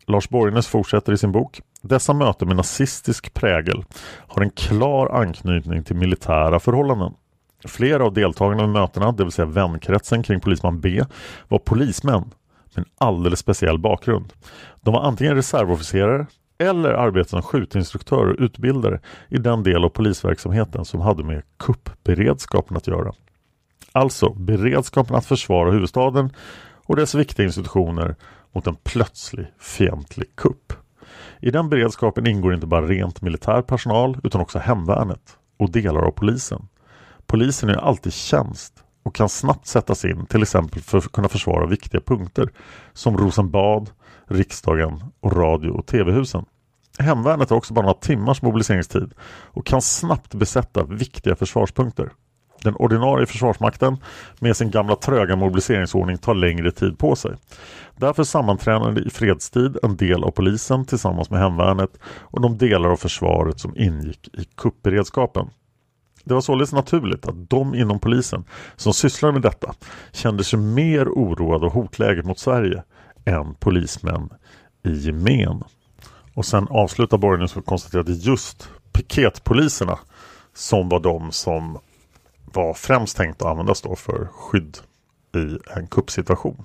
Lars 0.07 0.29
Borgnäs 0.29 0.67
fortsätter 0.67 1.13
i 1.13 1.17
sin 1.17 1.31
bok. 1.31 1.61
Dessa 1.81 2.13
möten 2.13 2.47
med 2.47 2.57
nazistisk 2.57 3.33
prägel 3.33 3.83
har 4.27 4.41
en 4.41 4.49
klar 4.49 5.21
anknytning 5.21 5.83
till 5.83 5.95
militära 5.95 6.59
förhållanden. 6.59 7.13
Flera 7.65 8.05
av 8.05 8.13
deltagarna 8.13 8.63
vid 8.63 8.73
mötena, 8.73 9.11
det 9.11 9.23
vill 9.23 9.31
säga 9.31 9.45
vänkretsen 9.45 10.23
kring 10.23 10.39
polisman 10.39 10.79
B, 10.79 11.03
var 11.47 11.59
polismän 11.59 12.33
med 12.77 12.85
en 12.85 13.07
alldeles 13.07 13.39
speciell 13.39 13.79
bakgrund. 13.79 14.33
De 14.81 14.93
var 14.93 15.01
antingen 15.01 15.35
reservofficerare 15.35 16.27
eller 16.57 16.89
arbetade 16.89 17.29
som 17.29 17.41
skjutinstruktörer 17.41 18.33
och 18.33 18.39
utbildare 18.39 18.99
i 19.29 19.37
den 19.37 19.63
del 19.63 19.83
av 19.83 19.89
polisverksamheten 19.89 20.85
som 20.85 21.01
hade 21.01 21.23
med 21.23 21.43
kuppberedskapen 21.59 22.77
att 22.77 22.87
göra. 22.87 23.13
Alltså 23.91 24.33
beredskapen 24.33 25.15
att 25.15 25.25
försvara 25.25 25.71
huvudstaden 25.71 26.29
och 26.85 26.95
dess 26.95 27.15
viktiga 27.15 27.45
institutioner 27.45 28.15
mot 28.51 28.67
en 28.67 28.75
plötslig 28.75 29.47
fientlig 29.59 30.35
kupp. 30.35 30.73
I 31.39 31.51
den 31.51 31.69
beredskapen 31.69 32.27
ingår 32.27 32.53
inte 32.53 32.67
bara 32.67 32.87
rent 32.87 33.21
militär 33.21 33.61
personal 33.61 34.17
utan 34.23 34.41
också 34.41 34.59
hemvärnet 34.59 35.37
och 35.57 35.71
delar 35.71 36.01
av 36.01 36.11
polisen. 36.11 36.67
Polisen 37.25 37.69
är 37.69 37.75
alltid 37.75 38.13
tjänst 38.13 38.83
och 39.07 39.15
kan 39.15 39.29
snabbt 39.29 39.67
sättas 39.67 40.05
in 40.05 40.25
till 40.25 40.41
exempel 40.41 40.81
för 40.81 40.97
att 40.97 41.11
kunna 41.11 41.29
försvara 41.29 41.65
viktiga 41.65 42.01
punkter 42.01 42.49
som 42.93 43.17
Rosenbad, 43.17 43.89
riksdagen 44.25 45.03
och 45.19 45.35
radio 45.35 45.69
och 45.69 45.85
tv-husen. 45.85 46.45
Hemvärnet 46.99 47.49
har 47.49 47.57
också 47.57 47.73
bara 47.73 47.81
några 47.81 47.99
timmars 47.99 48.41
mobiliseringstid 48.41 49.13
och 49.53 49.65
kan 49.65 49.81
snabbt 49.81 50.33
besätta 50.33 50.83
viktiga 50.83 51.35
försvarspunkter. 51.35 52.09
Den 52.63 52.75
ordinarie 52.75 53.25
försvarsmakten 53.25 53.97
med 54.39 54.57
sin 54.57 54.71
gamla 54.71 54.95
tröga 54.95 55.35
mobiliseringsordning 55.35 56.17
tar 56.17 56.35
längre 56.35 56.71
tid 56.71 56.99
på 56.99 57.15
sig. 57.15 57.31
Därför 57.95 58.23
sammantränade 58.23 59.01
i 59.01 59.09
fredstid 59.09 59.77
en 59.83 59.97
del 59.97 60.23
av 60.23 60.31
polisen 60.31 60.85
tillsammans 60.85 61.29
med 61.29 61.39
hemvärnet 61.39 61.97
och 62.05 62.41
de 62.41 62.57
delar 62.57 62.89
av 62.89 62.97
försvaret 62.97 63.59
som 63.59 63.77
ingick 63.77 64.27
i 64.33 64.45
kuppberedskapen. 64.55 65.49
Det 66.27 66.33
var 66.33 66.41
således 66.41 66.73
naturligt 66.73 67.27
att 67.27 67.49
de 67.49 67.75
inom 67.75 67.99
polisen 67.99 68.43
som 68.75 68.93
sysslar 68.93 69.31
med 69.31 69.41
detta 69.41 69.73
kände 70.11 70.43
sig 70.43 70.59
mer 70.59 71.05
oroade 71.09 71.65
av 71.65 71.71
hotläget 71.71 72.25
mot 72.25 72.39
Sverige 72.39 72.83
än 73.25 73.55
polismän 73.55 74.29
i 74.83 74.91
gemen. 74.91 75.63
Och 76.33 76.45
sen 76.45 76.67
avslutar 76.69 77.17
Borgen 77.17 77.43
att 77.43 77.65
konstaterar 77.65 78.01
att 78.01 78.25
just 78.25 78.69
piketpoliserna 78.91 79.99
som 80.53 80.89
var 80.89 80.99
de 80.99 81.31
som 81.31 81.79
var 82.53 82.73
främst 82.73 83.17
tänkt 83.17 83.41
att 83.41 83.47
användas 83.47 83.81
då 83.81 83.95
för 83.95 84.27
skydd 84.31 84.77
i 85.35 85.59
en 85.77 85.87
kuppsituation. 85.87 86.63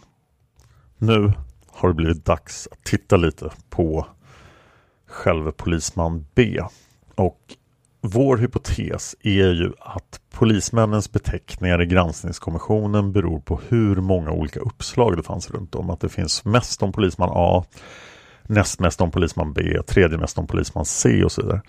Nu 0.98 1.32
har 1.70 1.88
det 1.88 1.94
blivit 1.94 2.24
dags 2.24 2.68
att 2.72 2.84
titta 2.84 3.16
lite 3.16 3.50
på 3.70 4.06
själva 5.06 5.52
polisman 5.52 6.26
B. 6.34 6.60
Och 7.14 7.38
vår 8.04 8.36
hypotes 8.36 9.16
är 9.22 9.52
ju 9.52 9.72
att 9.78 10.20
polismännens 10.30 11.12
beteckningar 11.12 11.82
i 11.82 11.86
granskningskommissionen 11.86 13.12
beror 13.12 13.40
på 13.40 13.60
hur 13.68 13.96
många 13.96 14.30
olika 14.30 14.60
uppslag 14.60 15.16
det 15.16 15.22
fanns 15.22 15.50
runt 15.50 15.74
om. 15.74 15.90
Att 15.90 16.00
det 16.00 16.08
finns 16.08 16.44
mest 16.44 16.82
om 16.82 16.92
polisman 16.92 17.30
A, 17.32 17.64
näst 18.42 18.80
mest 18.80 19.00
om 19.00 19.10
polisman 19.10 19.52
B, 19.52 19.82
tredje 19.86 20.18
mest 20.18 20.38
om 20.38 20.46
polisman 20.46 20.84
C 20.84 21.24
och 21.24 21.32
så 21.32 21.42
vidare. 21.42 21.62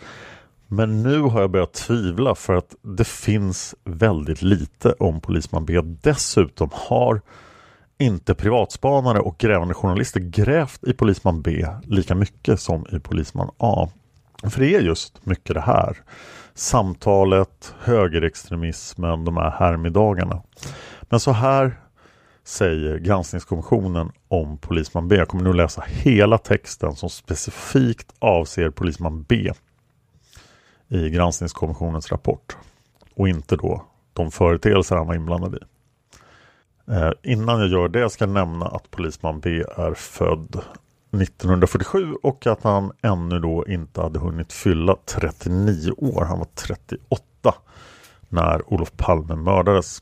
Men 0.67 1.03
nu 1.03 1.19
har 1.19 1.41
jag 1.41 1.51
börjat 1.51 1.73
tvivla 1.73 2.35
för 2.35 2.53
att 2.55 2.75
det 2.81 3.07
finns 3.07 3.75
väldigt 3.83 4.41
lite 4.41 4.91
om 4.91 5.21
polisman 5.21 5.65
B. 5.65 5.81
Dessutom 5.81 6.69
har 6.73 7.21
inte 7.97 8.33
privatspanare 8.33 9.19
och 9.19 9.37
grävande 9.37 9.73
journalister 9.73 10.19
grävt 10.19 10.83
i 10.83 10.93
polisman 10.93 11.41
B 11.41 11.65
lika 11.83 12.15
mycket 12.15 12.59
som 12.59 12.85
i 12.91 12.99
polisman 12.99 13.49
A. 13.57 13.89
För 14.49 14.59
det 14.59 14.75
är 14.75 14.81
just 14.81 15.25
mycket 15.25 15.53
det 15.53 15.61
här. 15.61 15.97
Samtalet, 16.53 17.75
högerextremismen, 17.79 19.25
de 19.25 19.37
här 19.37 19.49
härmiddagarna. 19.49 20.41
Men 21.01 21.19
så 21.19 21.31
här 21.31 21.79
säger 22.43 22.97
granskningskommissionen 22.97 24.11
om 24.27 24.57
polisman 24.57 25.07
B. 25.07 25.15
Jag 25.15 25.27
kommer 25.27 25.43
nu 25.43 25.53
läsa 25.53 25.83
hela 25.87 26.37
texten 26.37 26.95
som 26.95 27.09
specifikt 27.09 28.13
avser 28.19 28.69
polisman 28.69 29.23
B 29.23 29.51
i 30.87 31.09
granskningskommissionens 31.09 32.11
rapport 32.11 32.57
och 33.15 33.27
inte 33.27 33.55
då 33.55 33.85
de 34.13 34.31
företeelser 34.31 34.95
han 34.95 35.07
var 35.07 35.15
inblandad 35.15 35.55
i. 35.55 35.59
Eh, 36.91 37.11
innan 37.23 37.59
jag 37.59 37.69
gör 37.69 37.87
det 37.87 38.09
ska 38.09 38.25
jag 38.25 38.33
nämna 38.33 38.65
att 38.65 38.91
polisman 38.91 39.39
B 39.39 39.63
är 39.77 39.93
född 39.93 40.61
1947 41.21 42.15
och 42.23 42.47
att 42.47 42.63
han 42.63 42.91
ännu 43.01 43.39
då 43.39 43.65
inte 43.67 44.01
hade 44.01 44.19
hunnit 44.19 44.53
fylla 44.53 44.95
39 45.05 45.91
år. 45.97 46.25
Han 46.25 46.39
var 46.39 46.47
38 46.55 47.55
när 48.29 48.73
Olof 48.73 48.91
Palme 48.97 49.35
mördades. 49.35 50.01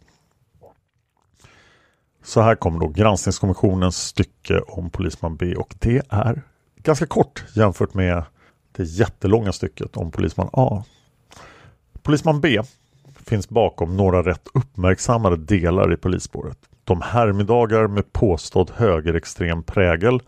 Så 2.23 2.41
här 2.41 2.55
kommer 2.55 2.79
då 2.79 2.87
granskningskommissionens 2.87 3.97
stycke 3.97 4.59
om 4.59 4.89
polisman 4.89 5.35
B 5.35 5.55
och 5.55 5.75
det 5.79 6.01
är 6.09 6.41
ganska 6.83 7.05
kort 7.05 7.43
jämfört 7.55 7.93
med 7.93 8.23
det 8.71 8.83
jättelånga 8.83 9.51
stycket 9.51 9.97
om 9.97 10.11
polisman 10.11 10.49
A. 10.53 10.83
Polisman 12.01 12.41
B 12.41 12.61
finns 13.25 13.49
bakom 13.49 13.97
några 13.97 14.23
rätt 14.23 14.47
uppmärksammade 14.53 15.37
delar 15.37 15.93
i 15.93 15.97
polisspåret. 15.97 16.57
De 16.83 17.01
härmiddagar 17.01 17.87
med 17.87 18.13
påstådd 18.13 18.71
högerextrem 18.75 19.63
prägel 19.63 20.21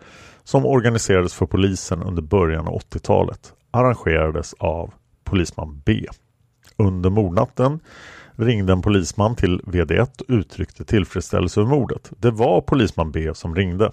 som 0.44 0.66
organiserades 0.66 1.34
för 1.34 1.46
polisen 1.46 2.02
under 2.02 2.22
början 2.22 2.68
av 2.68 2.80
80-talet 2.80 3.52
arrangerades 3.70 4.54
av 4.58 4.94
polisman 5.24 5.82
B. 5.84 6.06
Under 6.76 7.10
mordnatten 7.10 7.80
ringde 8.36 8.72
en 8.72 8.82
polisman 8.82 9.36
till 9.36 9.60
VD1 9.60 10.20
och 10.20 10.26
uttryckte 10.28 10.84
tillfredsställelse 10.84 11.60
över 11.60 11.70
mordet. 11.70 12.12
Det 12.18 12.30
var 12.30 12.60
polisman 12.60 13.12
B 13.12 13.34
som 13.34 13.54
ringde. 13.54 13.90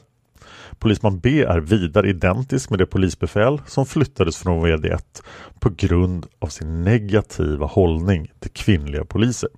Polisman 0.80 1.20
B 1.20 1.44
är 1.44 1.60
vidare 1.60 2.10
identisk 2.10 2.70
med 2.70 2.80
det 2.80 2.86
polisbefäl 2.86 3.62
som 3.68 3.86
flyttades 3.86 4.38
från 4.38 4.66
VD1 4.66 5.24
på 5.60 5.70
grund 5.70 6.26
av 6.40 6.48
sin 6.48 6.84
negativa 6.84 7.66
hållning 7.66 8.32
till 8.40 8.52
kvinnliga 8.52 9.06
poliser. 9.06 9.50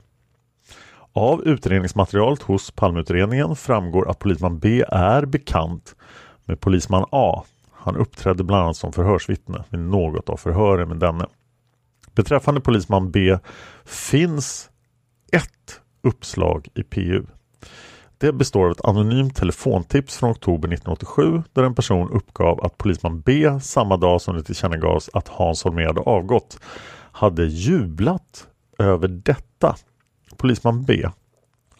Av 1.13 1.43
utredningsmaterialet 1.47 2.41
hos 2.41 2.71
Palmeutredningen 2.71 3.55
framgår 3.55 4.09
att 4.09 4.19
polisman 4.19 4.59
B 4.59 4.83
är 4.87 5.25
bekant 5.25 5.95
med 6.45 6.59
polisman 6.59 7.05
A. 7.11 7.43
Han 7.71 7.95
uppträdde 7.95 8.43
bland 8.43 8.63
annat 8.63 8.77
som 8.77 8.93
förhörsvittne 8.93 9.63
vid 9.69 9.79
något 9.79 10.29
av 10.29 10.37
förhören 10.37 10.87
med 10.87 10.97
denne. 10.97 11.25
Beträffande 12.15 12.61
polisman 12.61 13.11
B 13.11 13.37
finns 13.85 14.69
ett 15.31 15.81
uppslag 16.01 16.67
i 16.73 16.83
PU. 16.83 17.23
Det 18.17 18.33
består 18.33 18.65
av 18.65 18.71
ett 18.71 18.85
anonymt 18.85 19.35
telefontips 19.35 20.17
från 20.17 20.31
oktober 20.31 20.67
1987 20.67 21.43
där 21.53 21.63
en 21.63 21.75
person 21.75 22.09
uppgav 22.09 22.65
att 22.65 22.77
polisman 22.77 23.21
B 23.21 23.59
samma 23.61 23.97
dag 23.97 24.21
som 24.21 24.35
det 24.35 24.43
tillkännagavs 24.43 25.09
att 25.13 25.27
Hans 25.27 25.63
Holmér 25.63 25.87
hade 25.87 26.01
avgått 26.01 26.59
hade 27.11 27.45
jublat 27.45 28.47
över 28.79 29.07
detta. 29.07 29.75
Polisman 30.37 30.83
B 30.83 31.05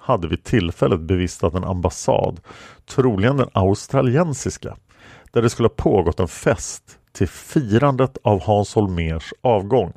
hade 0.04 0.28
vid 0.28 0.44
tillfället 0.44 1.00
bevistat 1.00 1.54
en 1.54 1.64
ambassad, 1.64 2.40
troligen 2.86 3.38
den 3.38 3.50
australiensiska, 3.54 4.78
där 5.32 5.42
det 5.42 5.50
skulle 5.50 5.68
ha 5.68 5.76
pågått 5.76 6.20
en 6.20 6.28
fest 6.28 6.84
till 7.12 7.28
firandet 7.28 8.18
av 8.24 8.42
Hans 8.44 8.76
Holmers 8.76 9.34
avgång. 9.42 9.94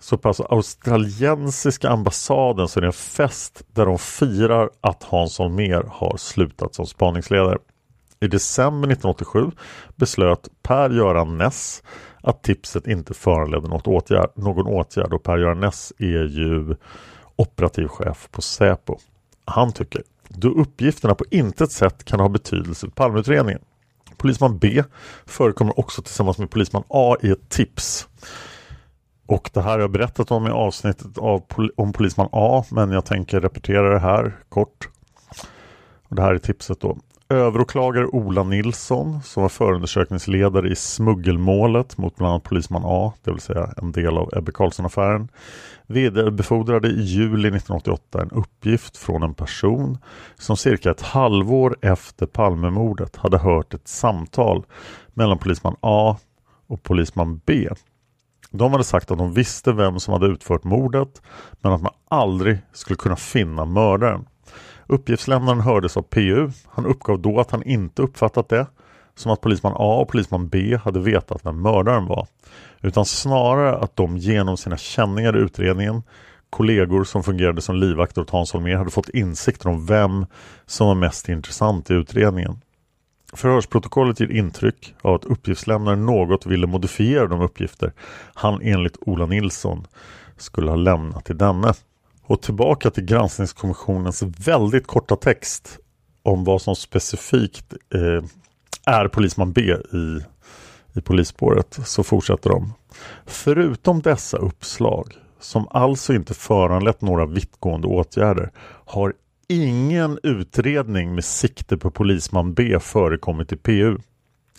Så 0.00 0.18
på 0.18 0.28
alltså 0.28 0.42
australiensiska 0.42 1.88
ambassaden 1.88 2.68
så 2.68 2.78
är 2.78 2.80
det 2.80 2.86
en 2.86 2.92
fest 2.92 3.62
där 3.72 3.86
de 3.86 3.98
firar 3.98 4.70
att 4.80 5.02
Hans 5.02 5.38
Holmér 5.38 5.84
har 5.90 6.16
slutat 6.16 6.74
som 6.74 6.86
spaningsledare. 6.86 7.58
I 8.20 8.28
december 8.28 8.88
1987 8.88 9.50
beslöt 9.96 10.48
Per-Göran 10.62 11.38
Ness 11.38 11.82
att 12.20 12.42
tipset 12.42 12.86
inte 12.86 13.14
föranledde 13.14 13.68
något 13.68 13.86
åtgärd, 13.86 14.30
någon 14.34 14.66
åtgärd 14.66 15.12
och 15.12 15.22
Per-Göran 15.22 15.60
Ness 15.60 15.92
är 15.98 16.24
ju 16.24 16.76
operativ 17.36 17.88
chef 17.88 18.28
på 18.30 18.42
Säpo. 18.42 18.98
Han 19.44 19.72
tycker 19.72 20.02
då 20.28 20.48
uppgifterna 20.48 21.14
på 21.14 21.24
intet 21.30 21.72
sätt 21.72 22.04
kan 22.04 22.20
ha 22.20 22.28
betydelse 22.28 22.86
för 22.86 22.94
Palmeutredningen. 22.94 23.62
Polisman 24.16 24.58
B 24.58 24.82
förekommer 25.26 25.78
också 25.78 26.02
tillsammans 26.02 26.38
med 26.38 26.50
polisman 26.50 26.84
A 26.88 27.16
i 27.22 27.30
ett 27.30 27.48
tips. 27.48 28.08
Och 29.26 29.50
det 29.52 29.62
här 29.62 29.70
har 29.70 29.78
jag 29.78 29.90
berättat 29.90 30.30
om 30.30 30.46
i 30.46 30.50
avsnittet 30.50 31.18
av, 31.18 31.42
om 31.76 31.92
polisman 31.92 32.28
A 32.32 32.64
men 32.70 32.90
jag 32.90 33.04
tänker 33.04 33.40
repetera 33.40 33.92
det 33.92 33.98
här 33.98 34.36
kort. 34.48 34.88
Och 36.08 36.16
det 36.16 36.22
här 36.22 36.34
är 36.34 36.38
tipset 36.38 36.80
då. 36.80 36.98
Överåklagare 37.32 38.06
Ola 38.06 38.42
Nilsson 38.42 39.22
som 39.22 39.42
var 39.42 39.48
förundersökningsledare 39.50 40.68
i 40.68 40.76
smuggelmålet 40.76 41.98
mot 41.98 42.16
bland 42.16 42.30
annat 42.30 42.42
polisman 42.42 42.82
A, 42.84 43.12
det 43.24 43.30
vill 43.30 43.40
säga 43.40 43.74
en 43.76 43.92
del 43.92 44.18
av 44.18 44.30
Ebbe 44.36 44.52
Carlsson-affären, 44.52 45.28
vidarebefordrade 45.86 46.88
i 46.88 47.02
juli 47.02 47.48
1988 47.48 48.22
en 48.22 48.30
uppgift 48.30 48.96
från 48.96 49.22
en 49.22 49.34
person 49.34 49.98
som 50.38 50.56
cirka 50.56 50.90
ett 50.90 51.00
halvår 51.00 51.76
efter 51.82 52.26
Palmemordet 52.26 53.16
hade 53.16 53.38
hört 53.38 53.74
ett 53.74 53.88
samtal 53.88 54.64
mellan 55.14 55.38
polisman 55.38 55.76
A 55.80 56.16
och 56.66 56.82
polisman 56.82 57.40
B. 57.46 57.68
De 58.50 58.72
hade 58.72 58.84
sagt 58.84 59.10
att 59.10 59.18
de 59.18 59.32
visste 59.32 59.72
vem 59.72 60.00
som 60.00 60.12
hade 60.12 60.26
utfört 60.26 60.64
mordet 60.64 61.22
men 61.60 61.72
att 61.72 61.82
man 61.82 61.92
aldrig 62.08 62.58
skulle 62.72 62.96
kunna 62.96 63.16
finna 63.16 63.64
mördaren. 63.64 64.26
Uppgiftslämnaren 64.92 65.60
hördes 65.60 65.96
av 65.96 66.02
PU. 66.02 66.50
Han 66.68 66.86
uppgav 66.86 67.20
då 67.22 67.40
att 67.40 67.50
han 67.50 67.62
inte 67.62 68.02
uppfattat 68.02 68.48
det 68.48 68.66
som 69.14 69.32
att 69.32 69.40
polisman 69.40 69.72
A 69.76 70.00
och 70.00 70.08
polisman 70.08 70.48
B 70.48 70.76
hade 70.84 71.00
vetat 71.00 71.46
vem 71.46 71.62
mördaren 71.62 72.06
var. 72.06 72.26
Utan 72.80 73.04
snarare 73.04 73.76
att 73.76 73.96
de 73.96 74.16
genom 74.16 74.56
sina 74.56 74.76
känningar 74.76 75.36
i 75.36 75.40
utredningen 75.40 76.02
kollegor 76.50 77.04
som 77.04 77.22
fungerade 77.22 77.60
som 77.60 77.76
livvakter 77.76 78.20
åt 78.20 78.30
Hans 78.30 78.52
Holmér 78.52 78.76
hade 78.76 78.90
fått 78.90 79.08
insikter 79.08 79.68
om 79.68 79.86
vem 79.86 80.26
som 80.66 80.86
var 80.86 80.94
mest 80.94 81.28
intressant 81.28 81.90
i 81.90 81.94
utredningen. 81.94 82.60
Förhörsprotokollet 83.32 84.20
ger 84.20 84.30
intryck 84.30 84.94
av 85.02 85.14
att 85.14 85.24
uppgiftslämnaren 85.24 86.06
något 86.06 86.46
ville 86.46 86.66
modifiera 86.66 87.26
de 87.26 87.40
uppgifter 87.40 87.92
han 88.34 88.60
enligt 88.62 88.96
Ola 89.00 89.26
Nilsson 89.26 89.86
skulle 90.36 90.70
ha 90.70 90.76
lämnat 90.76 91.24
till 91.24 91.38
denne. 91.38 91.74
Och 92.32 92.42
tillbaka 92.42 92.90
till 92.90 93.04
granskningskommissionens 93.04 94.22
väldigt 94.22 94.86
korta 94.86 95.16
text 95.16 95.78
om 96.22 96.44
vad 96.44 96.62
som 96.62 96.76
specifikt 96.76 97.72
eh, 97.94 98.24
är 98.86 99.08
polisman 99.08 99.52
B 99.52 99.60
i, 99.92 100.20
i 100.98 101.00
polisspåret 101.00 101.78
så 101.84 102.02
fortsätter 102.02 102.50
de. 102.50 102.72
Förutom 103.26 104.02
dessa 104.02 104.36
uppslag 104.36 105.12
som 105.40 105.68
alltså 105.70 106.14
inte 106.14 106.34
föranlett 106.34 107.00
några 107.00 107.26
vittgående 107.26 107.88
åtgärder 107.88 108.50
har 108.86 109.14
ingen 109.48 110.18
utredning 110.22 111.14
med 111.14 111.24
sikte 111.24 111.76
på 111.76 111.90
polisman 111.90 112.54
B 112.54 112.78
förekommit 112.80 113.52
i 113.52 113.56
PU. 113.56 113.98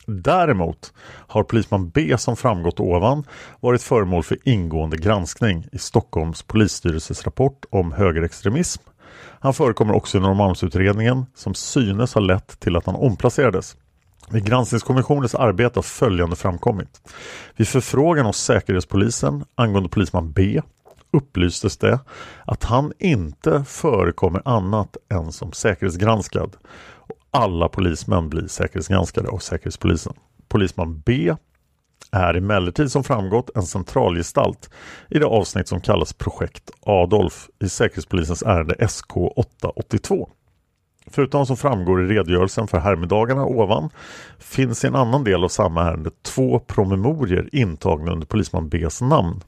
Däremot 0.07 0.93
har 1.27 1.43
polisman 1.43 1.89
B 1.89 2.17
som 2.17 2.35
framgått 2.35 2.79
ovan 2.79 3.23
varit 3.59 3.81
föremål 3.81 4.23
för 4.23 4.37
ingående 4.43 4.97
granskning 4.97 5.67
i 5.71 5.77
Stockholms 5.77 6.43
polisstyrelses 6.43 7.25
rapport 7.25 7.65
om 7.69 7.91
högerextremism. 7.91 8.83
Han 9.39 9.53
förekommer 9.53 9.93
också 9.93 10.17
i 10.17 10.21
Norrmalmsutredningen 10.21 11.25
som 11.35 11.53
synes 11.53 12.13
ha 12.13 12.21
lett 12.21 12.59
till 12.59 12.75
att 12.75 12.85
han 12.85 12.95
omplacerades. 12.95 13.77
Vid 14.29 14.45
granskningskommissionens 14.45 15.35
arbete 15.35 15.77
har 15.77 15.83
följande 15.83 16.35
framkommit. 16.35 17.01
Vid 17.55 17.67
förfrågan 17.67 18.25
hos 18.25 18.37
Säkerhetspolisen 18.37 19.45
angående 19.55 19.89
polisman 19.89 20.31
B 20.31 20.61
upplystes 21.13 21.77
det 21.77 21.99
att 22.45 22.63
han 22.63 22.93
inte 22.99 23.63
förekommer 23.67 24.41
annat 24.45 24.97
än 25.11 25.31
som 25.31 25.51
säkerhetsgranskad. 25.51 26.55
Alla 27.35 27.69
polismän 27.69 28.29
blir 28.29 28.47
säkerhetsgranskade 28.47 29.29
av 29.29 29.37
Säkerhetspolisen. 29.37 30.13
Polisman 30.47 31.01
B 31.05 31.35
är 32.11 32.33
emellertid 32.33 32.91
som 32.91 33.03
framgått 33.03 33.49
en 33.55 33.63
centralgestalt 33.63 34.69
i 35.09 35.19
det 35.19 35.25
avsnitt 35.25 35.67
som 35.67 35.81
kallas 35.81 36.13
Projekt 36.13 36.71
Adolf 36.81 37.49
i 37.59 37.69
Säkerhetspolisens 37.69 38.43
ärende 38.43 38.87
SK 38.87 39.17
882. 39.17 40.29
Förutom 41.07 41.45
som 41.45 41.57
framgår 41.57 42.03
i 42.03 42.15
redogörelsen 42.15 42.67
för 42.67 42.77
härmedagarna 42.77 43.45
ovan 43.45 43.89
finns 44.39 44.83
i 44.83 44.87
en 44.87 44.95
annan 44.95 45.23
del 45.23 45.43
av 45.43 45.49
samma 45.49 45.81
ärende 45.81 46.09
två 46.21 46.59
promemorier 46.59 47.49
intagna 47.51 48.11
under 48.11 48.27
polisman 48.27 48.69
Bs 48.69 49.01
namn. 49.01 49.41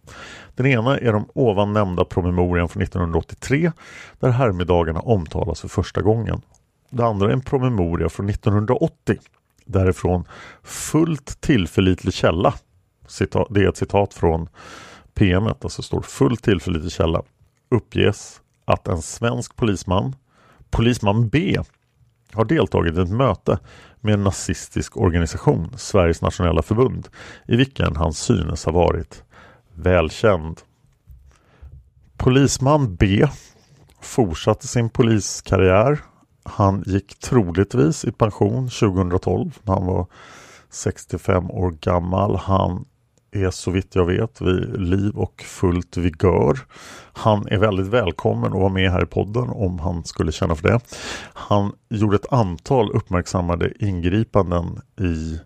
Den 0.56 0.66
ena 0.66 0.98
är 0.98 1.14
de 1.14 1.30
ovan 1.34 1.74
nämnda 1.74 2.06
promemorian 2.06 2.70
från 2.70 2.84
1983 2.84 3.72
där 4.20 4.30
härmedagarna 4.30 5.00
omtalas 5.00 5.62
för 5.62 5.68
första 5.68 6.02
gången. 6.02 6.42
Det 6.90 7.06
andra 7.06 7.28
är 7.28 7.34
en 7.34 7.42
promemoria 7.42 8.10
från 8.10 8.30
1980 8.30 9.18
därifrån 9.66 10.28
fullt 10.64 11.42
tillförlitlig 11.42 12.14
källa 12.14 12.54
det 13.50 13.64
är 13.64 13.70
ett 13.70 13.78
citat 13.78 14.14
från 14.14 14.50
PM, 15.14 15.48
alltså 15.48 15.82
står 15.82 16.02
fullt 16.02 16.44
tillförlitlig 16.44 16.92
källa, 16.92 17.22
uppges 17.70 18.42
att 18.66 18.88
en 18.88 19.02
svensk 19.02 19.56
polisman, 19.56 20.16
polisman 20.70 21.30
B, 21.30 21.58
har 22.34 22.46
deltagit 22.46 22.98
i 22.98 23.02
ett 23.02 23.10
möte 23.10 23.60
med 24.02 24.14
en 24.14 24.24
nazistisk 24.24 24.98
organisation, 24.98 25.74
Sveriges 25.78 26.22
nationella 26.22 26.62
förbund, 26.62 27.08
i 27.48 27.56
vilken 27.56 27.96
han 27.96 28.14
synes 28.14 28.66
ha 28.66 28.72
varit 28.72 29.24
välkänd. 29.74 30.62
Polisman 32.18 32.96
B 32.96 33.28
fortsatte 34.02 34.68
sin 34.68 34.90
poliskarriär. 34.90 36.00
Han 36.46 36.84
gick 36.86 37.20
troligtvis 37.20 38.06
i 38.06 38.12
pension 38.12 38.70
2012 38.70 39.60
när 39.64 39.74
han 39.74 39.86
var 39.86 40.08
65 40.70 41.52
år 41.52 41.72
gammal. 41.72 42.36
Han 42.36 42.86
är 43.32 43.50
så 43.50 43.72
vitt 43.72 43.96
jag 43.96 44.06
vet 44.06 44.42
vid 44.42 44.82
liv 44.82 45.18
och 45.18 45.42
fullt 45.42 45.98
vigör. 45.98 46.60
Han 47.14 47.48
är 47.48 47.58
väldigt 47.58 47.88
välkommen 47.88 48.54
att 48.54 48.60
vara 48.60 48.74
med 48.74 48.92
här 48.92 49.04
i 49.04 49.06
podden 49.06 49.50
om 49.50 49.80
han 49.80 50.04
skulle 50.04 50.32
känna 50.32 50.56
för 50.56 50.68
det. 50.68 50.80
Han 51.34 51.74
gjorde 51.90 52.16
ett 52.16 52.34
antal 52.34 52.92
uppmärksammade 52.92 53.74
ingripanden 53.80 54.82
i 55.00 55.40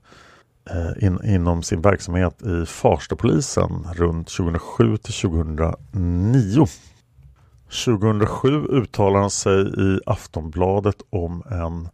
eh, 0.69 1.03
in, 1.05 1.19
inom 1.25 1.63
sin 1.63 1.81
verksamhet 1.81 2.41
i 2.41 2.65
Farstapolisen 2.65 3.87
runt 3.95 4.27
2007 4.27 4.97
till 4.97 5.13
2009. 5.13 6.67
2007 7.69 8.67
uttalar 8.69 9.19
han 9.19 9.29
sig 9.29 9.59
i 9.61 9.99
Aftonbladet 10.05 11.01
om 11.09 11.43
en 11.51 11.89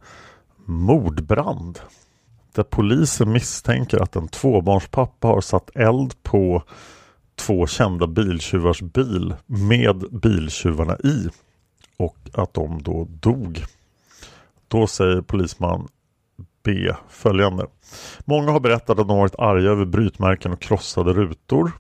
mordbrand 0.66 1.80
där 2.54 2.64
polisen 2.64 3.32
misstänker 3.32 3.98
att 3.98 4.16
en 4.16 4.28
tvåbarnspappa 4.28 5.28
har 5.28 5.42
satt 5.42 5.76
eld 5.76 6.24
på 6.24 6.64
två 7.36 7.68
kända 7.68 8.08
biltjuvars 8.08 8.82
bil 8.82 9.36
med 9.46 10.04
biltjuvarna 10.12 10.98
i 11.04 11.30
och 11.98 12.18
att 12.34 12.54
de 12.54 12.82
då 12.84 13.08
dog. 13.10 13.64
Då 14.68 14.88
säger 14.88 15.22
polisman 15.22 15.88
B 16.66 16.94
följande. 17.10 17.66
Många 18.26 18.52
har 18.52 18.60
berättat 18.60 19.00
att 19.00 19.08
de 19.08 19.18
varit 19.18 19.40
arga 19.40 19.70
över 19.70 19.86
brytmärken 19.86 20.52
och 20.52 20.62
krossade 20.62 21.14
rutor. 21.14 21.72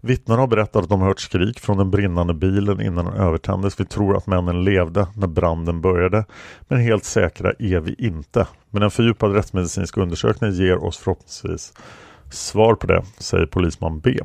Vittnen 0.00 0.38
har 0.38 0.46
berättat 0.46 0.82
att 0.82 0.88
de 0.88 1.00
hört 1.00 1.20
skrik 1.20 1.60
från 1.60 1.78
den 1.78 1.90
brinnande 1.90 2.34
bilen 2.34 2.80
innan 2.80 3.04
den 3.04 3.14
övertändes. 3.14 3.80
Vi 3.80 3.84
tror 3.84 4.16
att 4.16 4.26
männen 4.26 4.64
levde 4.64 5.06
när 5.16 5.26
branden 5.26 5.80
började. 5.80 6.24
Men 6.68 6.80
helt 6.80 7.04
säkra 7.04 7.52
är 7.58 7.80
vi 7.80 7.94
inte. 7.98 8.46
Men 8.70 8.82
en 8.82 8.90
fördjupad 8.90 9.34
rättsmedicinsk 9.34 9.96
undersökning 9.96 10.50
ger 10.50 10.84
oss 10.84 10.98
förhoppningsvis 10.98 11.72
svar 12.30 12.74
på 12.74 12.86
det, 12.86 13.04
säger 13.18 13.46
polisman 13.46 14.00
B. 14.00 14.18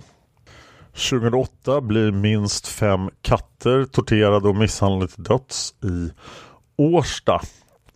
2008 1.10 1.82
blir 1.82 2.12
minst 2.12 2.68
fem 2.68 3.10
katter 3.22 3.86
torterade 3.86 4.50
och 4.50 4.56
misshandlade 4.56 5.12
till 5.12 5.24
döds 5.24 5.76
i 5.84 6.12
Årsta. 6.78 7.42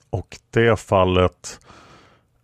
Och 0.10 0.38
det 0.52 0.80
fallet 0.80 1.60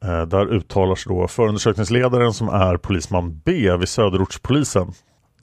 Eh, 0.06 0.22
där 0.22 0.54
uttalar 0.54 0.96
sig 0.96 1.10
då 1.10 1.28
förundersökningsledaren 1.28 2.34
som 2.34 2.50
är 2.50 2.78
polisman 2.78 3.42
B 3.46 3.78
vid 3.78 3.90
Söderortspolisen. 3.90 4.94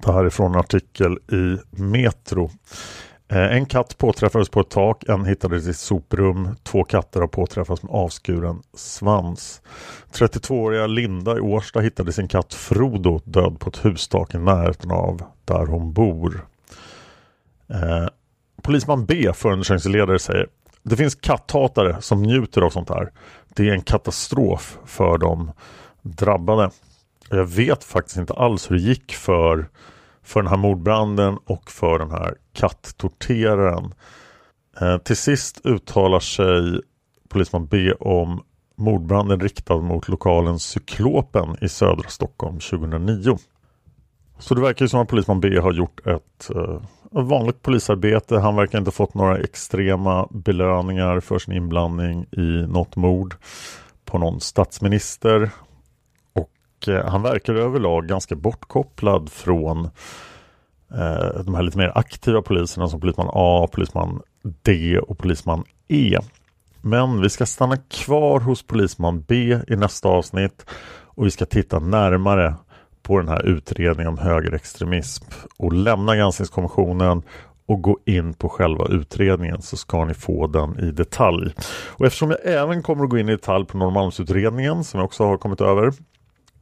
Det 0.03 0.13
här 0.13 0.25
är 0.25 0.31
från 0.31 0.53
en 0.53 0.61
artikel 0.61 1.13
i 1.13 1.59
Metro. 1.83 2.51
Eh, 3.29 3.57
en 3.57 3.67
katt 3.67 3.99
påträffades 3.99 4.49
på 4.49 4.61
ett 4.61 4.71
tak, 4.71 5.05
en 5.09 5.25
hittades 5.25 5.67
i 5.67 5.71
ett 5.71 5.77
soprum. 5.77 6.49
Två 6.63 6.85
katter 6.85 7.21
har 7.21 7.29
påträffats 7.29 7.83
med 7.83 7.93
avskuren 7.93 8.63
svans. 8.75 9.63
32-åriga 10.13 10.87
Linda 10.87 11.37
i 11.37 11.41
Årsta 11.41 11.81
hittade 11.81 12.13
sin 12.13 12.29
katt 12.29 12.55
Frodo 12.55 13.21
död 13.25 13.61
på 13.61 13.71
ett 13.71 13.85
hustak 13.85 14.35
i 14.35 14.39
närheten 14.39 14.91
av 14.91 15.23
där 15.45 15.67
hon 15.67 15.93
bor. 15.93 16.47
Eh, 17.69 18.09
polisman 18.63 19.07
B, 19.07 19.33
förundersökningsledare, 19.35 20.19
säger 20.19 20.47
det 20.83 20.97
finns 20.97 21.15
katthatare 21.15 22.03
som 22.03 22.23
njuter 22.23 22.63
av 22.63 22.71
sånt 22.71 22.89
här. 22.89 23.13
Det 23.49 23.69
är 23.69 23.73
en 23.73 23.83
katastrof 23.83 24.79
för 24.85 25.19
de 25.19 25.53
drabbade. 26.03 26.71
Jag 27.31 27.47
vet 27.47 27.85
faktiskt 27.85 28.17
inte 28.17 28.33
alls 28.33 28.71
hur 28.71 28.77
det 28.77 28.83
gick 28.83 29.13
för, 29.13 29.69
för 30.23 30.43
den 30.43 30.51
här 30.51 30.57
mordbranden 30.57 31.39
och 31.47 31.71
för 31.71 31.99
den 31.99 32.11
här 32.11 32.35
katttorteraren. 32.53 33.95
Eh, 34.81 34.99
till 34.99 35.17
sist 35.17 35.61
uttalar 35.65 36.21
sig 36.21 36.81
polisman 37.29 37.67
B 37.67 37.93
om 37.93 38.43
mordbranden 38.77 39.41
riktad 39.41 39.77
mot 39.77 40.09
lokalen 40.09 40.59
Cyklopen 40.59 41.57
i 41.61 41.69
södra 41.69 42.09
Stockholm 42.09 42.59
2009. 42.59 43.39
Så 44.39 44.55
det 44.55 44.61
verkar 44.61 44.85
ju 44.85 44.89
som 44.89 45.01
att 45.01 45.09
polisman 45.09 45.41
B 45.41 45.59
har 45.59 45.73
gjort 45.73 46.07
ett 46.07 46.51
eh, 46.55 46.81
vanligt 47.13 47.63
polisarbete. 47.63 48.39
Han 48.39 48.57
verkar 48.57 48.79
inte 48.79 48.89
ha 48.89 48.93
fått 48.93 49.15
några 49.15 49.39
extrema 49.39 50.29
belöningar 50.31 51.21
för 51.21 51.39
sin 51.39 51.55
inblandning 51.55 52.27
i 52.33 52.67
något 52.69 52.97
mord 52.97 53.35
på 54.05 54.19
någon 54.19 54.41
statsminister. 54.41 55.51
Och 56.33 56.89
eh, 56.89 57.07
han 57.07 57.23
verkar 57.23 57.55
överlag 57.55 58.07
ganska 58.07 58.35
bortkopplad 58.35 59.33
från 59.33 59.85
eh, 60.95 61.43
de 61.45 61.55
här 61.55 61.63
lite 61.63 61.79
mer 61.79 61.93
aktiva 61.95 62.43
poliserna 62.43 62.89
som 62.89 63.01
polisman 63.01 63.31
A, 63.33 63.69
polisman 63.73 64.23
D 64.43 64.99
och 64.99 65.19
polisman 65.19 65.65
E. 65.89 66.19
Men 66.81 67.21
vi 67.21 67.29
ska 67.29 67.47
stanna 67.47 67.77
kvar 67.77 68.41
hos 68.41 68.63
polisman 68.67 69.25
B 69.29 69.59
i 69.69 69.77
nästa 69.77 70.09
avsnitt 70.09 70.67
och 71.05 71.27
vi 71.27 71.31
ska 71.31 71.45
titta 71.47 71.79
närmare 71.79 72.55
på 73.03 73.19
den 73.19 73.29
här 73.29 73.47
utredningen 73.47 74.09
om 74.13 74.19
högerextremism 74.19 75.25
och 75.57 75.73
lämna 75.73 76.17
granskningskommissionen 76.17 77.23
och 77.67 77.83
gå 77.83 77.99
in 78.05 78.35
på 78.35 78.49
själva 78.49 78.87
utredningen 78.87 79.63
så 79.63 79.77
ska 79.77 80.05
ni 80.05 80.15
få 80.15 80.47
den 80.47 80.79
i 80.79 80.91
detalj. 80.91 81.55
Och 81.89 82.07
eftersom 82.07 82.31
jag 82.31 82.39
även 82.45 82.83
kommer 82.83 83.05
att 83.05 83.11
gå 83.11 83.19
in 83.19 83.29
i 83.29 83.33
detalj 83.33 83.67
på 83.67 83.79
Norrmalmsutredningen 83.79 84.85
som 84.85 84.99
jag 84.99 85.05
också 85.05 85.25
har 85.25 85.37
kommit 85.37 85.61
över 85.61 85.93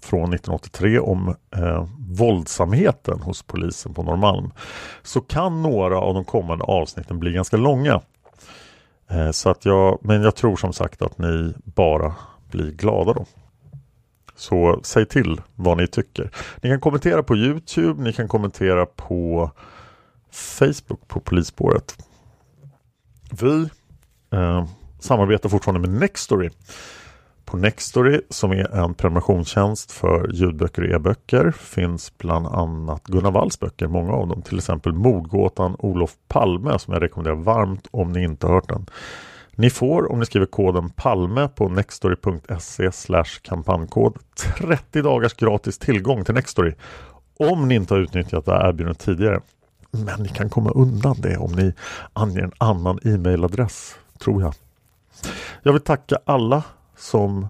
från 0.03 0.34
1983 0.34 0.99
om 0.99 1.34
eh, 1.57 1.88
våldsamheten 1.99 3.20
hos 3.20 3.43
polisen 3.43 3.95
på 3.95 4.03
Norrmalm 4.03 4.51
så 5.03 5.20
kan 5.20 5.62
några 5.62 5.99
av 5.99 6.14
de 6.14 6.24
kommande 6.24 6.64
avsnitten 6.64 7.18
bli 7.18 7.32
ganska 7.32 7.57
långa. 7.57 8.01
Eh, 9.11 9.30
så 9.30 9.51
att 9.51 9.64
jag, 9.64 9.99
men 10.03 10.22
jag 10.22 10.36
tror 10.36 10.57
som 10.57 10.72
sagt 10.72 11.03
att 11.03 11.18
ni 11.18 11.55
bara 11.64 12.14
blir 12.51 12.70
glada 12.70 13.12
då. 13.12 13.26
Så 14.41 14.80
säg 14.82 15.07
till 15.07 15.41
vad 15.55 15.76
ni 15.76 15.86
tycker. 15.86 16.30
Ni 16.62 16.70
kan 16.70 16.80
kommentera 16.80 17.22
på 17.22 17.36
Youtube, 17.36 18.03
ni 18.03 18.12
kan 18.12 18.28
kommentera 18.28 18.86
på 18.86 19.51
Facebook 20.30 21.09
på 21.09 21.20
Polisspåret. 21.20 21.97
Vi 23.41 23.68
eh, 24.32 24.66
samarbetar 24.99 25.49
fortfarande 25.49 25.88
med 25.88 26.01
Nextory. 26.01 26.51
På 27.45 27.57
Nextory 27.57 28.20
som 28.30 28.53
är 28.53 28.76
en 28.76 28.95
prenumerationstjänst 28.95 29.93
för 29.93 30.30
ljudböcker 30.32 30.82
och 30.82 30.88
e-böcker 30.88 31.51
finns 31.51 32.18
bland 32.18 32.47
annat 32.47 33.07
Gunnar 33.07 33.30
Walls 33.30 33.61
böcker, 33.61 33.86
många 33.86 34.12
av 34.12 34.28
dem. 34.28 34.43
Till 34.43 34.59
exempel 34.59 34.93
Mordgåtan 34.93 35.76
Olof 35.78 36.14
Palme 36.28 36.78
som 36.78 36.95
jag 36.95 37.03
rekommenderar 37.03 37.36
varmt 37.36 37.86
om 37.91 38.12
ni 38.12 38.22
inte 38.24 38.47
hört 38.47 38.68
den. 38.68 38.86
Ni 39.55 39.70
får 39.70 40.12
om 40.12 40.18
ni 40.18 40.26
skriver 40.26 40.46
koden 40.46 40.90
PALME 40.90 41.48
på 41.48 41.68
nextory.se 41.68 42.90
kampanjkod 43.42 44.18
30 44.59 45.03
dagars 45.03 45.34
gratis 45.34 45.78
tillgång 45.78 46.24
till 46.24 46.34
Nextory 46.34 46.74
om 47.38 47.68
ni 47.68 47.74
inte 47.74 47.94
har 47.94 48.01
utnyttjat 48.01 48.44
det 48.44 48.53
här 48.53 48.68
erbjudandet 48.68 48.98
tidigare. 48.98 49.40
Men 49.90 50.22
ni 50.22 50.28
kan 50.28 50.51
komma 50.51 50.70
undan 50.70 51.16
det 51.18 51.36
om 51.36 51.53
ni 51.53 51.72
anger 52.12 52.42
en 52.42 52.53
annan 52.59 52.98
e-mailadress, 53.05 53.96
tror 54.18 54.42
jag. 54.42 54.55
Jag 55.62 55.72
vill 55.72 55.82
tacka 55.82 56.18
alla 56.24 56.62
som 56.96 57.48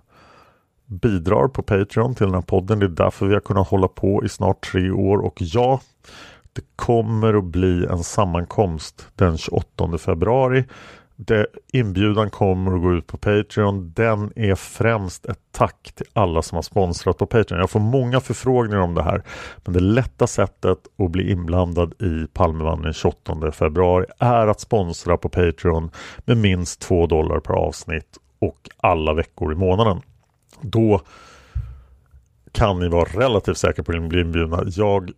bidrar 0.87 1.49
på 1.49 1.63
Patreon 1.63 2.15
till 2.15 2.27
den 2.27 2.35
här 2.35 2.43
podden. 2.43 2.79
Det 2.79 2.87
är 2.87 2.89
därför 2.89 3.27
vi 3.27 3.35
har 3.35 3.41
kunnat 3.41 3.69
hålla 3.69 3.89
på 3.89 4.25
i 4.25 4.29
snart 4.29 4.71
tre 4.73 4.91
år 4.91 5.19
och 5.19 5.35
ja, 5.39 5.81
det 6.53 6.63
kommer 6.77 7.35
att 7.35 7.45
bli 7.45 7.87
en 7.87 8.05
sammankomst 8.05 9.07
den 9.15 9.39
28 9.39 9.99
februari 9.99 10.65
det, 11.27 11.47
inbjudan 11.73 12.31
kommer 12.31 12.75
att 12.75 12.83
gå 12.83 12.93
ut 12.93 13.07
på 13.07 13.19
Patreon. 13.19 13.93
Den 13.93 14.33
är 14.37 14.55
främst 14.55 15.27
ett 15.27 15.39
tack 15.53 15.93
till 15.95 16.07
alla 16.13 16.43
som 16.43 16.57
har 16.57 16.63
sponsrat 16.63 17.19
på 17.19 17.27
Patreon. 17.27 17.61
Jag 17.61 17.71
får 17.71 17.81
många 17.81 18.21
förfrågningar 18.21 18.81
om 18.81 18.95
det 18.95 19.03
här. 19.03 19.23
Men 19.65 19.75
det 19.75 19.81
lätta 19.81 20.27
sättet 20.27 20.79
att 20.99 21.11
bli 21.11 21.31
inblandad 21.31 22.03
i 22.03 22.27
Palmevandringen 22.33 22.93
28 22.93 23.53
februari 23.53 24.07
är 24.19 24.47
att 24.47 24.61
sponsra 24.61 25.17
på 25.17 25.29
Patreon 25.29 25.91
med 26.25 26.37
minst 26.37 26.81
2 26.81 27.07
dollar 27.07 27.41
per 27.41 27.55
avsnitt 27.55 28.19
och 28.39 28.69
alla 28.77 29.15
veckor 29.15 29.53
i 29.53 29.57
månaden. 29.57 30.01
Då 30.61 31.01
kan 32.53 32.79
ni 32.79 32.89
vara 32.89 33.05
relativt 33.05 33.59
säkra 33.59 33.85
på 33.85 33.93
att 33.93 34.09
bli 34.09 34.21
inbjudna. 34.21 34.63
Jag, 34.67 35.11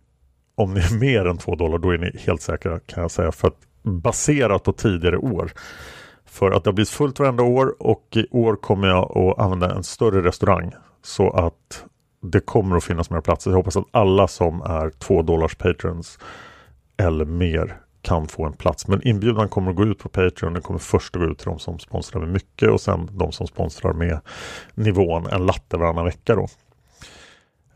om 0.55 0.73
ni 0.73 0.79
är 0.79 0.99
mer 0.99 1.25
än 1.25 1.37
2 1.37 1.55
dollar, 1.55 1.77
då 1.77 1.89
är 1.89 1.97
ni 1.97 2.17
helt 2.19 2.41
säkra 2.41 2.79
kan 2.79 3.01
jag 3.01 3.11
säga. 3.11 3.31
För 3.31 3.47
att 3.47 3.57
baserat 3.83 4.63
på 4.63 4.73
tidigare 4.73 5.17
år. 5.17 5.51
För 6.25 6.51
att 6.51 6.63
det 6.63 6.67
har 6.67 6.73
blivit 6.73 6.89
fullt 6.89 7.19
varenda 7.19 7.43
år 7.43 7.75
och 7.79 8.07
i 8.11 8.27
år 8.31 8.55
kommer 8.55 8.87
jag 8.87 9.17
att 9.17 9.39
använda 9.39 9.75
en 9.75 9.83
större 9.83 10.23
restaurang. 10.23 10.71
Så 11.01 11.29
att 11.29 11.85
det 12.21 12.39
kommer 12.39 12.75
att 12.77 12.83
finnas 12.83 13.09
mer 13.09 13.21
platser. 13.21 13.51
Jag 13.51 13.57
hoppas 13.57 13.77
att 13.77 13.87
alla 13.91 14.27
som 14.27 14.61
är 14.61 14.89
2 14.89 15.21
dollars 15.21 15.55
patrons 15.55 16.19
eller 16.97 17.25
mer 17.25 17.77
kan 18.01 18.27
få 18.27 18.45
en 18.45 18.53
plats. 18.53 18.87
Men 18.87 19.07
inbjudan 19.07 19.49
kommer 19.49 19.71
att 19.71 19.77
gå 19.77 19.83
ut 19.83 19.99
på 19.99 20.09
Patreon. 20.09 20.53
Den 20.53 20.61
kommer 20.61 20.79
först 20.79 21.15
att 21.15 21.21
gå 21.21 21.27
ut 21.27 21.37
till 21.37 21.47
de 21.47 21.59
som 21.59 21.79
sponsrar 21.79 22.21
med 22.21 22.29
mycket 22.29 22.69
och 22.69 22.81
sen 22.81 23.09
de 23.11 23.31
som 23.31 23.47
sponsrar 23.47 23.93
med 23.93 24.19
nivån 24.73 25.25
en 25.25 25.45
latte 25.45 25.77
varannan 25.77 26.05
vecka. 26.05 26.35
Då. 26.35 26.47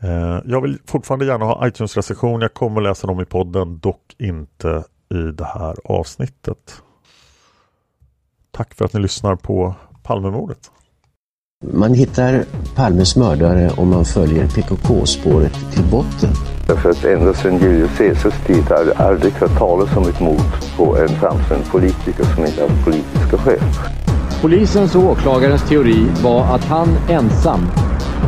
Eh, 0.00 0.40
jag 0.44 0.60
vill 0.60 0.78
fortfarande 0.86 1.26
gärna 1.26 1.44
ha 1.44 1.66
iTunes-recension. 1.66 2.40
Jag 2.40 2.54
kommer 2.54 2.80
att 2.80 2.88
läsa 2.88 3.06
dem 3.06 3.20
i 3.20 3.24
podden, 3.24 3.78
dock 3.78 4.14
inte 4.18 4.84
i 5.10 5.32
det 5.32 5.44
här 5.44 5.76
avsnittet. 5.84 6.82
Tack 8.50 8.74
för 8.74 8.84
att 8.84 8.92
ni 8.92 9.00
lyssnar 9.00 9.36
på 9.36 9.74
Palmemordet. 10.02 10.70
Man 11.72 11.94
hittar 11.94 12.44
Palmes 12.74 13.16
mördare 13.16 13.70
om 13.76 13.90
man 13.90 14.04
följer 14.04 14.48
PKK-spåret 14.48 15.52
till 15.72 15.84
botten. 15.90 16.30
Därför 16.66 16.90
att 16.90 17.04
ända 17.04 17.34
sedan 17.34 17.58
Julius 17.58 17.98
Caesars 17.98 18.46
tid 18.46 18.64
har 18.64 18.84
jag 18.84 18.96
aldrig 18.96 19.32
hört 19.32 19.58
talas 19.58 19.96
om 19.96 20.08
ett 20.08 20.20
mord 20.20 20.76
på 20.76 20.96
en 20.96 21.08
framstående 21.08 21.66
politiker 21.70 22.24
som 22.24 22.46
inte 22.46 22.62
har 22.62 22.84
politiska 22.84 23.38
skäl. 23.38 23.60
Polisens 24.40 24.94
och 24.94 25.02
åklagarens 25.02 25.68
teori 25.68 26.06
var 26.22 26.54
att 26.54 26.64
han 26.64 26.88
ensam 27.08 27.60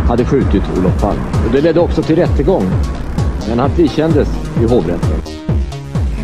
hade 0.08 0.24
skjutit 0.24 0.62
Olof 0.78 1.00
Palme. 1.00 1.22
Och 1.46 1.52
det 1.52 1.60
ledde 1.60 1.80
också 1.80 2.02
till 2.02 2.16
rättegång. 2.16 2.64
Men 3.48 3.58
han 3.58 3.70
frikändes 3.70 4.28
i 4.60 4.64
hovrätten. 4.64 5.49